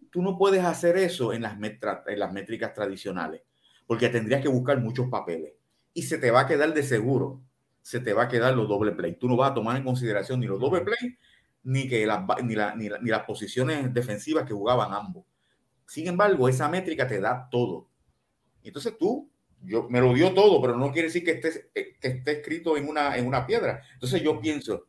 Tú 0.09 0.23
no 0.23 0.39
puedes 0.39 0.63
hacer 0.63 0.97
eso 0.97 1.33
en 1.33 1.43
las, 1.43 1.53
en 1.53 2.19
las 2.19 2.33
métricas 2.33 2.73
tradicionales, 2.73 3.43
porque 3.85 4.09
tendrías 4.09 4.41
que 4.41 4.47
buscar 4.47 4.81
muchos 4.81 5.07
papeles 5.07 5.53
y 5.93 6.01
se 6.01 6.17
te 6.17 6.31
va 6.31 6.41
a 6.41 6.47
quedar 6.47 6.73
de 6.73 6.81
seguro, 6.81 7.43
se 7.85 7.99
te 7.99 8.13
va 8.13 8.23
a 8.23 8.27
quedar 8.27 8.55
los 8.55 8.67
doble 8.67 8.93
play. 8.93 9.13
Tú 9.13 9.29
no 9.29 9.37
vas 9.37 9.51
a 9.51 9.53
tomar 9.53 9.77
en 9.77 9.83
consideración 9.83 10.39
ni 10.39 10.47
los 10.47 10.59
doble 10.59 10.81
play 10.81 11.19
ni, 11.61 11.87
que 11.87 12.07
las, 12.07 12.23
ni, 12.43 12.55
ni, 12.55 12.89
las 12.89 13.23
posiciones 13.25 13.93
defensivas 13.93 14.43
que 14.43 14.55
jugaban 14.55 14.91
ambos. 14.91 15.23
Sin 15.85 16.07
embargo, 16.07 16.49
esa 16.49 16.67
métrica 16.67 17.07
te 17.07 17.19
da 17.19 17.47
todo. 17.51 17.87
Entonces 18.63 18.97
tú, 18.97 19.29
yo 19.61 19.87
me 19.87 20.01
lo 20.01 20.15
dio 20.15 20.33
todo, 20.33 20.59
pero 20.63 20.75
no 20.75 20.91
quiere 20.91 21.09
decir 21.09 21.23
que 21.23 21.33
esté, 21.33 21.69
que 21.73 22.07
esté 22.07 22.31
escrito 22.31 22.75
en 22.75 22.89
una, 22.89 23.15
en 23.17 23.27
una 23.27 23.45
piedra. 23.45 23.83
Entonces 23.93 24.19
yo 24.23 24.39
pienso, 24.39 24.87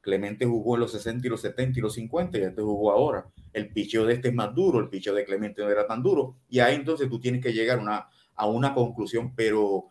Clemente 0.00 0.46
jugó 0.46 0.76
en 0.76 0.80
los 0.80 0.92
60 0.92 1.26
y 1.26 1.30
los 1.30 1.42
70 1.42 1.78
y 1.78 1.82
los 1.82 1.92
50 1.92 2.38
y 2.38 2.40
este 2.40 2.62
jugó 2.62 2.90
ahora. 2.90 3.26
El 3.52 3.68
picheo 3.68 4.06
de 4.06 4.14
este 4.14 4.28
es 4.28 4.34
más 4.34 4.54
duro, 4.54 4.80
el 4.80 4.88
picheo 4.88 5.12
de 5.12 5.26
Clemente 5.26 5.60
no 5.60 5.68
era 5.68 5.86
tan 5.86 6.02
duro. 6.02 6.38
Y 6.48 6.60
ahí 6.60 6.76
entonces 6.76 7.06
tú 7.10 7.20
tienes 7.20 7.42
que 7.42 7.52
llegar 7.52 7.78
una, 7.78 8.08
a 8.34 8.46
una 8.46 8.72
conclusión, 8.72 9.34
pero 9.34 9.88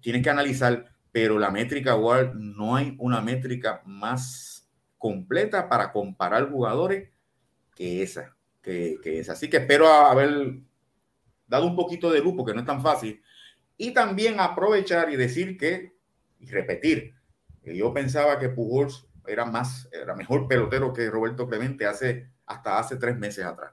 tienes 0.00 0.24
que 0.24 0.30
analizar, 0.30 0.89
pero 1.12 1.38
la 1.38 1.50
métrica 1.50 1.96
igual 1.96 2.32
no 2.34 2.76
hay 2.76 2.94
una 2.98 3.20
métrica 3.20 3.82
más 3.84 4.68
completa 4.98 5.68
para 5.68 5.92
comparar 5.92 6.50
jugadores 6.50 7.10
que 7.74 8.02
esa, 8.02 8.36
que, 8.62 8.98
que 9.02 9.20
esa. 9.20 9.32
Así 9.32 9.48
que 9.48 9.58
espero 9.58 9.88
haber 9.88 10.60
dado 11.46 11.66
un 11.66 11.74
poquito 11.74 12.10
de 12.10 12.20
luz 12.20 12.34
porque 12.36 12.54
no 12.54 12.60
es 12.60 12.66
tan 12.66 12.82
fácil. 12.82 13.22
Y 13.76 13.92
también 13.92 14.38
aprovechar 14.40 15.10
y 15.10 15.16
decir 15.16 15.56
que, 15.56 15.96
y 16.38 16.46
repetir, 16.46 17.14
que 17.62 17.76
yo 17.76 17.92
pensaba 17.92 18.38
que 18.38 18.50
Pujols 18.50 19.06
era 19.26 19.44
más, 19.44 19.88
era 19.92 20.14
mejor 20.14 20.48
pelotero 20.48 20.92
que 20.92 21.10
Roberto 21.10 21.48
Clemente 21.48 21.86
hace, 21.86 22.28
hasta 22.46 22.78
hace 22.78 22.96
tres 22.96 23.16
meses 23.18 23.44
atrás. 23.44 23.72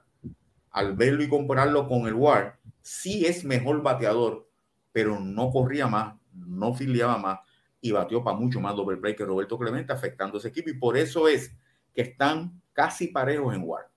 Al 0.70 0.96
verlo 0.96 1.22
y 1.22 1.28
compararlo 1.28 1.88
con 1.88 2.06
el 2.06 2.14
WAR, 2.14 2.58
sí 2.80 3.26
es 3.26 3.44
mejor 3.44 3.82
bateador, 3.82 4.48
pero 4.92 5.18
no 5.20 5.50
corría 5.50 5.86
más, 5.86 6.17
no 6.46 6.74
filiaba 6.74 7.18
más 7.18 7.40
y 7.80 7.92
batió 7.92 8.22
para 8.22 8.36
mucho 8.36 8.60
más 8.60 8.74
doble 8.74 8.96
play 8.96 9.14
que 9.14 9.24
Roberto 9.24 9.58
Clemente, 9.58 9.92
afectando 9.92 10.38
ese 10.38 10.48
equipo. 10.48 10.70
Y 10.70 10.78
por 10.78 10.96
eso 10.96 11.28
es 11.28 11.56
que 11.94 12.02
están 12.02 12.60
casi 12.72 13.08
parejos 13.08 13.54
en 13.54 13.62
WAR. 13.64 13.90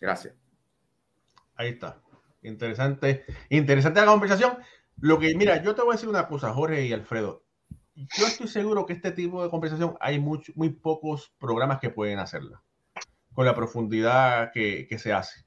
Gracias. 0.00 0.34
Ahí 1.54 1.70
está. 1.70 2.00
Interesante, 2.42 3.24
interesante 3.48 4.00
la 4.00 4.06
conversación. 4.06 4.58
Lo 5.00 5.18
que, 5.18 5.34
mira, 5.34 5.62
yo 5.62 5.74
te 5.74 5.82
voy 5.82 5.92
a 5.92 5.94
decir 5.94 6.08
una 6.08 6.28
cosa, 6.28 6.52
Jorge 6.52 6.86
y 6.86 6.92
Alfredo 6.92 7.44
yo 8.16 8.26
estoy 8.26 8.46
seguro 8.46 8.86
que 8.86 8.92
este 8.92 9.10
tipo 9.10 9.42
de 9.42 9.50
conversación 9.50 9.96
hay 10.00 10.20
muy, 10.20 10.40
muy 10.54 10.70
pocos 10.70 11.32
programas 11.38 11.80
que 11.80 11.90
pueden 11.90 12.18
hacerla 12.18 12.62
con 13.32 13.44
la 13.44 13.54
profundidad 13.54 14.52
que, 14.52 14.86
que 14.88 14.98
se 14.98 15.12
hace. 15.12 15.44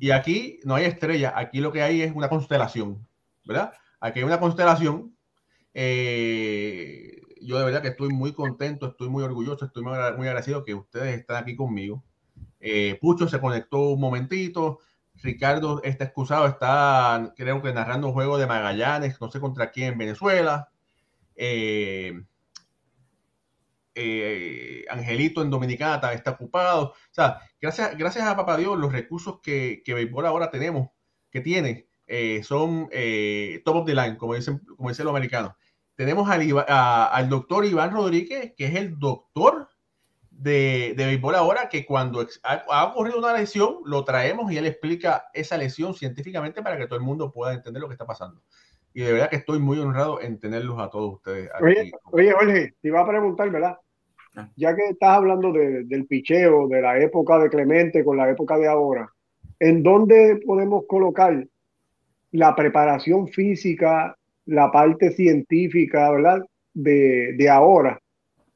Y 0.00 0.10
aquí 0.10 0.58
no 0.64 0.74
hay 0.74 0.84
estrella, 0.84 1.32
aquí 1.36 1.60
lo 1.60 1.72
que 1.72 1.82
hay 1.82 2.02
es 2.02 2.12
una 2.14 2.28
constelación, 2.28 3.06
¿verdad? 3.44 3.72
Aquí 4.00 4.18
hay 4.18 4.24
una 4.24 4.40
constelación. 4.40 5.16
Eh, 5.74 7.22
yo 7.42 7.58
de 7.58 7.64
verdad 7.64 7.82
que 7.82 7.88
estoy 7.88 8.08
muy 8.10 8.32
contento, 8.32 8.86
estoy 8.86 9.08
muy 9.08 9.22
orgulloso, 9.22 9.64
estoy 9.64 9.82
muy, 9.82 9.94
agradecido 9.94 10.64
que 10.64 10.74
ustedes 10.74 11.18
están 11.18 11.42
aquí 11.42 11.56
conmigo. 11.56 12.04
Eh, 12.60 12.98
Pucho 13.00 13.28
se 13.28 13.40
conectó 13.40 13.90
un 13.90 14.00
momentito. 14.00 14.78
Ricardo 15.14 15.82
está 15.82 16.04
excusado, 16.04 16.46
está 16.46 17.32
creo 17.36 17.62
que 17.62 17.72
narrando 17.72 18.08
un 18.08 18.14
juego 18.14 18.38
de 18.38 18.46
Magallanes, 18.46 19.20
no 19.20 19.30
sé 19.30 19.40
contra 19.40 19.70
quién 19.70 19.92
en 19.92 19.98
Venezuela. 19.98 20.70
Eh, 21.36 22.22
eh, 23.94 24.84
Angelito 24.88 25.42
en 25.42 25.50
Dominicana 25.50 26.12
está 26.12 26.32
ocupado. 26.32 26.90
O 26.90 26.94
sea, 27.10 27.40
gracias, 27.60 27.96
gracias 27.98 28.24
a 28.24 28.36
Papá 28.36 28.56
Dios, 28.56 28.78
los 28.78 28.92
recursos 28.92 29.40
que, 29.42 29.82
que 29.84 29.94
Béisbol 29.94 30.26
ahora 30.26 30.50
tenemos, 30.50 30.90
que 31.30 31.40
tiene, 31.40 31.86
son 32.42 32.88
top 33.64 33.76
of 33.76 33.86
the 33.86 33.94
line, 33.94 34.16
como 34.16 34.34
dicen, 34.34 34.60
como 34.76 34.88
dicen 34.88 35.04
los 35.04 35.12
americanos. 35.12 35.52
Tenemos 36.02 36.28
al, 36.28 36.42
al 36.66 37.28
doctor 37.28 37.64
Iván 37.64 37.92
Rodríguez, 37.92 38.54
que 38.56 38.64
es 38.64 38.74
el 38.74 38.98
doctor 38.98 39.68
de, 40.32 40.94
de 40.96 41.06
béisbol 41.06 41.36
ahora 41.36 41.68
que 41.68 41.86
cuando 41.86 42.26
ha, 42.42 42.86
ocurrido 42.86 43.20
una 43.20 43.34
lesión, 43.34 43.76
lo 43.84 44.04
traemos 44.04 44.50
y 44.50 44.56
él 44.56 44.66
explica 44.66 45.26
esa 45.32 45.56
lesión 45.56 45.94
científicamente 45.94 46.60
para 46.60 46.76
que 46.76 46.86
todo 46.86 46.96
el 46.96 47.04
mundo 47.04 47.30
pueda 47.30 47.54
entender 47.54 47.80
lo 47.80 47.86
que 47.86 47.94
está 47.94 48.04
pasando. 48.04 48.42
Y 48.92 49.02
de 49.02 49.12
verdad 49.12 49.30
que 49.30 49.36
estoy 49.36 49.60
muy 49.60 49.78
honrado 49.78 50.20
en 50.20 50.40
tenerlos 50.40 50.80
a 50.80 50.90
todos 50.90 51.14
ustedes. 51.14 51.48
Oye, 51.60 51.92
oye, 52.10 52.32
Jorge, 52.32 52.74
te 52.82 52.88
iba 52.88 53.00
a 53.00 53.06
preguntar, 53.06 53.48
¿verdad? 53.48 53.78
Ah. 54.34 54.48
Ya 54.56 54.74
que 54.74 54.88
estás 54.88 55.10
hablando 55.10 55.52
del 55.52 56.06
picheo, 56.08 56.66
de 56.66 56.82
la 56.82 56.98
época 56.98 57.38
de 57.38 57.48
Clemente 57.48 58.04
con 58.04 58.16
la 58.16 58.28
época 58.28 58.58
de 58.58 58.66
ahora, 58.66 59.08
¿en 59.60 59.84
dónde 59.84 60.40
podemos 60.44 60.82
colocar 60.88 61.46
la 62.32 62.56
preparación 62.56 63.28
física, 63.28 64.18
la 64.46 64.70
parte 64.70 65.10
científica, 65.12 66.10
¿verdad? 66.10 66.42
De, 66.74 67.34
de 67.36 67.48
ahora, 67.48 67.98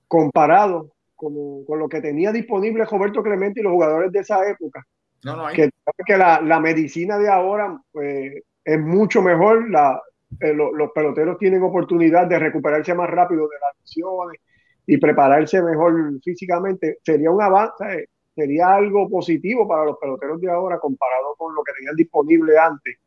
comparado 0.09 0.93
con 1.15 1.35
lo 1.67 1.89
que 1.89 2.01
tenía 2.01 2.31
disponible 2.31 2.85
Roberto 2.85 3.23
Clemente 3.23 3.61
y 3.61 3.63
los 3.63 3.73
jugadores 3.73 4.13
de 4.13 4.21
esa 4.21 4.49
época. 4.49 4.85
No, 5.25 5.37
no 5.37 5.47
hay. 5.47 5.57
Que, 5.57 5.71
que 6.05 6.17
la, 6.17 6.41
la, 6.41 6.61
medicina 6.61 7.19
de 7.19 7.29
ahora 7.29 7.81
pues, 7.91 8.35
es 8.65 8.81
mucho 8.81 9.23
mejor, 9.23 9.71
la, 9.71 10.01
eh, 10.41 10.53
los 10.53 10.91
peloteros 10.93 11.39
tienen 11.39 11.63
oportunidad 11.63 12.27
de 12.27 12.39
recuperarse 12.39 12.95
más 12.95 13.09
rápido 13.09 13.49
de 13.49 13.57
las 13.61 13.79
lesiones 13.81 14.41
y 14.87 14.99
prepararse 14.99 15.63
mejor 15.63 16.21
físicamente. 16.23 16.99
Sería 17.03 17.31
un 17.31 17.41
avance, 17.41 18.09
sería 18.35 18.75
algo 18.75 19.09
positivo 19.09 19.67
para 19.67 19.85
los 19.85 19.97
peloteros 19.99 20.41
de 20.41 20.51
ahora 20.51 20.79
comparado 20.79 21.35
con 21.39 21.55
lo 21.55 21.63
que 21.63 21.73
tenían 21.73 21.97
disponible 21.97 22.59
antes. 22.59 22.99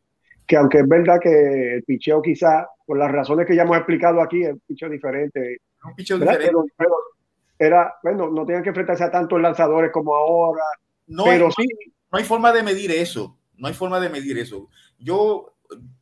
Que 0.49 0.57
aunque 0.57 0.79
es 0.79 0.87
verdad 0.87 1.19
que 1.21 1.75
el 1.75 1.83
picheo 1.83 2.23
quizá, 2.23 2.67
por 2.87 2.97
las 2.97 3.11
razones 3.11 3.45
que 3.45 3.55
ya 3.55 3.61
hemos 3.61 3.77
explicado 3.77 4.19
aquí, 4.19 4.43
es 4.43 4.53
un 4.53 4.61
picheo 4.67 4.89
diferente. 4.89 5.57
Un 5.85 5.93
picheo 5.93 6.17
diferente 6.17 6.51
era, 7.59 7.93
bueno, 8.01 8.31
no 8.31 8.45
tenían 8.45 8.63
que 8.63 8.69
enfrentarse 8.69 9.03
a 9.03 9.11
tantos 9.11 9.39
lanzadores 9.39 9.91
como 9.91 10.15
ahora. 10.15 10.63
No 11.07 11.25
pero 11.25 11.47
hay, 11.47 11.51
sí. 11.51 11.67
No 12.11 12.17
hay 12.17 12.23
forma 12.23 12.53
de 12.53 12.63
medir 12.63 12.89
eso. 12.89 13.37
No 13.57 13.67
hay 13.67 13.73
forma 13.73 13.99
de 13.99 14.09
medir 14.09 14.37
eso. 14.37 14.69
Yo, 14.97 15.53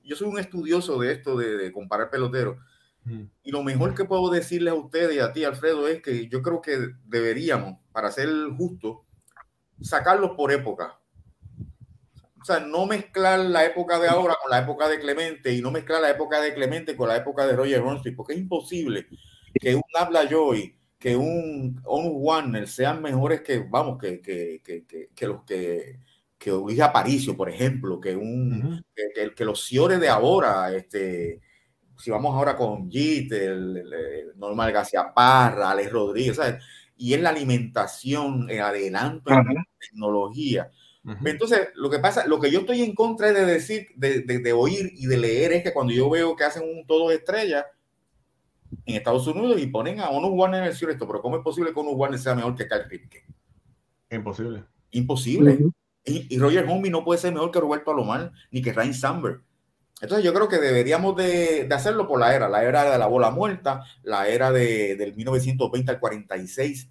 yo 0.04 0.16
soy 0.16 0.28
un 0.28 0.38
estudioso 0.38 1.00
de 1.00 1.12
esto, 1.12 1.36
de, 1.36 1.72
comparar 1.72 2.12
peloteros. 2.12 2.58
Mm. 3.04 3.24
Y 3.42 3.52
lo 3.52 3.64
mejor 3.64 3.96
que 3.96 4.06
puedo 4.06 4.30
decirle 4.30 4.70
a 4.70 4.76
ustedes 4.76 5.16
y 5.16 5.20
a 5.20 5.34
ti, 5.34 5.44
Alfredo, 5.44 5.88
es 5.88 6.02
que 6.04 6.28
yo 6.28 6.44
creo 6.44 6.62
que 6.62 6.78
deberíamos, 7.06 7.80
para 7.92 8.12
ser 8.12 8.30
justo, 8.56 9.04
sacarlos 9.82 10.32
por 10.38 10.52
época. 10.52 11.00
Sea, 12.48 12.60
no 12.62 12.86
mezclar 12.86 13.40
la 13.40 13.66
época 13.66 14.00
de 14.00 14.08
ahora 14.08 14.36
con 14.42 14.50
la 14.50 14.60
época 14.60 14.88
de 14.88 15.00
Clemente 15.00 15.54
y 15.54 15.62
no 15.62 15.70
mezclar 15.70 16.02
la 16.02 16.12
época 16.12 16.40
de 16.40 16.54
Clemente 16.54 16.96
con 16.96 17.10
la 17.10 17.18
época 17.18 17.46
de 17.46 17.56
Roger 17.56 17.82
Hornsby, 17.82 18.12
porque 18.12 18.34
es 18.34 18.40
imposible 18.40 19.08
que 19.60 19.76
un 19.76 19.84
habla 19.96 20.26
Joy 20.30 20.78
que 21.00 21.16
un, 21.16 21.80
Warner 21.86 22.68
sean 22.68 23.02
mejores 23.02 23.42
que, 23.42 23.60
vamos, 23.60 24.00
que, 24.00 24.22
que, 24.22 24.62
que, 24.64 25.10
que 25.14 25.28
los 25.28 25.44
que, 25.44 26.00
que 26.38 26.50
Luis 26.52 26.80
Aparicio, 26.80 27.36
por 27.36 27.50
ejemplo, 27.50 28.00
que, 28.00 28.16
un, 28.16 28.84
que, 28.96 29.34
que, 29.34 29.46
los 29.46 29.64
Ciores 29.64 30.00
de 30.00 30.10
ahora, 30.10 30.74
este, 30.76 31.42
si 31.98 32.12
vamos 32.12 32.36
ahora 32.36 32.56
con 32.56 32.90
Git, 32.90 33.32
el, 33.32 34.34
Normal 34.36 34.72
García 34.72 35.14
Parra, 35.14 35.72
Alex 35.72 35.92
Rodríguez, 35.92 36.40
y 36.96 37.14
es 37.14 37.22
la 37.22 37.30
alimentación, 37.30 38.50
el 38.50 38.62
adelanto 38.62 39.32
en 39.32 39.54
la 39.54 39.68
tecnología. 39.80 40.72
Entonces, 41.24 41.70
lo 41.76 41.90
que 41.90 42.00
pasa, 42.00 42.28
lo 42.28 42.40
que 42.40 42.52
yo 42.52 42.60
estoy 42.60 42.82
en 42.82 42.94
contra 42.94 43.32
de 43.32 43.46
decir, 43.46 43.88
de, 43.96 44.22
de, 44.22 44.40
de, 44.40 44.54
oír 44.54 44.92
y 44.94 45.06
de 45.06 45.18
leer 45.18 45.54
es 45.54 45.64
que 45.64 45.74
cuando 45.74 45.94
yo 45.94 46.10
veo 46.10 46.36
que 46.36 46.44
hacen 46.44 46.64
un 46.64 46.86
todo 46.86 47.12
estrella, 47.12 47.66
en 48.86 48.96
Estados 48.96 49.28
Unidos 49.28 49.62
y 49.62 49.68
ponen 49.68 50.00
a 50.00 50.10
Onu 50.10 50.28
Warner 50.30 50.64
en 50.64 50.68
el 50.68 50.90
esto, 50.90 51.08
pero 51.08 51.22
¿cómo 51.22 51.38
es 51.38 51.44
posible 51.44 51.74
que 51.74 51.80
Onu 51.80 51.92
Warner 51.92 52.20
sea 52.20 52.36
mejor 52.36 52.56
que 52.56 52.68
Kyle 52.68 52.90
Ripke? 52.90 53.26
Imposible. 54.10 54.64
Imposible. 54.92 55.60
y, 56.06 56.40
Roger 56.40 56.66
Homey 56.68 56.90
no 56.90 57.04
puede 57.04 57.20
ser 57.20 57.34
mejor 57.34 57.52
que 57.52 57.60
Roberto 57.60 57.92
Alomar 57.92 58.32
ni 58.52 58.62
que 58.62 58.74
Ryan 58.74 58.94
Samberg. 58.94 59.42
Entonces 60.00 60.24
yo 60.24 60.34
creo 60.34 60.48
que 60.48 60.60
deberíamos 60.60 61.16
de, 61.16 61.66
de, 61.68 61.76
hacerlo 61.76 62.08
por 62.08 62.20
la 62.20 62.36
era, 62.36 62.48
la 62.48 62.64
era 62.64 62.90
de 62.92 62.98
la 62.98 63.08
bola 63.08 63.32
muerta, 63.32 63.84
la 64.04 64.28
era 64.28 64.52
de, 64.52 64.96
del 64.96 65.16
1920 65.16 65.92
al 65.92 66.00
46, 66.00 66.90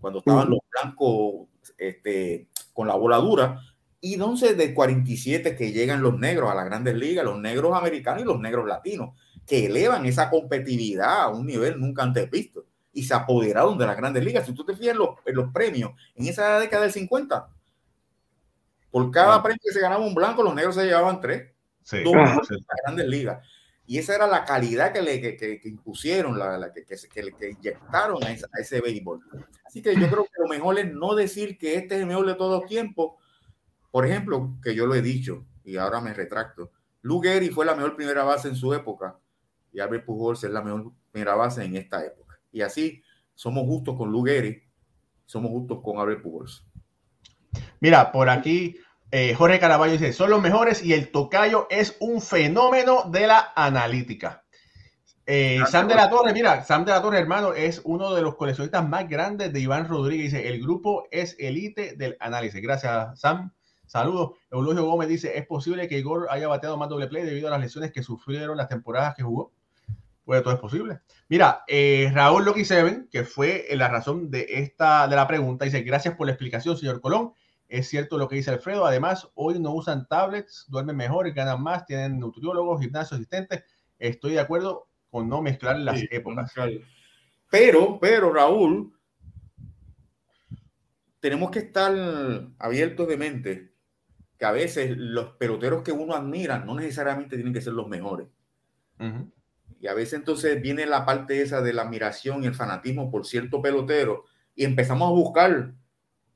cuando 0.00 0.20
estaban 0.20 0.48
los 0.48 0.60
blancos 0.70 1.48
este, 1.76 2.48
con 2.78 2.86
la 2.86 2.94
bola 2.94 3.16
dura, 3.16 3.60
y 4.00 4.14
entonces 4.14 4.56
de 4.56 4.72
47 4.72 5.56
que 5.56 5.72
llegan 5.72 6.00
los 6.00 6.16
negros 6.16 6.48
a 6.48 6.54
las 6.54 6.64
grandes 6.64 6.94
ligas, 6.94 7.24
los 7.24 7.40
negros 7.40 7.76
americanos 7.76 8.22
y 8.22 8.24
los 8.24 8.38
negros 8.38 8.68
latinos 8.68 9.16
que 9.44 9.66
elevan 9.66 10.06
esa 10.06 10.30
competitividad 10.30 11.22
a 11.22 11.28
un 11.28 11.44
nivel 11.44 11.80
nunca 11.80 12.04
antes 12.04 12.30
visto 12.30 12.66
y 12.92 13.02
se 13.02 13.14
apoderaron 13.14 13.76
de 13.78 13.86
las 13.86 13.96
grandes 13.96 14.22
ligas. 14.22 14.46
Si 14.46 14.54
tú 14.54 14.64
te 14.64 14.76
fijas 14.76 14.94
en 14.94 15.34
los, 15.34 15.52
premios, 15.52 15.90
en 16.14 16.28
esa 16.28 16.60
década 16.60 16.84
del 16.84 16.92
50, 16.92 17.48
por 18.92 19.10
cada 19.10 19.42
premio 19.42 19.58
que 19.60 19.72
se 19.72 19.80
ganaba 19.80 20.06
un 20.06 20.14
blanco, 20.14 20.44
los 20.44 20.54
negros 20.54 20.76
se 20.76 20.84
llevaban 20.84 21.20
tres. 21.20 21.50
Sí, 21.82 22.04
las 22.04 22.46
grandes 22.84 23.08
ligas. 23.08 23.44
Y 23.88 23.96
esa 23.96 24.14
era 24.14 24.26
la 24.26 24.44
calidad 24.44 24.92
que 24.92 25.00
le 25.00 25.18
que, 25.18 25.60
impusieron, 25.64 26.38
la, 26.38 26.70
que, 26.74 26.84
que, 26.84 27.50
inyectaron 27.50 28.22
a, 28.22 28.30
ese 28.60 28.82
béisbol. 28.82 29.18
Así 29.64 29.80
que 29.80 29.98
yo 29.98 30.10
creo 30.10 30.24
que 30.24 30.42
lo 30.42 30.46
mejor 30.46 30.78
es 30.78 30.92
no 30.92 31.14
decir 31.14 31.56
que 31.56 31.76
este 31.76 31.94
es 31.94 32.02
el 32.02 32.06
mejor 32.06 32.26
de 32.26 32.34
todos 32.34 32.60
los 32.60 32.68
tiempos. 32.68 33.14
Por 33.90 34.04
ejemplo, 34.04 34.58
que 34.62 34.74
yo 34.74 34.84
lo 34.84 34.94
he 34.94 35.00
dicho 35.00 35.46
y 35.64 35.78
ahora 35.78 36.02
me 36.02 36.12
retracto. 36.12 36.70
Lou 37.00 37.22
Gehrig 37.22 37.50
fue 37.50 37.64
la 37.64 37.74
mejor 37.74 37.96
primera 37.96 38.24
base 38.24 38.48
en 38.48 38.56
su 38.56 38.74
época 38.74 39.18
y 39.72 39.80
Albert 39.80 40.04
Pujols 40.04 40.44
es 40.44 40.50
la 40.50 40.60
mejor 40.60 40.92
primera 41.10 41.34
base 41.34 41.64
en 41.64 41.74
esta 41.74 42.04
época. 42.04 42.38
Y 42.52 42.60
así 42.60 43.02
somos 43.34 43.64
justos 43.64 43.96
con 43.96 44.12
Lugeri, 44.12 44.64
somos 45.24 45.50
justos 45.50 45.80
con 45.82 45.98
Albert 45.98 46.20
Pujols. 46.20 46.62
Mira, 47.80 48.12
por 48.12 48.28
aquí 48.28 48.76
eh, 49.10 49.34
Jorge 49.34 49.58
Caraballo 49.58 49.92
dice, 49.92 50.12
son 50.12 50.30
los 50.30 50.42
mejores 50.42 50.84
y 50.84 50.92
el 50.92 51.10
tocayo 51.10 51.66
es 51.70 51.96
un 52.00 52.20
fenómeno 52.20 53.04
de 53.10 53.26
la 53.26 53.52
analítica. 53.56 54.44
Eh, 55.30 55.60
Sam 55.70 55.88
de 55.88 55.94
la 55.94 56.08
Torre, 56.08 56.32
mira, 56.32 56.64
Sam 56.64 56.86
de 56.86 56.92
la 56.92 57.02
Torre, 57.02 57.18
hermano, 57.18 57.52
es 57.52 57.82
uno 57.84 58.14
de 58.14 58.22
los 58.22 58.34
coleccionistas 58.36 58.88
más 58.88 59.06
grandes 59.08 59.52
de 59.52 59.60
Iván 59.60 59.86
Rodríguez. 59.86 60.32
Dice, 60.32 60.48
el 60.48 60.62
grupo 60.62 61.06
es 61.10 61.36
elite 61.38 61.96
del 61.96 62.16
análisis. 62.18 62.62
Gracias, 62.62 63.20
Sam. 63.20 63.52
Saludos. 63.84 64.32
Eulogio 64.50 64.84
Gómez 64.84 65.08
dice, 65.08 65.36
¿es 65.36 65.46
posible 65.46 65.86
que 65.86 65.98
Igor 65.98 66.28
haya 66.30 66.48
bateado 66.48 66.76
más 66.76 66.88
doble 66.88 67.08
play 67.08 67.24
debido 67.24 67.48
a 67.48 67.50
las 67.50 67.60
lesiones 67.60 67.92
que 67.92 68.02
sufrieron 68.02 68.56
las 68.56 68.68
temporadas 68.68 69.14
que 69.14 69.22
jugó? 69.22 69.52
Pues 70.24 70.42
todo 70.42 70.52
es 70.52 70.60
posible. 70.60 71.00
Mira, 71.28 71.62
eh, 71.66 72.10
Raúl 72.12 72.44
Loki 72.44 72.64
Seven, 72.64 73.08
que 73.10 73.24
fue 73.24 73.66
la 73.72 73.88
razón 73.88 74.30
de 74.30 74.46
esta 74.48 75.08
de 75.08 75.16
la 75.16 75.26
pregunta, 75.26 75.64
dice: 75.64 75.82
Gracias 75.82 76.16
por 76.16 76.26
la 76.26 76.32
explicación, 76.32 76.76
señor 76.76 77.00
Colón. 77.00 77.32
Es 77.68 77.88
cierto 77.88 78.16
lo 78.16 78.28
que 78.28 78.36
dice 78.36 78.50
Alfredo. 78.50 78.86
Además, 78.86 79.28
hoy 79.34 79.58
no 79.58 79.72
usan 79.72 80.08
tablets, 80.08 80.64
duermen 80.68 80.96
mejor, 80.96 81.30
ganan 81.32 81.62
más, 81.62 81.84
tienen 81.86 82.18
nutriólogos, 82.18 82.80
gimnasios, 82.80 83.20
asistentes. 83.20 83.62
Estoy 83.98 84.32
de 84.32 84.40
acuerdo 84.40 84.88
con 85.10 85.28
no 85.28 85.42
mezclar 85.42 85.78
las 85.78 86.02
épocas. 86.10 86.52
Pero, 87.50 87.98
pero, 88.00 88.32
Raúl, 88.32 88.92
tenemos 91.20 91.50
que 91.50 91.60
estar 91.60 91.92
abiertos 92.58 93.08
de 93.08 93.16
mente 93.16 93.72
que 94.38 94.44
a 94.44 94.52
veces 94.52 94.96
los 94.96 95.32
peloteros 95.32 95.82
que 95.82 95.92
uno 95.92 96.14
admira 96.14 96.58
no 96.60 96.74
necesariamente 96.74 97.36
tienen 97.36 97.52
que 97.52 97.60
ser 97.60 97.72
los 97.72 97.88
mejores. 97.88 98.28
Y 99.80 99.86
a 99.86 99.94
veces 99.94 100.14
entonces 100.14 100.60
viene 100.60 100.86
la 100.86 101.04
parte 101.04 101.42
esa 101.42 101.60
de 101.60 101.72
la 101.72 101.82
admiración 101.82 102.42
y 102.42 102.46
el 102.46 102.54
fanatismo 102.54 103.10
por 103.10 103.26
cierto 103.26 103.60
pelotero 103.60 104.24
y 104.54 104.64
empezamos 104.64 105.08
a 105.08 105.12
buscar, 105.12 105.74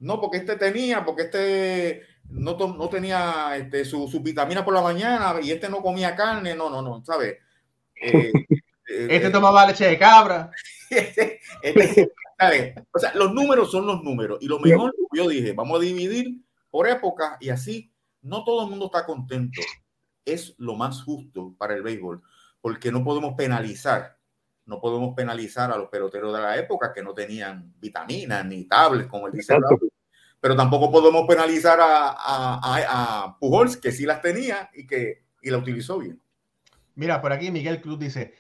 no, 0.03 0.21
porque 0.21 0.39
este 0.39 0.57
tenía, 0.57 1.05
porque 1.05 1.23
este 1.23 2.03
no, 2.29 2.57
no 2.57 2.89
tenía 2.89 3.57
este, 3.57 3.85
su, 3.85 4.09
su, 4.09 4.21
vitamina 4.21 4.65
por 4.65 4.75
la 4.75 4.83
mañana 4.83 5.35
y 5.43 5.51
este 5.51 5.69
no 5.69 5.83
comía 5.83 6.15
carne, 6.15 6.55
no, 6.55 6.71
no, 6.71 6.83
no, 6.83 7.05
¿sabes? 7.05 7.39
Eh, 8.05 8.33
eh, 8.89 9.07
este 9.11 9.31
tomaba 9.31 9.65
leche 9.65 9.87
de 9.87 9.97
cabra. 9.97 10.51
Este, 11.63 12.75
o 12.93 12.99
sea, 12.99 13.15
los 13.15 13.33
números 13.33 13.71
son 13.71 13.87
los 13.87 14.03
números 14.03 14.39
y 14.41 14.49
lo 14.49 14.59
mejor, 14.59 14.93
yo 15.13 15.29
dije, 15.29 15.53
vamos 15.53 15.79
a 15.79 15.83
dividir 15.83 16.43
por 16.69 16.89
época 16.89 17.37
y 17.41 17.51
así 17.51 17.93
no 18.21 18.43
todo 18.43 18.65
el 18.65 18.71
mundo 18.71 18.87
está 18.87 19.07
contento. 19.07 19.61
Es 20.25 20.53
lo 20.59 20.75
más 20.75 21.03
justo 21.05 21.55
para 21.57 21.75
el 21.75 21.83
béisbol 21.83 22.21
porque 22.63 22.91
no 22.91 23.05
podemos 23.05 23.35
penalizar, 23.35 24.17
no 24.67 24.81
podemos 24.81 25.15
penalizar 25.15 25.71
a 25.71 25.77
los 25.77 25.89
peloteros 25.89 26.33
de 26.33 26.41
la 26.41 26.57
época 26.57 26.93
que 26.93 27.03
no 27.03 27.13
tenían 27.13 27.75
vitaminas 27.79 28.47
ni 28.47 28.65
tablets, 28.65 29.11
como 29.11 29.27
él 29.27 29.35
dice, 29.35 29.55
pero 30.43 30.57
tampoco 30.57 30.91
podemos 30.91 31.25
penalizar 31.29 31.81
a, 31.81 32.09
a, 32.11 32.59
a, 33.25 33.39
Pujols, 33.39 33.77
que 33.77 33.93
sí 33.93 34.05
las 34.05 34.21
tenía 34.21 34.71
y 34.75 34.89
que 34.89 35.23
y 35.41 35.51
la 35.51 35.59
utilizó 35.59 35.99
bien. 35.99 36.21
Mira, 36.97 37.23
por 37.23 37.33
aquí 37.33 37.53
Miguel 37.53 37.81
Cruz 37.81 37.97
dice, 38.01 38.35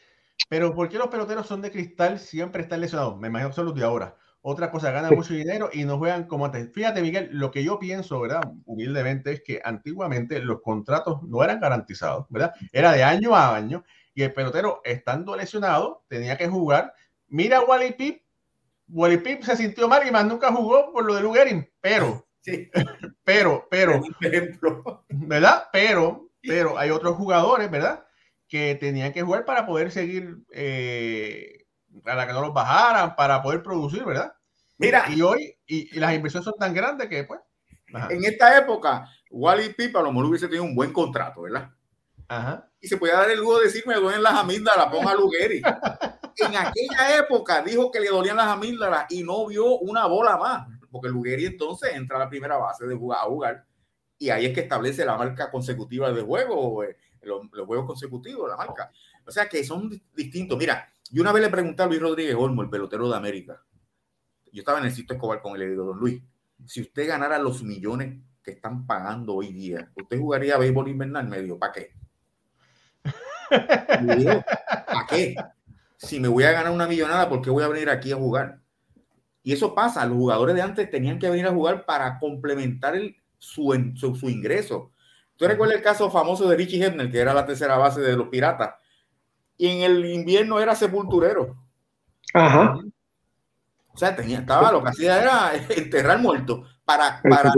pero 0.48 0.74
¿por 0.74 0.88
qué 0.88 0.98
los 0.98 1.06
peloteros 1.06 1.46
son 1.46 1.62
de 1.62 1.70
cristal 1.70 2.18
siempre 2.18 2.62
están 2.62 2.80
lesionados? 2.80 3.20
Me 3.20 3.28
imagino 3.28 3.50
que 3.50 3.54
son 3.54 3.66
los 3.66 3.74
de 3.76 3.84
ahora. 3.84 4.16
Otra 4.40 4.72
cosa, 4.72 4.90
ganan 4.90 5.14
mucho 5.14 5.32
dinero 5.32 5.70
y 5.72 5.84
no 5.84 5.96
juegan 5.96 6.24
como 6.26 6.44
antes. 6.44 6.72
Fíjate, 6.72 7.02
Miguel, 7.02 7.28
lo 7.30 7.52
que 7.52 7.62
yo 7.62 7.78
pienso, 7.78 8.20
¿verdad? 8.20 8.42
Humildemente, 8.64 9.30
es 9.30 9.42
que 9.44 9.60
antiguamente 9.62 10.40
los 10.40 10.60
contratos 10.60 11.22
no 11.22 11.44
eran 11.44 11.60
garantizados, 11.60 12.26
¿verdad? 12.30 12.52
Era 12.72 12.90
de 12.90 13.04
año 13.04 13.36
a 13.36 13.54
año 13.54 13.84
y 14.12 14.24
el 14.24 14.34
pelotero, 14.34 14.80
estando 14.82 15.36
lesionado, 15.36 16.04
tenía 16.08 16.36
que 16.36 16.48
jugar. 16.48 16.94
Mira 17.28 17.60
Wally 17.60 17.92
Pip, 17.92 18.21
Wally 18.92 19.16
Pip 19.18 19.42
se 19.42 19.56
sintió 19.56 19.88
mal 19.88 20.06
y 20.06 20.10
más 20.10 20.26
nunca 20.26 20.52
jugó 20.52 20.92
por 20.92 21.04
lo 21.04 21.14
de 21.14 21.22
Lugerin, 21.22 21.68
pero, 21.80 22.26
sí. 22.40 22.70
pero, 23.24 23.66
pero, 23.70 24.02
¿verdad? 25.08 25.64
Pero, 25.72 26.28
pero 26.42 26.78
hay 26.78 26.90
otros 26.90 27.16
jugadores, 27.16 27.70
¿verdad? 27.70 28.04
Que 28.46 28.74
tenían 28.74 29.12
que 29.12 29.22
jugar 29.22 29.44
para 29.44 29.66
poder 29.66 29.90
seguir, 29.90 30.36
eh, 30.52 31.64
para 32.04 32.26
que 32.26 32.34
no 32.34 32.42
los 32.42 32.52
bajaran, 32.52 33.16
para 33.16 33.42
poder 33.42 33.62
producir, 33.62 34.04
¿verdad? 34.04 34.34
Mira. 34.76 35.04
Y 35.08 35.22
hoy, 35.22 35.56
y, 35.66 35.98
las 35.98 36.14
inversiones 36.14 36.44
son 36.44 36.58
tan 36.58 36.74
grandes 36.74 37.08
que, 37.08 37.24
pues. 37.24 37.40
En 38.08 38.24
esta 38.24 38.58
época, 38.58 39.06
Wally 39.30 39.74
Pip 39.74 39.94
a 39.96 40.02
lo 40.02 40.12
mejor 40.12 40.26
hubiese 40.26 40.46
tenido 40.46 40.64
un 40.64 40.74
buen 40.74 40.92
contrato, 40.92 41.42
¿verdad? 41.42 41.70
Ajá. 42.26 42.66
Y 42.80 42.88
se 42.88 42.96
podía 42.96 43.16
dar 43.16 43.30
el 43.30 43.38
lujo 43.38 43.58
de 43.58 43.66
decir, 43.66 43.84
me 43.86 43.94
duelen 43.94 44.22
las 44.22 44.32
amígdalas, 44.32 44.86
ponga 44.86 45.14
Lugueri. 45.14 45.62
En 46.38 46.56
aquella 46.56 47.18
época 47.18 47.62
dijo 47.62 47.90
que 47.90 48.00
le 48.00 48.08
dolían 48.08 48.36
las 48.36 48.48
amígdalas 48.48 49.06
y 49.10 49.22
no 49.22 49.46
vio 49.46 49.78
una 49.78 50.06
bola 50.06 50.36
más, 50.36 50.68
porque 50.90 51.08
Lugueri 51.08 51.46
entonces 51.46 51.94
entra 51.94 52.16
a 52.16 52.20
la 52.20 52.28
primera 52.28 52.56
base 52.56 52.86
de 52.86 52.94
jugar 52.94 53.20
a 53.20 53.24
jugar 53.24 53.66
y 54.22 54.30
ahí 54.30 54.46
es 54.46 54.54
que 54.54 54.60
establece 54.60 55.04
la 55.04 55.16
marca 55.16 55.50
consecutiva 55.50 56.12
de 56.12 56.22
juego, 56.22 56.84
eh, 56.84 56.96
los, 57.22 57.48
juegos 57.66 57.86
consecutivos, 57.86 58.48
la 58.48 58.56
marca. 58.56 58.92
O 59.26 59.32
sea 59.32 59.48
que 59.48 59.64
son 59.64 59.90
distintos. 60.14 60.56
Mira, 60.56 60.88
yo 61.10 61.22
una 61.22 61.32
vez 61.32 61.42
le 61.42 61.50
pregunté 61.50 61.82
a 61.82 61.86
Luis 61.86 62.00
Rodríguez 62.00 62.36
Olmo, 62.38 62.62
el 62.62 62.70
pelotero 62.70 63.08
de 63.10 63.16
América. 63.16 63.60
Yo 64.52 64.60
estaba 64.60 64.78
en 64.78 64.84
el 64.84 64.92
sitio 64.92 65.16
Escobar 65.16 65.42
con 65.42 65.58
digo, 65.58 65.86
don 65.86 65.98
Luis, 65.98 66.22
si 66.66 66.82
usted 66.82 67.08
ganara 67.08 67.36
los 67.40 67.64
millones 67.64 68.22
que 68.44 68.52
están 68.52 68.86
pagando 68.86 69.34
hoy 69.34 69.52
día, 69.52 69.90
¿usted 69.96 70.20
jugaría 70.20 70.56
béisbol 70.56 70.88
invernal? 70.88 71.26
Me 71.26 71.42
dijo, 71.42 71.58
¿para 71.58 71.72
qué? 71.72 71.92
¿para 73.48 75.06
qué? 75.08 75.34
Si 76.02 76.18
me 76.18 76.28
voy 76.28 76.44
a 76.44 76.52
ganar 76.52 76.72
una 76.72 76.88
millonada, 76.88 77.28
¿por 77.28 77.40
qué 77.40 77.50
voy 77.50 77.62
a 77.62 77.68
venir 77.68 77.88
aquí 77.88 78.10
a 78.10 78.16
jugar? 78.16 78.60
Y 79.44 79.52
eso 79.52 79.74
pasa, 79.74 80.04
los 80.04 80.16
jugadores 80.16 80.54
de 80.54 80.62
antes 80.62 80.90
tenían 80.90 81.18
que 81.18 81.30
venir 81.30 81.46
a 81.46 81.52
jugar 81.52 81.84
para 81.84 82.18
complementar 82.18 82.96
el, 82.96 83.16
su, 83.38 83.72
su, 83.96 84.28
ingreso. 84.28 84.90
¿Tú 85.36 85.46
recuerdas 85.46 85.76
el 85.76 85.82
caso 85.82 86.10
famoso 86.10 86.48
de 86.48 86.56
Richie 86.56 86.84
Hebner, 86.84 87.10
que 87.10 87.18
era 87.18 87.32
la 87.32 87.46
tercera 87.46 87.76
base 87.76 88.00
de 88.00 88.16
los 88.16 88.28
Piratas? 88.28 88.74
Y 89.56 89.68
en 89.68 89.82
el 89.82 90.04
invierno 90.06 90.60
era 90.60 90.74
sepulturero. 90.74 91.56
Ajá. 92.34 92.78
O 93.94 93.98
sea, 93.98 94.16
tenía, 94.16 94.38
estaba, 94.40 94.72
lo 94.72 94.82
que 94.82 94.90
hacía 94.90 95.20
era 95.20 95.52
enterrar 95.76 96.18
muertos 96.18 96.66
para, 96.84 97.20
para, 97.22 97.52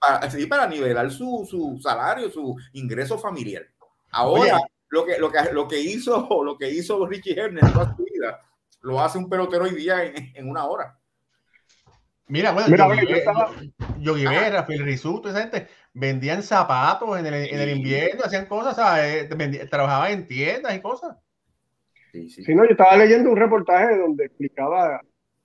para, 0.00 0.28
para, 0.48 0.66
nivelar 0.68 1.10
su, 1.10 1.46
su, 1.48 1.78
salario, 1.80 2.30
su 2.30 2.56
ingreso 2.72 3.18
familiar. 3.18 3.62
Ahora, 4.10 4.58
lo 4.88 5.04
que, 5.04 5.18
lo, 5.18 5.30
que, 5.30 5.38
lo 5.52 5.68
que 5.68 5.80
hizo 5.80 6.28
lo 6.44 6.56
que 6.56 6.70
hizo 6.70 7.06
Richie 7.06 7.38
Hebner 7.38 7.72
toda 7.72 7.94
su 7.96 8.04
vida, 8.04 8.40
lo 8.82 9.00
hace 9.00 9.18
un 9.18 9.28
pelotero 9.28 9.64
hoy 9.64 9.74
día 9.74 10.04
en, 10.04 10.32
en 10.34 10.48
una 10.48 10.64
hora. 10.66 10.98
Mira, 12.28 12.52
bueno, 12.52 12.68
Mira, 12.68 12.88
Yogi, 12.88 13.06
yo 13.06 13.16
estaba... 13.16 13.50
Yogi 14.00 14.26
Berra, 14.26 14.66
Phil 14.66 14.84
Risuto, 14.84 15.28
esa 15.28 15.42
gente 15.42 15.68
vendían 15.94 16.42
zapatos 16.42 17.18
en 17.18 17.26
el, 17.26 17.34
en 17.34 17.60
el 17.60 17.76
invierno, 17.76 18.24
hacían 18.24 18.46
cosas, 18.46 18.74
¿sabes? 18.74 19.28
trabajaban 19.70 20.12
en 20.12 20.26
tiendas 20.26 20.74
y 20.74 20.80
cosas. 20.80 21.16
Sí, 22.12 22.28
sí. 22.28 22.42
sí, 22.42 22.54
no, 22.54 22.64
yo 22.64 22.70
estaba 22.70 22.96
leyendo 22.96 23.30
un 23.30 23.36
reportaje 23.36 23.96
donde 23.96 24.24
explicaba 24.24 25.00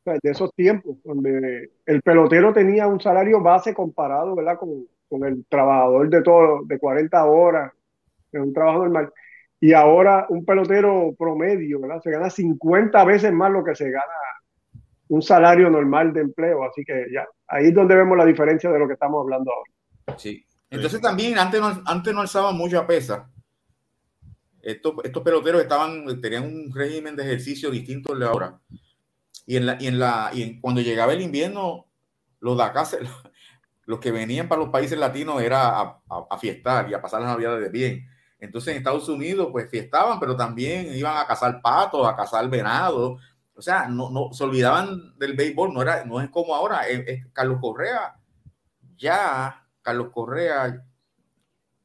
de 0.05 0.19
esos 0.23 0.51
tiempos, 0.55 0.97
donde 1.03 1.71
el 1.85 2.01
pelotero 2.01 2.53
tenía 2.53 2.87
un 2.87 2.99
salario 2.99 3.41
base 3.41 3.73
comparado, 3.73 4.35
¿verdad? 4.35 4.57
Con, 4.57 4.87
con 5.07 5.23
el 5.23 5.45
trabajador 5.47 6.09
de 6.09 6.21
todo, 6.23 6.61
de 6.65 6.79
40 6.79 7.25
horas, 7.25 7.71
de 8.31 8.39
un 8.39 8.53
trabajo 8.53 8.79
normal. 8.79 9.13
Y 9.61 9.73
ahora 9.73 10.25
un 10.29 10.43
pelotero 10.43 11.15
promedio. 11.17 11.79
Se 12.03 12.11
gana 12.11 12.29
50 12.29 13.03
veces 13.05 13.31
más 13.31 13.51
lo 13.51 13.63
que 13.63 13.75
se 13.75 13.89
gana 13.89 14.03
un 15.07 15.21
salario 15.21 15.69
normal 15.69 16.13
de 16.13 16.21
empleo. 16.21 16.63
Así 16.63 16.83
que 16.83 17.05
ya, 17.13 17.25
ahí 17.47 17.67
es 17.67 17.73
donde 17.73 17.95
vemos 17.95 18.17
la 18.17 18.25
diferencia 18.25 18.71
de 18.71 18.79
lo 18.79 18.87
que 18.87 18.93
estamos 18.93 19.21
hablando 19.21 19.51
ahora. 19.51 20.17
Sí. 20.17 20.45
Entonces 20.69 21.01
también 21.01 21.37
antes 21.37 21.61
no, 21.61 21.81
antes 21.85 22.13
no 22.13 22.21
alzaban 22.21 22.57
mucha 22.57 22.87
pesa. 22.87 23.29
Estos, 24.61 24.95
estos 25.03 25.21
peloteros 25.21 25.61
estaban, 25.61 26.21
tenían 26.21 26.45
un 26.45 26.73
régimen 26.73 27.15
de 27.15 27.23
ejercicio 27.23 27.69
distinto 27.69 28.13
al 28.13 28.19
de 28.19 28.25
ahora. 28.25 28.59
Y 29.45 29.57
en 29.57 29.65
la, 29.65 29.77
y 29.79 29.87
en 29.87 29.99
la, 29.99 30.29
y 30.33 30.59
cuando 30.59 30.81
llegaba 30.81 31.13
el 31.13 31.21
invierno, 31.21 31.87
los 32.39 32.57
de 32.57 32.63
acá, 32.63 32.87
los 33.85 33.99
que 33.99 34.11
venían 34.11 34.47
para 34.47 34.61
los 34.61 34.69
países 34.69 34.97
latinos 34.97 35.41
era 35.41 35.79
a, 35.79 36.01
a, 36.09 36.37
fiestar 36.37 36.89
y 36.89 36.93
a 36.93 37.01
pasar 37.01 37.21
las 37.21 37.31
navidades 37.31 37.63
de 37.63 37.69
bien. 37.69 38.07
Entonces 38.41 38.71
en 38.71 38.79
Estados 38.79 39.07
Unidos 39.07 39.47
pues 39.51 39.69
fiestaban, 39.69 40.19
pero 40.19 40.35
también 40.35 40.93
iban 40.93 41.17
a 41.17 41.25
cazar 41.25 41.61
patos, 41.61 42.05
a 42.05 42.15
cazar 42.15 42.49
venado, 42.49 43.17
o 43.53 43.61
sea, 43.61 43.87
no, 43.87 44.09
no 44.09 44.33
se 44.33 44.43
olvidaban 44.43 45.17
del 45.19 45.35
béisbol, 45.35 45.71
no, 45.71 45.83
era, 45.83 46.03
no 46.03 46.19
es 46.19 46.29
como 46.29 46.55
ahora. 46.55 46.81
Carlos 47.31 47.59
Correa, 47.61 48.19
ya, 48.97 49.67
Carlos 49.83 50.09
Correa, 50.11 50.83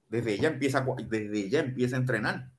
desde 0.08 0.32
ella 0.32 0.48
empieza, 0.48 0.86
desde 1.06 1.50
ya 1.50 1.60
empieza 1.60 1.96
a 1.96 1.98
entrenar. 1.98 2.50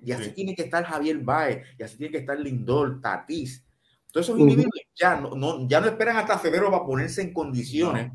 Y 0.00 0.12
así 0.12 0.30
tiene 0.30 0.54
que 0.54 0.62
estar 0.62 0.84
Javier 0.84 1.18
Baez, 1.18 1.64
y 1.76 1.82
así 1.82 1.96
tiene 1.96 2.12
que 2.12 2.18
estar 2.18 2.38
Lindor, 2.38 3.00
Tatís. 3.00 3.64
Todos 4.12 4.28
esos 4.28 4.38
individuos 4.38 4.80
ya 4.94 5.16
no, 5.16 5.66
ya 5.66 5.80
no 5.80 5.86
esperan 5.86 6.16
hasta 6.16 6.38
febrero 6.38 6.70
para 6.70 6.84
ponerse 6.84 7.22
en 7.22 7.32
condiciones 7.32 8.12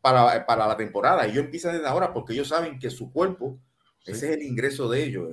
para, 0.00 0.46
para, 0.46 0.68
la 0.68 0.76
temporada. 0.76 1.26
Ellos 1.26 1.44
empiezan 1.44 1.72
desde 1.72 1.88
ahora 1.88 2.12
porque 2.12 2.34
ellos 2.34 2.48
saben 2.48 2.78
que 2.78 2.90
su 2.90 3.10
cuerpo, 3.10 3.58
ese 4.06 4.30
es 4.30 4.36
el 4.36 4.42
ingreso 4.42 4.88
de 4.88 5.04
ellos, 5.04 5.28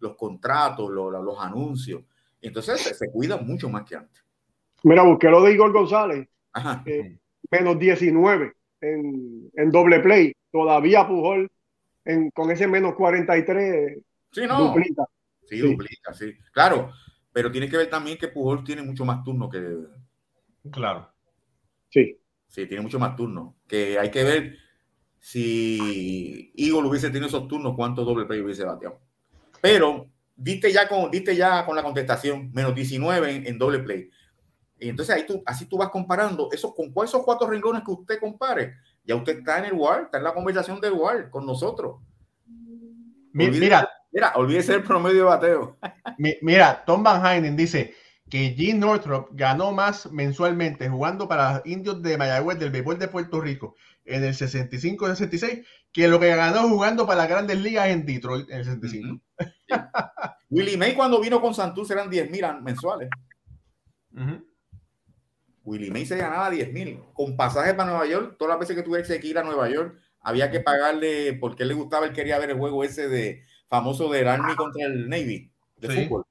los 0.00 0.16
contratos, 0.16 0.90
los, 0.90 1.12
los 1.12 1.38
anuncios. 1.38 2.02
Entonces 2.40 2.80
se, 2.80 3.10
cuida 3.10 3.36
mucho 3.36 3.68
más 3.68 3.84
que 3.84 3.96
antes. 3.96 4.22
Mira, 4.82 5.02
busqué 5.02 5.28
lo 5.28 5.42
de 5.42 5.52
Igor 5.52 5.72
González. 5.72 6.28
Eh, 6.86 7.18
menos 7.50 7.78
19 7.78 8.52
en, 8.80 9.50
en, 9.54 9.70
doble 9.70 10.00
play. 10.00 10.32
Todavía 10.50 11.06
Pujol 11.06 11.50
en, 12.04 12.30
con 12.30 12.50
ese 12.50 12.66
menos 12.66 12.94
43 12.94 13.98
sí, 14.30 14.42
no. 14.46 14.68
duplica. 14.68 15.04
Sí, 15.46 15.58
duplica, 15.58 16.12
sí. 16.12 16.34
Claro, 16.52 16.90
pero 17.32 17.50
tiene 17.50 17.68
que 17.68 17.76
ver 17.76 17.90
también 17.90 18.18
que 18.18 18.28
Pujol 18.28 18.62
tiene 18.62 18.82
mucho 18.82 19.04
más 19.04 19.22
turno 19.24 19.48
que. 19.50 19.76
Claro. 20.70 21.10
Sí. 21.90 22.18
Sí, 22.46 22.66
tiene 22.66 22.82
mucho 22.82 22.98
más 22.98 23.16
turno. 23.16 23.56
Que 23.66 23.98
hay 23.98 24.10
que 24.10 24.22
ver 24.22 24.56
si 25.24 26.52
Igor 26.54 26.84
hubiese 26.84 27.08
tenido 27.08 27.28
esos 27.28 27.48
turnos, 27.48 27.74
cuántos 27.74 28.04
doble 28.04 28.26
play 28.26 28.42
hubiese 28.42 28.62
bateado. 28.62 29.00
Pero 29.58 30.10
diste 30.36 30.70
ya 30.70 30.86
con, 30.86 31.10
diste 31.10 31.34
ya 31.34 31.64
con 31.64 31.74
la 31.74 31.82
contestación, 31.82 32.52
menos 32.52 32.74
19 32.74 33.48
en, 33.48 33.58
doble 33.58 33.78
play. 33.78 34.10
Y 34.78 34.90
entonces 34.90 35.16
ahí 35.16 35.24
tú, 35.26 35.42
así 35.46 35.64
tú 35.64 35.78
vas 35.78 35.88
comparando 35.88 36.50
eso 36.52 36.74
con 36.74 36.92
esos 37.02 37.22
cuatro 37.24 37.48
renglones 37.48 37.82
que 37.82 37.92
usted 37.92 38.20
compare. 38.20 38.74
Ya 39.02 39.16
usted 39.16 39.38
está 39.38 39.60
en 39.60 39.64
el 39.64 39.72
WAR, 39.72 40.02
está 40.02 40.18
en 40.18 40.24
la 40.24 40.34
conversación 40.34 40.78
del 40.78 40.92
WAR 40.92 41.30
con 41.30 41.46
nosotros. 41.46 42.02
mira, 43.32 43.88
mira, 44.12 44.32
olvídese 44.34 44.74
el 44.74 44.82
promedio 44.82 45.20
de 45.20 45.22
bateo. 45.22 45.78
Mira, 46.42 46.84
Tom 46.84 47.02
Van 47.02 47.24
Heinen 47.24 47.56
dice 47.56 47.94
que 48.28 48.50
Gene 48.50 48.78
Northrop 48.78 49.30
ganó 49.32 49.72
más 49.72 50.12
mensualmente 50.12 50.86
jugando 50.88 51.26
para 51.26 51.62
indios 51.64 52.02
de 52.02 52.18
Mayagüez 52.18 52.58
del 52.58 52.70
béisbol 52.70 52.98
de 52.98 53.08
Puerto 53.08 53.40
Rico 53.40 53.74
en 54.04 54.24
el 54.24 54.34
65-66 54.34 55.64
que 55.92 56.08
lo 56.08 56.18
que 56.18 56.34
ganó 56.34 56.68
jugando 56.68 57.06
para 57.06 57.20
las 57.20 57.28
grandes 57.28 57.60
ligas 57.60 57.88
en 57.88 58.04
Detroit 58.04 58.50
en 58.50 58.58
el 58.58 58.64
65. 58.64 59.20
Willie 60.50 60.76
May 60.76 60.94
cuando 60.94 61.20
vino 61.20 61.40
con 61.40 61.54
Santos 61.54 61.90
eran 61.90 62.10
10 62.10 62.30
mil 62.30 62.44
mensuales. 62.62 63.08
Willie 65.62 65.90
May 65.90 66.04
se 66.04 66.16
ganaba 66.16 66.50
10 66.50 66.72
mil 66.72 67.00
con 67.12 67.36
pasajes 67.36 67.74
para 67.74 67.90
Nueva 67.90 68.06
York. 68.06 68.36
Todas 68.38 68.50
las 68.50 68.60
veces 68.60 68.76
que 68.76 68.82
tuviese 68.82 69.20
que 69.20 69.28
ir 69.28 69.38
a 69.38 69.44
Nueva 69.44 69.68
York, 69.68 69.96
había 70.20 70.50
que 70.50 70.60
pagarle 70.60 71.34
porque 71.34 71.64
le 71.64 71.74
gustaba, 71.74 72.06
él 72.06 72.12
quería 72.12 72.38
ver 72.38 72.50
el 72.50 72.58
juego 72.58 72.84
ese 72.84 73.08
de 73.08 73.44
famoso 73.68 74.10
del 74.10 74.28
Army 74.28 74.54
contra 74.56 74.86
el 74.86 75.08
Navy 75.08 75.50
de 75.76 76.06
fútbol. 76.06 76.24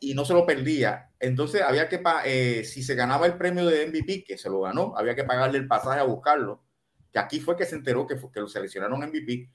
Y 0.00 0.14
no 0.14 0.24
se 0.24 0.34
lo 0.34 0.44
perdía. 0.44 1.10
Entonces 1.18 1.62
había 1.62 1.88
que, 1.88 2.02
eh, 2.24 2.64
si 2.64 2.82
se 2.82 2.94
ganaba 2.94 3.26
el 3.26 3.38
premio 3.38 3.66
de 3.66 3.86
MVP, 3.86 4.24
que 4.24 4.36
se 4.36 4.50
lo 4.50 4.60
ganó, 4.60 4.94
había 4.96 5.14
que 5.14 5.24
pagarle 5.24 5.58
el 5.58 5.68
pasaje 5.68 6.00
a 6.00 6.04
buscarlo. 6.04 6.62
Que 7.12 7.18
aquí 7.18 7.40
fue 7.40 7.56
que 7.56 7.66
se 7.66 7.76
enteró 7.76 8.06
que, 8.06 8.16
que 8.16 8.40
lo 8.40 8.48
seleccionaron 8.48 9.00
MVP 9.00 9.50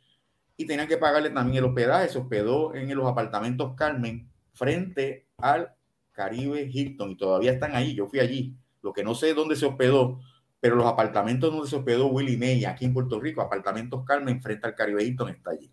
y 0.58 0.66
tenían 0.66 0.88
que 0.88 0.97
pagarle 0.97 1.30
también 1.30 1.58
el 1.58 1.70
hospedaje. 1.70 2.10
Se 2.10 2.18
hospedó 2.18 2.76
en 2.76 2.93
los 2.95 3.08
apartamentos 3.08 3.76
Carmen 3.76 4.30
frente 4.53 5.28
al 5.38 5.74
Caribe 6.12 6.70
Hilton 6.72 7.12
y 7.12 7.18
todavía 7.18 7.51
están 7.51 7.76
ahí. 7.76 7.93
Yo 7.93 8.08
fui 8.08 8.20
allí. 8.20 8.58
Lo 8.82 8.93
que 8.93 9.03
no 9.03 9.14
sé 9.14 9.34
dónde 9.34 9.55
se 9.55 9.66
hospedó, 9.66 10.20
pero 10.60 10.76
los 10.76 10.88
apartamentos 10.88 11.51
donde 11.51 11.70
se 11.70 11.76
hospedó 11.76 12.08
Willie 12.08 12.38
May 12.38 12.66
aquí 12.66 12.86
en 12.86 12.93
Puerto 12.93 13.20
Rico, 13.20 13.41
apartamentos 13.41 14.03
Carmen, 14.05 14.41
frente 14.41 14.66
al 14.66 14.76
Caribe 14.76 15.03
Hilton, 15.03 15.30
está 15.30 15.51
allí. 15.51 15.72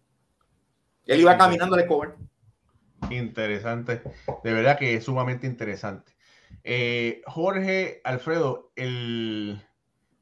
Él 1.06 1.20
iba 1.20 1.36
caminando 1.36 1.76
de 1.76 1.86
cover. 1.86 2.14
Interesante, 3.10 4.02
de 4.42 4.52
verdad 4.52 4.78
que 4.78 4.94
es 4.94 5.04
sumamente 5.04 5.46
interesante. 5.46 6.12
Eh, 6.62 7.22
Jorge 7.26 8.00
Alfredo, 8.04 8.72
el 8.76 9.62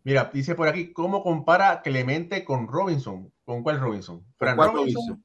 mira, 0.05 0.31
dice 0.33 0.55
por 0.55 0.69
aquí, 0.69 0.93
¿cómo 0.93 1.23
compara 1.23 1.83
Clemente 1.83 2.45
con 2.45 2.69
Robinson? 2.69 3.33
¿Con 3.45 3.63
cuál 3.63 3.81
Robinson? 3.81 4.25
¿Con 4.39 4.57
cuál 4.57 4.73
Robinson? 4.73 5.25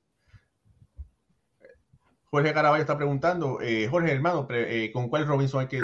Jorge 2.29 2.53
Caraballo 2.53 2.81
está 2.81 2.97
preguntando, 2.97 3.61
eh, 3.61 3.87
Jorge 3.87 4.11
hermano, 4.11 4.45
eh, 4.49 4.91
¿con 4.93 5.07
cuál 5.07 5.25
Robinson 5.25 5.61
hay 5.61 5.67
que, 5.67 5.79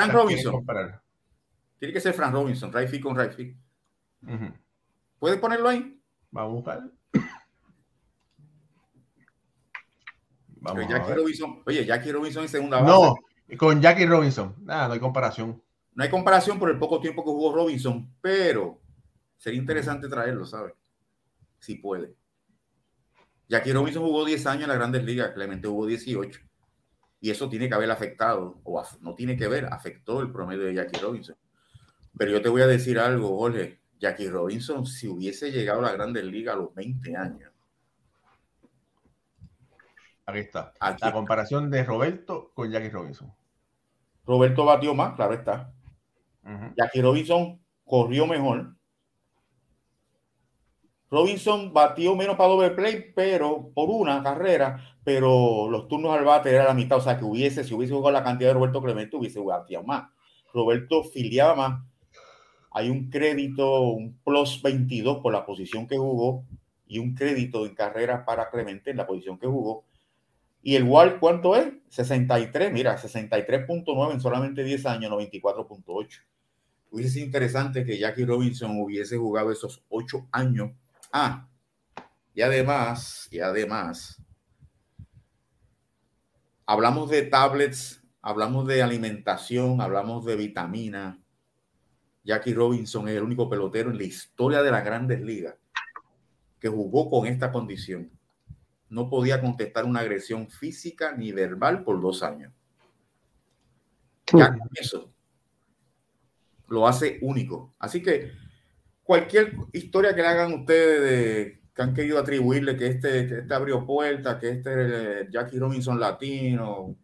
comparar? 0.52 1.02
Tiene 1.80 1.94
que 1.94 2.02
ser 2.02 2.14
Frank 2.14 2.34
Robinson, 2.34 2.72
Rayfield 2.72 3.04
con 3.04 3.16
Rayfield. 3.16 3.56
¿Puedes 5.20 5.40
ponerlo 5.40 5.70
ahí? 5.70 6.02
Vamos 6.32 6.50
a 6.50 6.54
buscar. 6.54 6.82
Vamos 10.58 10.88
Jackie 10.88 11.14
Robinson, 11.14 11.62
oye, 11.66 11.86
Jackie 11.86 12.12
Robinson 12.12 12.44
en 12.44 12.50
segunda 12.50 12.82
base. 12.82 12.92
No, 12.92 13.16
con 13.58 13.82
Jackie 13.82 14.06
Robinson, 14.06 14.56
nada, 14.62 14.88
no 14.88 14.94
hay 14.94 15.00
comparación. 15.00 15.62
No 15.94 16.04
hay 16.04 16.10
comparación 16.10 16.58
por 16.58 16.70
el 16.70 16.80
poco 16.80 17.00
tiempo 17.00 17.24
que 17.24 17.30
jugó 17.30 17.54
Robinson, 17.54 18.10
pero 18.22 18.82
sería 19.44 19.60
interesante 19.60 20.08
traerlo, 20.08 20.46
¿sabes? 20.46 20.74
Si 21.60 21.76
puede. 21.76 22.16
Jackie 23.50 23.74
Robinson 23.74 24.02
jugó 24.02 24.24
10 24.24 24.48
años 24.48 24.64
en 24.64 24.70
las 24.70 24.78
grandes 24.78 25.04
ligas, 25.04 25.32
Clemente 25.34 25.68
jugó 25.68 25.86
18. 25.86 26.40
Y 27.20 27.30
eso 27.30 27.50
tiene 27.50 27.68
que 27.68 27.76
haber 27.76 27.92
afectado, 27.92 28.62
o 28.64 28.82
no 29.02 29.16
tiene 29.16 29.36
que 29.36 29.50
ver, 29.50 29.66
afectó 29.66 30.22
el 30.22 30.32
promedio 30.32 30.64
de 30.64 30.76
Jackie 30.76 30.98
Robinson. 30.98 31.36
Pero 32.18 32.32
yo 32.32 32.42
te 32.42 32.48
voy 32.48 32.62
a 32.62 32.68
decir 32.68 32.98
algo, 32.98 33.38
Jorge. 33.38 33.82
Jackie 34.00 34.30
Robinson, 34.30 34.86
si 34.86 35.10
hubiese 35.10 35.52
llegado 35.52 35.80
a 35.80 35.84
la 35.84 35.92
grandes 35.92 36.24
ligas 36.24 36.56
a 36.56 36.60
los 36.60 36.74
20 36.74 37.18
años. 37.18 37.52
Aquí 40.26 40.40
está. 40.40 40.74
la 40.80 41.12
comparación 41.12 41.70
de 41.70 41.84
Roberto 41.84 42.52
con 42.54 42.72
Jackie 42.72 42.90
Robinson. 42.90 43.34
Roberto 44.26 44.64
batió 44.64 44.96
más, 44.96 45.16
claro 45.16 45.34
está. 45.34 45.74
Jackie 46.78 47.02
Robinson 47.02 47.60
corrió 47.84 48.26
mejor. 48.26 48.74
Robinson 51.14 51.72
batió 51.72 52.16
menos 52.16 52.36
para 52.36 52.50
doble 52.50 52.72
play, 52.72 53.12
pero 53.16 53.70
por 53.76 53.92
una 53.92 54.24
carrera, 54.24 54.98
pero 55.04 55.70
los 55.70 55.88
turnos 55.88 56.18
al 56.18 56.26
bate 56.26 56.50
era 56.50 56.64
la 56.64 56.74
mitad. 56.74 56.98
O 56.98 57.02
sea, 57.02 57.20
que 57.20 57.24
hubiese, 57.24 57.64
si 57.64 57.76
hubiese 57.76 57.94
jugado 57.94 58.14
la 58.14 58.24
cantidad 58.24 58.50
de 58.50 58.56
Roberto 58.56 58.82
Clemente, 58.82 59.16
hubiese 59.16 59.40
jugado 59.40 59.64
más. 59.84 60.10
Roberto 60.52 61.04
filiaba 61.04 61.54
más. 61.54 61.84
Hay 62.72 62.90
un 62.90 63.12
crédito, 63.12 63.82
un 63.82 64.18
plus 64.24 64.60
22 64.64 65.20
por 65.20 65.32
la 65.32 65.46
posición 65.46 65.88
que 65.88 66.00
jugó 66.00 66.46
y 66.88 66.98
un 66.98 67.14
crédito 67.14 67.68
en 67.68 67.76
carrera 67.76 68.26
para 68.26 68.50
Clemente 68.50 68.90
en 68.90 68.98
la 68.98 69.06
posición 69.06 69.38
que 69.38 69.46
jugó. 69.46 69.86
Y 70.64 70.76
el 70.78 70.84
WAR, 70.84 71.20
¿cuánto 71.20 71.56
es? 71.56 71.74
63, 71.90 72.74
mira, 72.74 72.98
63.9 72.98 74.14
en 74.14 74.20
solamente 74.20 74.64
10 74.64 74.88
años, 74.88 75.12
94.8. 75.12 76.24
Hubiese 76.90 77.12
sido 77.12 77.28
interesante 77.28 77.86
que 77.86 78.00
Jackie 78.00 78.26
Robinson 78.26 78.82
hubiese 78.82 79.16
jugado 79.16 79.52
esos 79.52 79.84
8 79.90 80.30
años 80.32 80.72
Ah, 81.16 81.48
y 82.34 82.42
además, 82.42 83.28
y 83.30 83.40
además, 83.40 84.20
hablamos 86.66 87.08
de 87.12 87.22
tablets, 87.22 88.04
hablamos 88.20 88.66
de 88.66 88.82
alimentación, 88.82 89.80
hablamos 89.80 90.26
de 90.26 90.36
vitamina. 90.36 91.24
Jackie 92.24 92.56
Robinson 92.56 93.08
es 93.08 93.16
el 93.16 93.22
único 93.22 93.48
pelotero 93.48 93.92
en 93.92 93.98
la 94.00 94.06
historia 94.06 94.64
de 94.64 94.72
las 94.72 94.84
grandes 94.84 95.22
ligas 95.22 95.56
que 96.60 96.68
jugó 96.68 97.12
con 97.12 97.28
esta 97.28 97.52
condición. 97.52 98.10
No 98.90 99.08
podía 99.08 99.40
contestar 99.40 99.86
una 99.86 100.00
agresión 100.00 100.50
física 100.50 101.16
ni 101.16 101.32
verbal 101.32 101.84
por 101.84 102.02
dos 102.02 102.24
años. 102.24 102.52
Ya 104.32 104.58
eso 104.74 105.14
lo 106.68 106.88
hace 106.88 107.20
único. 107.22 107.76
Así 107.78 108.02
que 108.02 108.32
cualquier 109.04 109.56
historia 109.72 110.16
que 110.16 110.22
le 110.22 110.28
hagan 110.28 110.54
ustedes 110.54 111.02
de 111.02 111.64
que 111.74 111.82
han 111.82 111.94
querido 111.94 112.20
atribuirle 112.20 112.78
que 112.78 112.88
este, 112.88 113.28
que 113.28 113.40
este 113.40 113.54
abrió 113.54 113.86
puertas, 113.86 114.38
que 114.38 114.50
este 114.50 115.22
es 115.22 115.32
Jackie 115.32 115.58
Robinson 115.58 116.00
latino, 116.00 116.96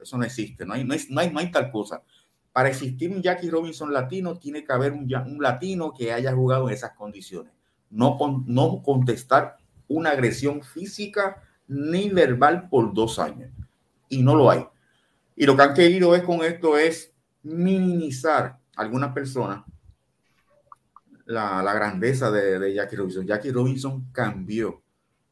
eso 0.00 0.16
no 0.16 0.24
existe, 0.24 0.64
no 0.64 0.74
hay, 0.74 0.84
no, 0.84 0.94
hay, 0.94 1.30
no 1.30 1.40
hay 1.40 1.50
tal 1.50 1.70
cosa. 1.70 2.02
Para 2.52 2.68
existir 2.68 3.10
un 3.10 3.22
Jackie 3.22 3.50
Robinson 3.50 3.92
latino, 3.92 4.38
tiene 4.38 4.64
que 4.64 4.72
haber 4.72 4.92
un, 4.92 5.12
un 5.26 5.42
latino 5.42 5.92
que 5.92 6.12
haya 6.12 6.32
jugado 6.32 6.68
en 6.68 6.74
esas 6.74 6.92
condiciones. 6.92 7.52
No, 7.90 8.16
no 8.46 8.82
contestar 8.82 9.56
una 9.88 10.10
agresión 10.10 10.62
física 10.62 11.42
ni 11.66 12.10
verbal 12.10 12.68
por 12.68 12.92
dos 12.92 13.18
años. 13.18 13.50
Y 14.08 14.22
no 14.22 14.36
lo 14.36 14.50
hay. 14.50 14.66
Y 15.34 15.46
lo 15.46 15.56
que 15.56 15.62
han 15.62 15.74
querido 15.74 16.14
es 16.14 16.22
con 16.22 16.44
esto 16.44 16.76
es 16.76 17.12
minimizar 17.42 18.58
algunas 18.76 19.12
personas 19.12 19.64
la, 21.26 21.74
grandeza 21.74 22.30
de, 22.30 22.74
Jackie 22.74 22.96
Robinson. 22.96 23.26
Jackie 23.26 23.50
Robinson 23.50 24.06
cambió 24.12 24.82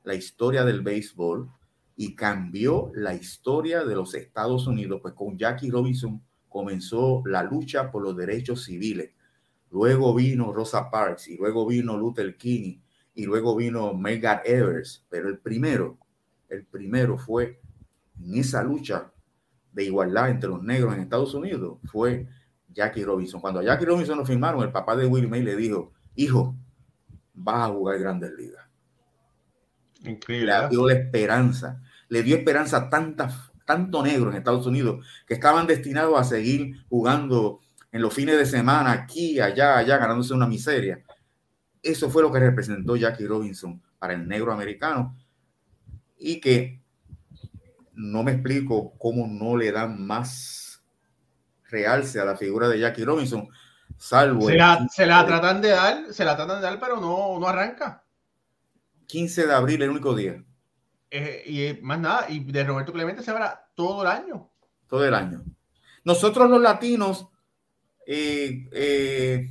la 0.05 0.15
historia 0.15 0.65
del 0.65 0.83
béisbol 0.83 1.51
y 1.97 2.15
cambió 2.15 2.91
la 2.95 3.15
historia 3.15 3.85
de 3.85 3.95
los 3.95 4.15
Estados 4.15 4.67
Unidos, 4.67 5.01
pues 5.03 5.15
con 5.15 5.37
Jackie 5.37 5.71
Robinson 5.71 6.23
comenzó 6.49 7.23
la 7.27 7.43
lucha 7.43 7.91
por 7.91 8.03
los 8.03 8.17
derechos 8.17 8.65
civiles. 8.65 9.11
Luego 9.71 10.15
vino 10.15 10.53
Rosa 10.53 10.91
Parks 10.91 11.29
y 11.29 11.37
luego 11.37 11.67
vino 11.67 11.97
Luther 11.97 12.37
King 12.37 12.79
y 13.15 13.25
luego 13.25 13.55
vino 13.55 13.95
Medgar 13.95 14.43
Evers, 14.45 15.05
pero 15.09 15.29
el 15.29 15.39
primero, 15.39 15.99
el 16.49 16.65
primero 16.65 17.19
fue 17.19 17.61
en 18.19 18.35
esa 18.37 18.63
lucha 18.63 19.13
de 19.73 19.85
igualdad 19.85 20.31
entre 20.31 20.51
los 20.51 20.63
negros 20.63 20.95
en 20.95 21.03
Estados 21.03 21.35
Unidos, 21.35 21.79
fue 21.85 22.27
Jackie 22.73 23.05
Robinson. 23.05 23.41
Cuando 23.41 23.61
a 23.61 23.65
Jackie 23.65 23.85
Robinson 23.85 24.19
lo 24.19 24.25
firmaron, 24.25 24.63
el 24.63 24.73
papá 24.73 24.97
de 24.97 25.07
Will 25.07 25.29
May 25.29 25.43
le 25.43 25.57
dijo, 25.57 25.93
hijo, 26.15 26.57
vas 27.35 27.69
a 27.69 27.73
jugar 27.73 27.99
grandes 27.99 28.33
ligas. 28.33 28.65
Increíble. 30.05 30.53
Le 30.53 30.69
dio 30.69 30.87
la 30.89 30.95
esperanza, 30.95 31.83
le 32.09 32.23
dio 32.23 32.37
esperanza 32.37 32.77
a 32.79 32.91
tanto 33.65 34.03
negro 34.03 34.31
en 34.31 34.37
Estados 34.37 34.67
Unidos 34.67 35.05
que 35.27 35.35
estaban 35.35 35.67
destinados 35.67 36.19
a 36.19 36.25
seguir 36.25 36.85
jugando 36.89 37.61
en 37.93 38.03
los 38.03 38.15
fines 38.15 38.37
de 38.37 38.47
semana, 38.47 38.93
aquí, 38.93 39.41
allá, 39.41 39.77
allá, 39.77 39.99
ganándose 39.99 40.33
una 40.33 40.47
miseria. 40.47 41.03
Eso 41.83 42.09
fue 42.09 42.23
lo 42.23 42.31
que 42.31 42.39
representó 42.39 42.97
Jackie 42.97 43.27
Robinson 43.27 43.83
para 43.99 44.15
el 44.15 44.29
negro 44.29 44.53
americano 44.53 45.17
y 46.17 46.41
que 46.41 46.81
no 47.95 48.23
me 48.23 48.33
explico 48.33 48.95
cómo 48.99 49.27
no 49.27 49.57
le 49.57 49.73
dan 49.73 50.07
más 50.07 50.70
realce 51.71 52.21
a 52.21 52.25
la 52.25 52.37
figura 52.37 52.69
de 52.69 52.79
Jackie 52.79 53.05
Robinson, 53.05 53.49
salvo. 53.97 54.49
Se 54.49 54.57
la, 54.57 54.87
se 54.91 55.07
la 55.07 55.25
tratan 55.27 55.61
de 55.61 55.71
dar, 55.71 56.13
se 56.13 56.25
la 56.25 56.37
tratan 56.37 56.61
de 56.61 56.67
dar, 56.67 56.79
pero 56.81 57.01
no, 57.01 57.39
no 57.39 57.47
arranca. 57.47 58.05
15 59.07 59.47
de 59.47 59.53
abril, 59.53 59.83
el 59.83 59.91
único 59.91 60.15
día. 60.15 60.43
Eh, 61.11 61.43
y 61.47 61.83
más 61.83 61.99
nada, 61.99 62.27
y 62.29 62.41
de 62.41 62.65
Roberto 62.65 62.93
Clemente 62.93 63.23
se 63.23 63.33
verá 63.33 63.69
todo 63.75 64.03
el 64.03 64.09
año. 64.09 64.51
Todo 64.89 65.05
el 65.05 65.15
año. 65.15 65.43
Nosotros 66.05 66.49
los 66.49 66.61
latinos, 66.61 67.29
eh, 68.07 68.69
eh, 68.73 69.51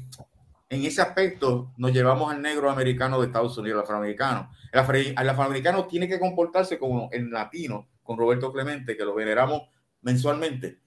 en 0.69 0.85
ese 0.85 1.01
aspecto, 1.01 1.73
nos 1.77 1.91
llevamos 1.91 2.31
al 2.31 2.41
negro 2.41 2.69
americano 2.69 3.19
de 3.19 3.27
Estados 3.27 3.57
Unidos, 3.57 3.79
el 3.79 3.83
afroamericano. 3.83 4.51
El, 4.71 5.29
afroamericano 5.29 5.85
tiene 5.85 6.07
que 6.07 6.19
comportarse 6.19 6.79
como 6.79 7.09
el 7.11 7.29
latino 7.29 7.89
con 8.03 8.17
Roberto 8.17 8.53
Clemente, 8.53 8.95
que 8.95 9.03
lo 9.03 9.13
veneramos 9.13 9.63
mensualmente 10.01 10.79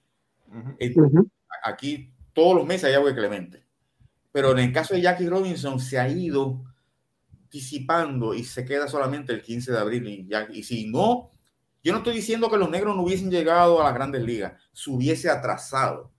Aquí 1.63 2.13
todos 2.33 2.55
los 2.55 2.65
meses 2.65 2.85
hay 2.85 2.93
agua 2.93 3.09
de 3.09 3.15
Clemente. 3.15 3.63
Pero 4.31 4.51
en 4.51 4.59
el 4.59 4.73
caso 4.73 4.93
de 4.93 5.01
Jackie 5.01 5.27
Robinson 5.27 5.79
se 5.79 5.99
ha 5.99 6.07
ido 6.09 6.63
disipando 7.51 8.33
y 8.33 8.43
se 8.43 8.65
queda 8.65 8.87
solamente 8.87 9.31
el 9.31 9.41
15 9.41 9.71
de 9.71 9.77
abril. 9.77 10.07
Y, 10.07 10.29
y 10.57 10.63
si 10.63 10.89
no, 10.89 11.31
yo 11.83 11.91
no 11.91 11.99
estoy 11.99 12.15
diciendo 12.15 12.49
que 12.49 12.57
los 12.57 12.69
negros 12.69 12.95
no 12.95 13.03
hubiesen 13.03 13.29
llegado 13.29 13.79
a 13.79 13.83
las 13.83 13.93
grandes 13.93 14.23
ligas, 14.23 14.53
se 14.71 14.89
hubiese 14.89 15.29
atrasado 15.29 16.11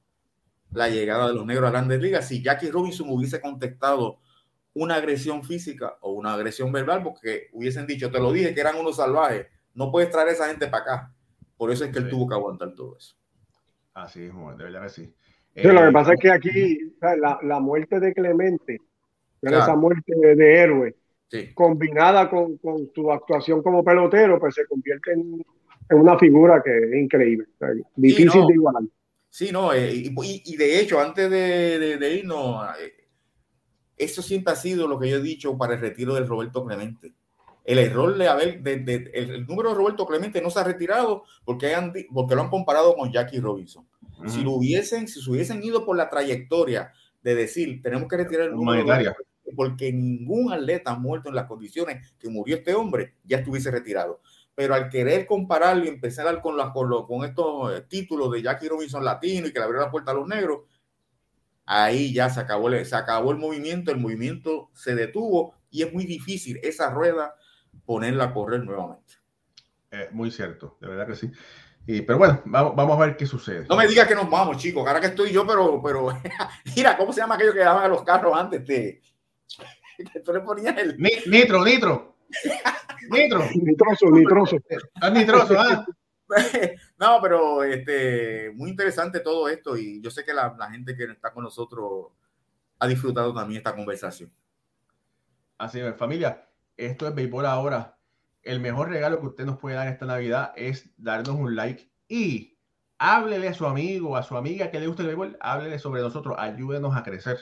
la 0.71 0.89
llegada 0.89 1.29
de 1.29 1.35
los 1.35 1.47
negros 1.47 1.69
a 1.69 1.73
las 1.73 1.83
grandes 1.83 2.01
ligas 2.01 2.29
si 2.29 2.43
Jackie 2.43 2.71
Robinson 2.71 3.09
hubiese 3.09 3.41
contestado 3.41 4.19
una 4.75 4.97
agresión 4.97 5.45
física 5.45 5.97
o 6.01 6.13
una 6.13 6.35
agresión 6.35 6.73
verbal, 6.73 7.03
porque 7.03 7.49
hubiesen 7.53 7.87
dicho, 7.87 8.11
te 8.11 8.19
lo 8.19 8.33
dije 8.33 8.55
que 8.55 8.61
eran 8.61 8.77
unos 8.77 8.97
salvajes, 8.97 9.47
no 9.73 9.91
puedes 9.91 10.11
traer 10.11 10.29
a 10.29 10.33
esa 10.33 10.49
gente 10.49 10.67
para 10.67 10.83
acá. 10.83 11.15
Por 11.57 11.71
eso 11.71 11.85
es 11.85 11.93
que 11.93 12.01
él 12.01 12.09
tuvo 12.09 12.29
que 12.29 12.35
aguantar 12.35 12.75
todo 12.75 12.97
eso. 12.97 13.15
Así 13.95 14.25
es, 14.25 14.33
de 14.35 14.65
verdad 14.65 14.83
que 14.83 14.89
sí. 14.89 15.15
lo 15.55 15.85
que 15.85 15.93
pasa 15.93 16.15
es 16.15 16.21
que 16.21 16.31
aquí 16.31 16.97
la, 17.01 17.61
muerte 17.61 18.01
de 18.01 18.13
Clemente, 18.13 18.79
esa 19.41 19.77
muerte 19.77 20.13
de, 20.15 20.55
héroe, 20.61 20.97
combinada 21.55 22.29
con, 22.29 22.59
con, 22.59 22.91
su 22.95 23.11
actuación 23.11 23.63
como 23.63 23.85
pelotero, 23.85 24.39
pues 24.39 24.55
se 24.55 24.67
convierte 24.67 25.13
en, 25.13 25.45
una 25.91 26.19
figura 26.19 26.63
que 26.63 26.77
es 26.77 26.95
increíble, 26.95 27.47
difícil 27.95 28.47
de 28.47 28.55
igualar. 28.55 28.83
Sí, 29.29 29.51
no, 29.53 29.73
eh, 29.73 29.93
y, 29.93 30.57
de 30.57 30.81
hecho, 30.81 31.01
antes 31.01 31.29
de, 31.29 32.19
irnos, 32.19 32.69
eh, 32.81 33.09
eso 33.97 34.23
siempre 34.23 34.53
ha 34.53 34.57
sido 34.57 34.87
lo 34.89 34.99
que 34.99 35.11
yo 35.11 35.17
he 35.17 35.23
dicho 35.23 35.59
para 35.59 35.75
el 35.75 35.81
retiro 35.81 36.15
del 36.15 36.27
Roberto 36.27 36.65
Clemente. 36.65 37.13
El 37.65 37.79
error 37.79 38.17
de 38.17 38.29
haber, 38.29 38.63
de, 38.63 39.11
el, 39.15 39.47
número 39.47 39.71
de 39.71 39.75
Roberto 39.75 40.07
Clemente 40.07 40.43
no 40.43 40.51
se 40.51 40.61
ha 40.61 40.65
retirado 40.65 41.25
porque, 41.45 41.75
lo 42.11 42.43
han 42.43 42.51
comparado 42.51 42.95
con 42.95 43.11
Jackie 43.11 43.41
Robinson. 43.41 43.87
Si 44.27 44.43
lo 44.43 44.53
hubiesen, 44.53 45.09
si 45.09 45.21
se 45.21 45.31
hubiesen 45.31 45.63
ido 45.63 45.85
por 45.85 45.97
la 45.97 46.09
trayectoria 46.09 46.93
de 47.23 47.35
decir, 47.35 47.81
tenemos 47.83 48.09
que 48.09 48.19
retirar 48.19 48.49
el 48.49 48.55
número 48.55 48.85
porque 49.57 49.93
ningún 49.93 50.53
atleta 50.53 50.95
muerto 50.95 51.29
en 51.29 51.35
las 51.35 51.47
condiciones 51.47 52.15
que 52.19 52.29
murió 52.29 52.57
este 52.57 52.75
hombre 52.75 53.15
ya 53.25 53.39
estuviese 53.39 53.71
retirado. 53.71 54.21
Pero 54.55 54.75
al 54.75 54.89
querer 54.89 55.27
compararlo 55.27 55.85
y 55.85 55.89
empezar 55.89 56.41
con, 56.41 56.57
las, 56.57 56.71
con, 56.71 56.89
con 57.07 57.25
estos 57.25 57.73
eh, 57.73 57.83
títulos 57.89 58.31
de 58.31 58.43
Jackie 58.43 58.69
Robinson 58.69 59.05
latino 59.05 59.47
y 59.47 59.53
que 59.53 59.59
le 59.59 59.65
abrió 59.65 59.81
la 59.81 59.91
puerta 59.91 60.13
a 60.13 60.15
los 60.15 60.29
negros, 60.29 60.61
ahí 61.67 62.13
ya 62.13 62.31
se 62.31 62.41
acabó, 62.41 62.71
se 62.71 62.97
acabó 62.97 63.33
el 63.33 63.39
movimiento, 63.39 63.91
el 63.91 63.99
movimiento 63.99 64.71
se 64.75 64.95
detuvo 64.95 65.55
y 65.71 65.83
es 65.83 65.93
muy 65.93 66.05
difícil 66.05 66.61
esa 66.63 66.91
rueda 66.91 67.35
ponerla 67.85 68.25
a 68.25 68.33
correr 68.33 68.65
nuevamente. 68.65 69.15
Eh, 69.91 70.09
muy 70.13 70.31
cierto, 70.31 70.77
de 70.81 70.89
verdad 70.89 71.07
que 71.07 71.15
sí. 71.15 71.31
Y, 71.87 72.01
pero 72.03 72.19
bueno, 72.19 72.41
vamos, 72.47 72.75
vamos, 72.75 72.97
a 72.97 73.07
ver 73.07 73.17
qué 73.17 73.27
sucede. 73.27 73.67
No 73.69 73.77
me 73.77 73.87
digas 73.87 74.09
que 74.09 74.15
nos 74.15 74.29
vamos, 74.31 74.57
chicos. 74.57 74.87
Ahora 74.87 75.01
que 75.01 75.09
estoy 75.09 75.31
yo, 75.31 75.47
pero, 75.47 75.83
pero 75.83 76.09
mira, 76.77 76.97
¿cómo 76.97 77.13
se 77.13 77.21
llama 77.21 77.35
aquello 77.35 77.53
que 77.53 77.61
daban 77.61 77.85
a 77.85 77.89
los 77.89 78.03
carros 78.03 78.37
antes? 78.37 78.67
De, 78.67 79.03
que 80.13 80.21
tú 80.21 80.33
le 80.33 80.41
ponías 80.41 80.77
el... 80.79 80.97
Nitro, 80.99 81.65
nitro. 81.65 82.17
nitro. 83.11 83.45
Nitroso, 83.55 84.11
nitroso. 84.11 84.57
Ah, 85.01 85.11
nitroso, 85.11 85.61
ah. 85.61 85.85
no, 86.99 87.19
pero 87.21 87.63
este, 87.63 88.51
muy 88.55 88.71
interesante 88.71 89.21
todo 89.21 89.49
esto 89.49 89.77
y 89.77 90.01
yo 90.01 90.11
sé 90.11 90.25
que 90.25 90.33
la, 90.33 90.55
la, 90.59 90.71
gente 90.71 90.97
que 90.97 91.05
está 91.05 91.33
con 91.33 91.45
nosotros 91.45 92.13
ha 92.79 92.87
disfrutado 92.87 93.35
también 93.35 93.59
esta 93.59 93.75
conversación. 93.75 94.33
Así 95.59 95.81
es, 95.81 95.95
familia, 95.97 96.49
esto 96.77 97.09
es 97.09 97.15
Béisbol 97.15 97.47
ahora. 97.47 97.99
El 98.43 98.61
mejor 98.61 98.91
regalo 98.91 99.21
que 99.21 99.27
usted 99.27 99.45
nos 99.45 99.59
puede 99.59 99.77
dar 99.77 99.89
esta 99.89 100.07
Navidad 100.07 100.53
es 100.57 100.91
darnos 100.97 101.37
un 101.37 101.57
like 101.57 101.91
y 102.09 102.59
háblele 102.99 103.49
a 103.49 103.55
su 103.55 103.67
amigo, 103.67 104.17
a 104.17 104.23
su 104.23 104.37
amiga 104.37 104.71
que 104.71 104.81
le 104.81 104.87
gusta 104.87 105.03
el 105.03 105.09
béisbol, 105.09 105.37
háblele 105.41 105.79
sobre 105.79 106.03
nosotros, 106.03 106.37
ayúdenos 106.39 106.97
a 106.97 107.03
crecer, 107.03 107.39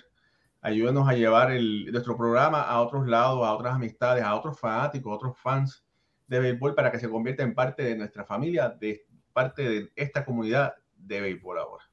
ayúdenos 0.60 1.08
a 1.08 1.14
llevar 1.14 1.50
nuestro 1.50 2.16
programa 2.16 2.62
a 2.62 2.80
otros 2.80 3.06
lados, 3.06 3.44
a 3.46 3.52
otras 3.52 3.74
amistades, 3.74 4.22
a 4.22 4.34
otros 4.34 4.58
fanáticos, 4.58 5.12
a 5.12 5.16
otros 5.16 5.38
fans 5.38 5.84
de 6.26 6.40
béisbol 6.40 6.74
para 6.74 6.90
que 6.90 6.98
se 6.98 7.10
convierta 7.10 7.42
en 7.42 7.54
parte 7.54 7.82
de 7.82 7.96
nuestra 7.96 8.24
familia, 8.24 8.68
de 8.68 9.04
parte 9.32 9.62
de 9.62 9.92
esta 9.96 10.24
comunidad 10.24 10.74
de 10.96 11.20
béisbol 11.20 11.58
ahora. 11.58 11.84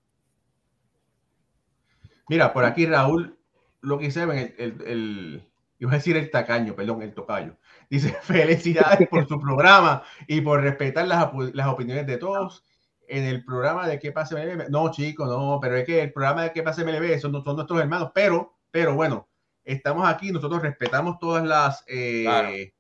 Mira, 2.27 2.53
por 2.53 2.63
aquí 2.63 2.85
Raúl, 2.85 3.39
lo 3.81 3.97
que 3.97 4.11
se 4.11 4.23
el, 4.23 4.81
el, 4.85 5.48
iba 5.79 5.91
a 5.91 5.95
decir 5.95 6.17
el 6.17 6.29
tacaño, 6.29 6.75
perdón, 6.75 7.01
el 7.01 7.13
tocayo. 7.13 7.57
Dice, 7.89 8.09
felicidades 8.21 9.07
por 9.09 9.27
su 9.27 9.39
programa 9.39 10.03
y 10.27 10.41
por 10.41 10.61
respetar 10.61 11.07
las, 11.07 11.31
las 11.53 11.67
opiniones 11.67 12.05
de 12.05 12.17
todos 12.17 12.63
en 13.07 13.23
el 13.23 13.43
programa 13.43 13.87
de 13.87 13.99
¿Qué 13.99 14.11
pasa 14.11 14.35
MLB? 14.35 14.69
No, 14.69 14.91
chicos, 14.91 15.27
no, 15.27 15.59
pero 15.61 15.75
es 15.77 15.85
que 15.85 16.01
el 16.01 16.13
programa 16.13 16.43
de 16.43 16.51
¿Qué 16.51 16.61
pasa 16.61 16.83
MLB 16.83 17.19
son, 17.19 17.43
son 17.43 17.55
nuestros 17.55 17.79
hermanos, 17.79 18.11
pero, 18.13 18.53
pero 18.69 18.93
bueno, 18.93 19.27
estamos 19.63 20.07
aquí, 20.07 20.31
nosotros 20.31 20.61
respetamos 20.61 21.17
todas 21.19 21.43
las, 21.45 21.83
eh, 21.87 22.71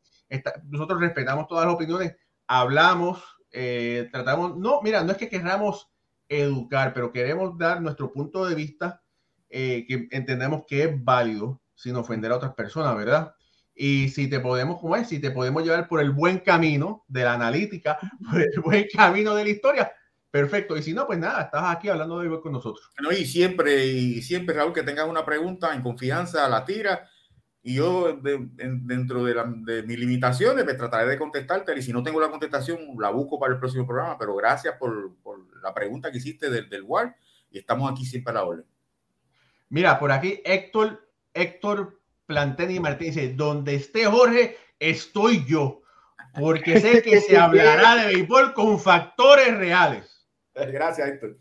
nosotros 0.65 0.99
respetamos 0.99 1.47
todas 1.47 1.65
las 1.65 1.73
opiniones, 1.73 2.15
hablamos, 2.47 3.23
eh, 3.51 4.07
tratamos, 4.11 4.55
no, 4.57 4.81
mira, 4.81 5.03
no 5.03 5.11
es 5.11 5.17
que 5.17 5.29
queramos 5.29 5.89
educar, 6.27 6.93
pero 6.93 7.11
queremos 7.11 7.57
dar 7.57 7.81
nuestro 7.81 8.11
punto 8.11 8.45
de 8.45 8.53
vista 8.53 9.01
eh, 9.49 9.85
que 9.87 10.07
entendemos 10.11 10.63
que 10.67 10.83
es 10.83 11.03
válido 11.03 11.59
sin 11.79 11.95
ofender 11.95 12.29
a 12.31 12.35
otras 12.35 12.53
personas, 12.53 12.93
¿verdad? 12.97 13.33
Y 13.73 14.09
si 14.09 14.29
te 14.29 14.41
podemos, 14.41 14.81
como 14.81 14.97
es, 14.97 15.07
si 15.07 15.19
te 15.19 15.31
podemos 15.31 15.63
llevar 15.63 15.87
por 15.87 16.01
el 16.01 16.11
buen 16.11 16.39
camino 16.39 17.05
de 17.07 17.23
la 17.23 17.35
analítica, 17.35 17.97
por 18.29 18.41
el 18.41 18.59
buen 18.61 18.85
camino 18.93 19.33
de 19.33 19.45
la 19.45 19.49
historia, 19.49 19.91
perfecto. 20.29 20.75
Y 20.75 20.83
si 20.83 20.93
no, 20.93 21.07
pues 21.07 21.19
nada, 21.19 21.43
estás 21.43 21.63
aquí 21.73 21.87
hablando 21.87 22.19
de 22.19 22.25
igual 22.25 22.41
con 22.41 22.51
nosotros. 22.51 22.91
Bueno, 22.99 23.17
y 23.17 23.25
siempre, 23.25 23.85
y 23.87 24.21
siempre, 24.21 24.55
Raúl, 24.55 24.73
que 24.73 24.83
tengas 24.83 25.07
una 25.07 25.25
pregunta 25.25 25.73
en 25.73 25.81
confianza, 25.81 26.49
la 26.49 26.65
tira 26.65 27.07
y 27.61 27.75
yo, 27.75 28.19
dentro 28.21 29.23
de, 29.23 29.35
de, 29.65 29.83
mis 29.83 29.97
limitaciones, 29.97 30.65
me 30.65 30.73
trataré 30.73 31.09
de 31.09 31.17
contestarte. 31.17 31.77
Y 31.77 31.81
si 31.81 31.93
no 31.93 32.03
tengo 32.03 32.19
la 32.19 32.29
contestación, 32.29 32.79
la 32.99 33.09
busco 33.09 33.39
para 33.39 33.53
el 33.53 33.59
próximo 33.59 33.87
programa. 33.87 34.17
Pero 34.17 34.35
gracias 34.35 34.75
por, 34.77 35.15
por 35.23 35.39
la 35.61 35.73
pregunta 35.73 36.11
que 36.11 36.17
hiciste 36.17 36.49
del, 36.49 36.69
del 36.69 36.83
WAR. 36.83 37.15
Y 37.49 37.57
estamos 37.57 37.89
aquí 37.89 38.05
siempre 38.05 38.31
a 38.31 38.33
la 38.35 38.43
orden. 38.43 38.65
Mira, 39.69 39.97
por 39.97 40.11
aquí 40.11 40.41
Héctor, 40.43 41.08
Héctor 41.33 41.99
Planteni 42.25 42.79
Martínez 42.79 43.15
dice: 43.15 43.33
Donde 43.33 43.75
esté 43.75 44.05
Jorge, 44.05 44.57
estoy 44.79 45.45
yo. 45.45 45.81
Porque 46.39 46.79
sé 46.79 47.01
que 47.01 47.21
se 47.21 47.37
hablará 47.37 47.95
de 47.95 48.13
béisbol 48.13 48.53
con 48.53 48.79
factores 48.79 49.57
reales. 49.57 50.27
Gracias, 50.53 51.07
Héctor. 51.07 51.37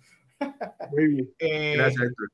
Muy 0.91 1.07
bien. 1.09 1.35
Eh, 1.39 1.75
gracias, 1.77 2.03
Héctor. 2.03 2.29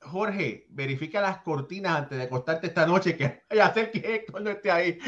Jorge, 0.00 0.66
verifica 0.70 1.20
las 1.20 1.38
cortinas 1.38 1.96
antes 1.96 2.18
de 2.18 2.24
acostarte 2.24 2.68
esta 2.68 2.86
noche, 2.86 3.16
que 3.16 3.42
vaya 3.50 3.66
a 3.66 3.68
hacer 3.68 3.90
que 3.90 3.98
Héctor 3.98 4.40
no 4.40 4.50
esté 4.50 4.70
ahí. 4.70 4.98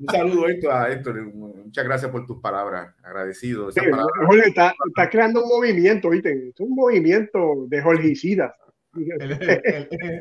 Un 0.00 0.06
saludo 0.06 0.48
Héctor, 0.48 0.72
a 0.72 0.92
Héctor. 0.92 1.34
Muchas 1.34 1.84
gracias 1.84 2.10
por 2.10 2.26
tus 2.26 2.40
palabras. 2.40 2.94
Agradecido. 3.02 3.70
Jorge, 3.72 4.48
está, 4.48 4.74
está, 4.88 5.10
creando 5.10 5.42
un 5.42 5.48
movimiento, 5.48 6.10
¿viste? 6.10 6.50
Es 6.50 6.60
un 6.60 6.74
movimiento 6.74 7.66
de 7.68 7.82
Jorgicidas. 7.82 8.52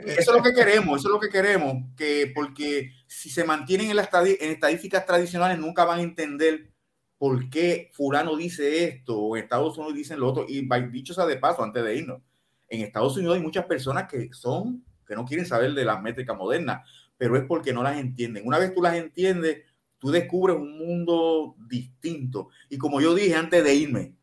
Eso 0.05 0.31
es 0.31 0.37
lo 0.37 0.43
que 0.43 0.53
queremos, 0.53 0.99
eso 0.99 1.09
es 1.09 1.13
lo 1.13 1.19
que 1.19 1.29
queremos, 1.29 1.83
que 1.95 2.31
porque 2.33 2.91
si 3.07 3.29
se 3.29 3.43
mantienen 3.43 3.89
en, 3.89 3.95
las 3.95 4.09
en 4.13 4.51
estadísticas 4.51 5.05
tradicionales 5.05 5.59
nunca 5.59 5.85
van 5.85 5.99
a 5.99 6.03
entender 6.03 6.71
por 7.17 7.49
qué 7.49 7.89
fulano 7.93 8.35
dice 8.35 8.85
esto 8.85 9.17
o 9.17 9.35
en 9.35 9.43
Estados 9.43 9.77
Unidos 9.77 9.95
dicen 9.95 10.19
lo 10.19 10.27
otro. 10.29 10.45
Y 10.47 10.67
dicho 10.91 11.13
sea 11.13 11.25
de 11.25 11.37
paso, 11.37 11.63
antes 11.63 11.83
de 11.83 11.95
irnos, 11.95 12.21
en 12.69 12.81
Estados 12.81 13.15
Unidos 13.17 13.35
hay 13.35 13.41
muchas 13.41 13.65
personas 13.65 14.07
que 14.07 14.29
son, 14.33 14.83
que 15.05 15.15
no 15.15 15.25
quieren 15.25 15.45
saber 15.45 15.73
de 15.73 15.85
las 15.85 16.01
métricas 16.01 16.37
modernas, 16.37 16.87
pero 17.17 17.35
es 17.37 17.43
porque 17.45 17.73
no 17.73 17.83
las 17.83 17.97
entienden. 17.97 18.45
Una 18.45 18.59
vez 18.59 18.73
tú 18.73 18.81
las 18.81 18.95
entiendes, 18.95 19.63
tú 19.97 20.11
descubres 20.11 20.57
un 20.57 20.77
mundo 20.77 21.55
distinto. 21.67 22.49
Y 22.69 22.77
como 22.77 23.01
yo 23.01 23.15
dije 23.15 23.35
antes 23.35 23.63
de 23.63 23.73
irme, 23.73 24.13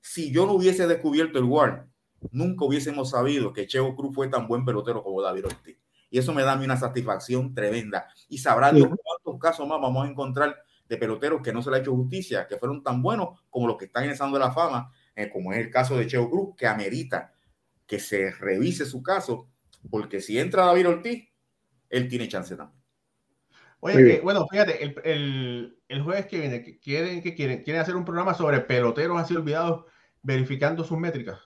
si 0.00 0.30
yo 0.30 0.46
no 0.46 0.52
hubiese 0.52 0.86
descubierto 0.86 1.38
el 1.38 1.44
WAR, 1.44 1.86
nunca 2.30 2.64
hubiésemos 2.64 3.10
sabido 3.10 3.52
que 3.52 3.66
Cheo 3.66 3.94
Cruz 3.94 4.14
fue 4.14 4.28
tan 4.28 4.46
buen 4.46 4.64
pelotero 4.64 5.02
como 5.02 5.22
David 5.22 5.46
Ortiz. 5.46 5.76
Y 6.10 6.18
eso 6.18 6.32
me 6.32 6.42
da 6.42 6.52
a 6.52 6.56
mí 6.56 6.64
una 6.64 6.76
satisfacción 6.76 7.54
tremenda. 7.54 8.08
Y 8.28 8.38
sabrá 8.38 8.72
Dios 8.72 8.88
cuántos 8.88 9.40
casos 9.40 9.68
más 9.68 9.80
vamos 9.80 10.06
a 10.06 10.10
encontrar 10.10 10.56
de 10.88 10.96
peloteros 10.96 11.42
que 11.42 11.52
no 11.52 11.62
se 11.62 11.70
le 11.70 11.76
ha 11.76 11.80
hecho 11.80 11.94
justicia, 11.94 12.46
que 12.46 12.56
fueron 12.56 12.82
tan 12.82 13.02
buenos 13.02 13.40
como 13.50 13.66
los 13.66 13.76
que 13.76 13.86
están 13.86 14.32
de 14.32 14.38
la 14.38 14.50
Fama, 14.50 14.90
eh, 15.14 15.28
como 15.30 15.52
es 15.52 15.58
el 15.58 15.70
caso 15.70 15.96
de 15.96 16.06
Cheo 16.06 16.30
Cruz, 16.30 16.56
que 16.56 16.66
amerita 16.66 17.32
que 17.86 17.98
se 17.98 18.30
revise 18.30 18.86
su 18.86 19.02
caso, 19.02 19.48
porque 19.90 20.20
si 20.20 20.38
entra 20.38 20.66
David 20.66 20.88
Ortiz, 20.88 21.28
él 21.90 22.08
tiene 22.08 22.28
chance 22.28 22.56
también. 22.56 22.78
Oye, 23.80 24.20
bueno, 24.20 24.46
fíjate, 24.48 24.82
el, 24.82 25.00
el, 25.04 25.78
el, 25.86 26.02
jueves 26.02 26.26
que 26.26 26.40
viene, 26.40 26.78
quieren, 26.80 27.22
que 27.22 27.34
quieren, 27.34 27.62
quieren 27.62 27.80
hacer 27.80 27.94
un 27.94 28.04
programa 28.04 28.34
sobre 28.34 28.60
peloteros 28.60 29.20
así 29.20 29.36
olvidados, 29.36 29.84
verificando 30.20 30.82
sus 30.82 30.98
métricas. 30.98 31.38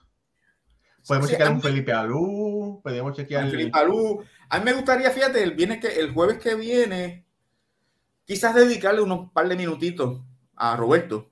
Podemos 1.07 1.29
chequear 1.29 1.51
un 1.51 1.61
Felipe 1.61 1.91
Alú, 1.91 2.79
podemos 2.83 3.15
chequear. 3.15 3.49
Felipe 3.49 3.77
Alú. 3.77 4.23
A 4.49 4.59
mí 4.59 4.65
me 4.65 4.73
gustaría, 4.73 5.11
fíjate, 5.11 5.43
el, 5.43 5.51
viene 5.51 5.79
que, 5.79 5.87
el 5.87 6.13
jueves 6.13 6.37
que 6.37 6.55
viene, 6.55 7.25
quizás 8.25 8.55
dedicarle 8.55 9.01
unos 9.01 9.31
par 9.31 9.47
de 9.49 9.55
minutitos 9.55 10.21
a 10.55 10.75
Roberto, 10.75 11.31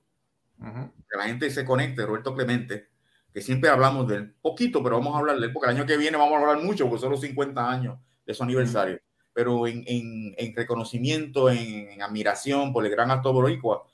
que 0.58 1.16
la 1.16 1.24
gente 1.24 1.50
se 1.50 1.64
conecte, 1.64 2.04
Roberto 2.04 2.34
Clemente, 2.34 2.88
que 3.32 3.40
siempre 3.40 3.70
hablamos 3.70 4.06
de 4.08 4.16
él, 4.16 4.34
poquito, 4.42 4.82
pero 4.82 4.98
vamos 4.98 5.14
a 5.14 5.18
hablar 5.18 5.38
de 5.38 5.46
él, 5.46 5.52
porque 5.52 5.70
el 5.70 5.76
año 5.76 5.86
que 5.86 5.96
viene 5.96 6.18
vamos 6.18 6.34
a 6.34 6.40
hablar 6.40 6.62
mucho, 6.62 6.86
porque 6.88 7.00
son 7.00 7.12
los 7.12 7.20
50 7.20 7.70
años 7.70 7.98
de 8.26 8.34
su 8.34 8.42
aniversario. 8.42 9.00
Pero 9.32 9.66
en, 9.66 9.82
en, 9.86 10.34
en 10.36 10.54
reconocimiento, 10.54 11.50
en, 11.50 12.02
admiración 12.02 12.72
por 12.72 12.84
el 12.84 12.90
gran 12.90 13.10
actor 13.10 13.32
boricua, 13.32 13.84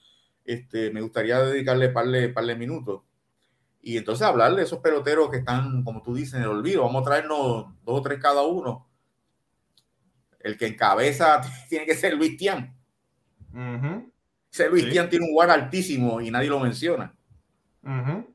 este, 0.45 0.91
me 0.91 1.01
gustaría 1.01 1.39
dedicarle 1.41 1.91
par 1.91 2.07
de, 2.09 2.29
par 2.31 2.45
de 2.45 2.57
minutos. 2.57 3.03
Y 3.89 3.97
entonces 3.97 4.27
hablar 4.27 4.55
de 4.55 4.65
esos 4.65 4.81
peloteros 4.81 5.31
que 5.31 5.39
están, 5.39 5.83
como 5.83 6.03
tú 6.03 6.15
dices, 6.15 6.35
en 6.35 6.43
el 6.43 6.49
olvido. 6.49 6.83
Vamos 6.83 7.01
a 7.01 7.05
traernos 7.07 7.69
dos 7.87 8.01
o 8.01 8.03
tres 8.03 8.19
cada 8.21 8.43
uno. 8.43 8.87
El 10.41 10.59
que 10.59 10.67
encabeza 10.67 11.41
tiene 11.71 11.87
que 11.87 11.95
ser 11.95 12.13
Luis 12.13 12.37
Tian. 12.37 12.77
Ese 14.53 14.69
Luis 14.69 14.91
Tian 14.91 15.09
tiene 15.09 15.25
un 15.25 15.33
guard 15.33 15.53
altísimo 15.53 16.21
y 16.21 16.31
nadie 16.31 16.51
lo 16.51 16.61
menciona. 16.61 17.17
O 17.83 18.27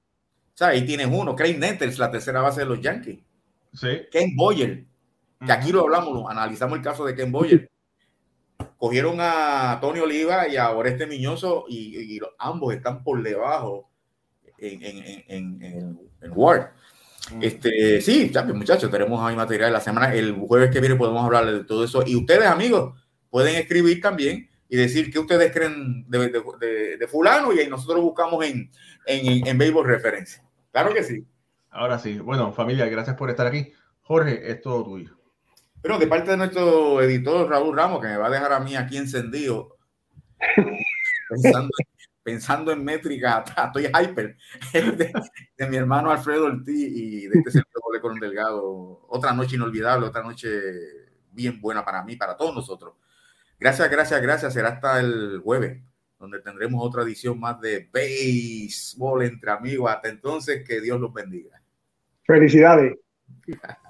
sea, 0.55 0.69
ahí 0.69 0.87
tienes 0.87 1.07
uno, 1.11 1.35
Craig 1.35 1.59
Nettles, 1.59 1.99
la 1.99 2.09
tercera 2.09 2.41
base 2.41 2.61
de 2.61 2.65
los 2.65 2.81
Yankees. 2.81 3.19
Sí. 3.73 4.07
Ken 4.11 4.35
Boyer, 4.35 4.85
que 5.45 5.51
aquí 5.51 5.71
lo 5.71 5.81
hablamos, 5.81 6.31
analizamos 6.31 6.79
el 6.79 6.83
caso 6.83 7.05
de 7.05 7.13
Ken 7.13 7.31
Boyer. 7.31 7.69
Cogieron 8.77 9.17
a 9.19 9.77
Tony 9.79 9.99
Oliva 9.99 10.47
y 10.47 10.57
a 10.57 10.71
Oreste 10.71 11.05
Miñoso 11.05 11.65
y, 11.69 12.19
ambos 12.39 12.73
están 12.73 13.03
por 13.03 13.21
debajo 13.21 13.92
en, 14.63 14.83
en, 14.83 15.63
en, 15.63 15.99
en, 16.21 16.31
Ward. 16.33 16.69
Este, 17.41 18.01
sí, 18.01 18.31
pues, 18.33 18.53
muchachos, 18.53 18.91
tenemos 18.91 19.21
ahí 19.21 19.35
material 19.35 19.71
la 19.73 19.79
semana. 19.79 20.13
El 20.13 20.33
jueves 20.33 20.71
que 20.71 20.79
viene 20.79 20.95
podemos 20.95 21.23
hablar 21.23 21.45
de 21.45 21.63
todo 21.63 21.83
eso. 21.83 22.03
Y 22.05 22.15
ustedes, 22.15 22.47
amigos, 22.47 22.99
pueden 23.29 23.55
escribir 23.55 24.01
también 24.01 24.49
y 24.69 24.77
decir 24.77 25.11
qué 25.11 25.19
ustedes 25.19 25.51
creen 25.51 26.05
de, 26.09 27.07
fulano 27.09 27.53
y 27.53 27.59
ahí 27.59 27.69
nosotros 27.69 28.01
buscamos 28.01 28.43
en, 28.45 28.71
en, 29.05 29.47
en 29.47 29.57
Béisbol 29.57 29.85
Referencia. 29.85 30.43
Claro 30.71 30.93
que 30.93 31.03
sí. 31.03 31.25
Ahora 31.69 31.99
sí. 31.99 32.19
Bueno, 32.19 32.51
familia, 32.53 32.85
gracias 32.87 33.15
por 33.15 33.29
estar 33.29 33.47
aquí. 33.47 33.71
Jorge, 34.01 34.51
es 34.51 34.61
todo 34.61 34.83
tuyo. 34.83 35.17
Pero 35.81 35.99
de 35.99 36.07
parte 36.07 36.31
de 36.31 36.37
nuestro 36.37 37.01
editor 37.01 37.49
Raúl 37.49 37.75
Ramos, 37.75 38.01
que 38.01 38.07
me 38.07 38.17
va 38.17 38.27
a 38.27 38.29
dejar 38.29 38.53
a 38.53 38.59
mí 38.61 38.75
aquí 38.75 38.95
encendido, 38.95 39.77
pensando, 41.29 41.69
pensando 42.23 42.71
en 42.71 42.83
métrica, 42.83 43.43
estoy 43.65 43.85
hyper, 43.85 44.37
de, 45.57 45.69
mi 45.69 45.77
hermano 45.77 46.09
Alfredo 46.09 46.45
Ortiz 46.45 46.91
y 46.91 47.27
de 47.27 47.39
este 47.39 47.51
servidor 47.51 48.01
con 48.01 48.19
Delgado. 48.19 49.05
Otra 49.09 49.33
noche 49.33 49.55
inolvidable, 49.55 50.07
otra 50.07 50.23
noche 50.23 50.49
bien 51.31 51.59
buena 51.61 51.83
para 51.83 52.03
mí, 52.03 52.15
para 52.15 52.35
todos 52.35 52.55
nosotros. 52.55 52.95
Gracias, 53.59 53.89
gracias, 53.89 54.21
gracias. 54.21 54.53
Será 54.53 54.69
hasta 54.69 54.99
el 54.99 55.39
jueves, 55.43 55.81
donde 56.19 56.39
tendremos 56.41 56.83
otra 56.83 57.03
edición 57.03 57.39
más 57.39 57.59
de 57.61 57.89
béisbol 57.91 59.23
entre 59.23 59.51
amigos. 59.51 59.91
Hasta 59.91 60.09
entonces, 60.09 60.67
que 60.67 60.81
Dios 60.81 60.99
los 60.99 61.13
bendiga. 61.13 61.61
Felicidades. 62.25 62.97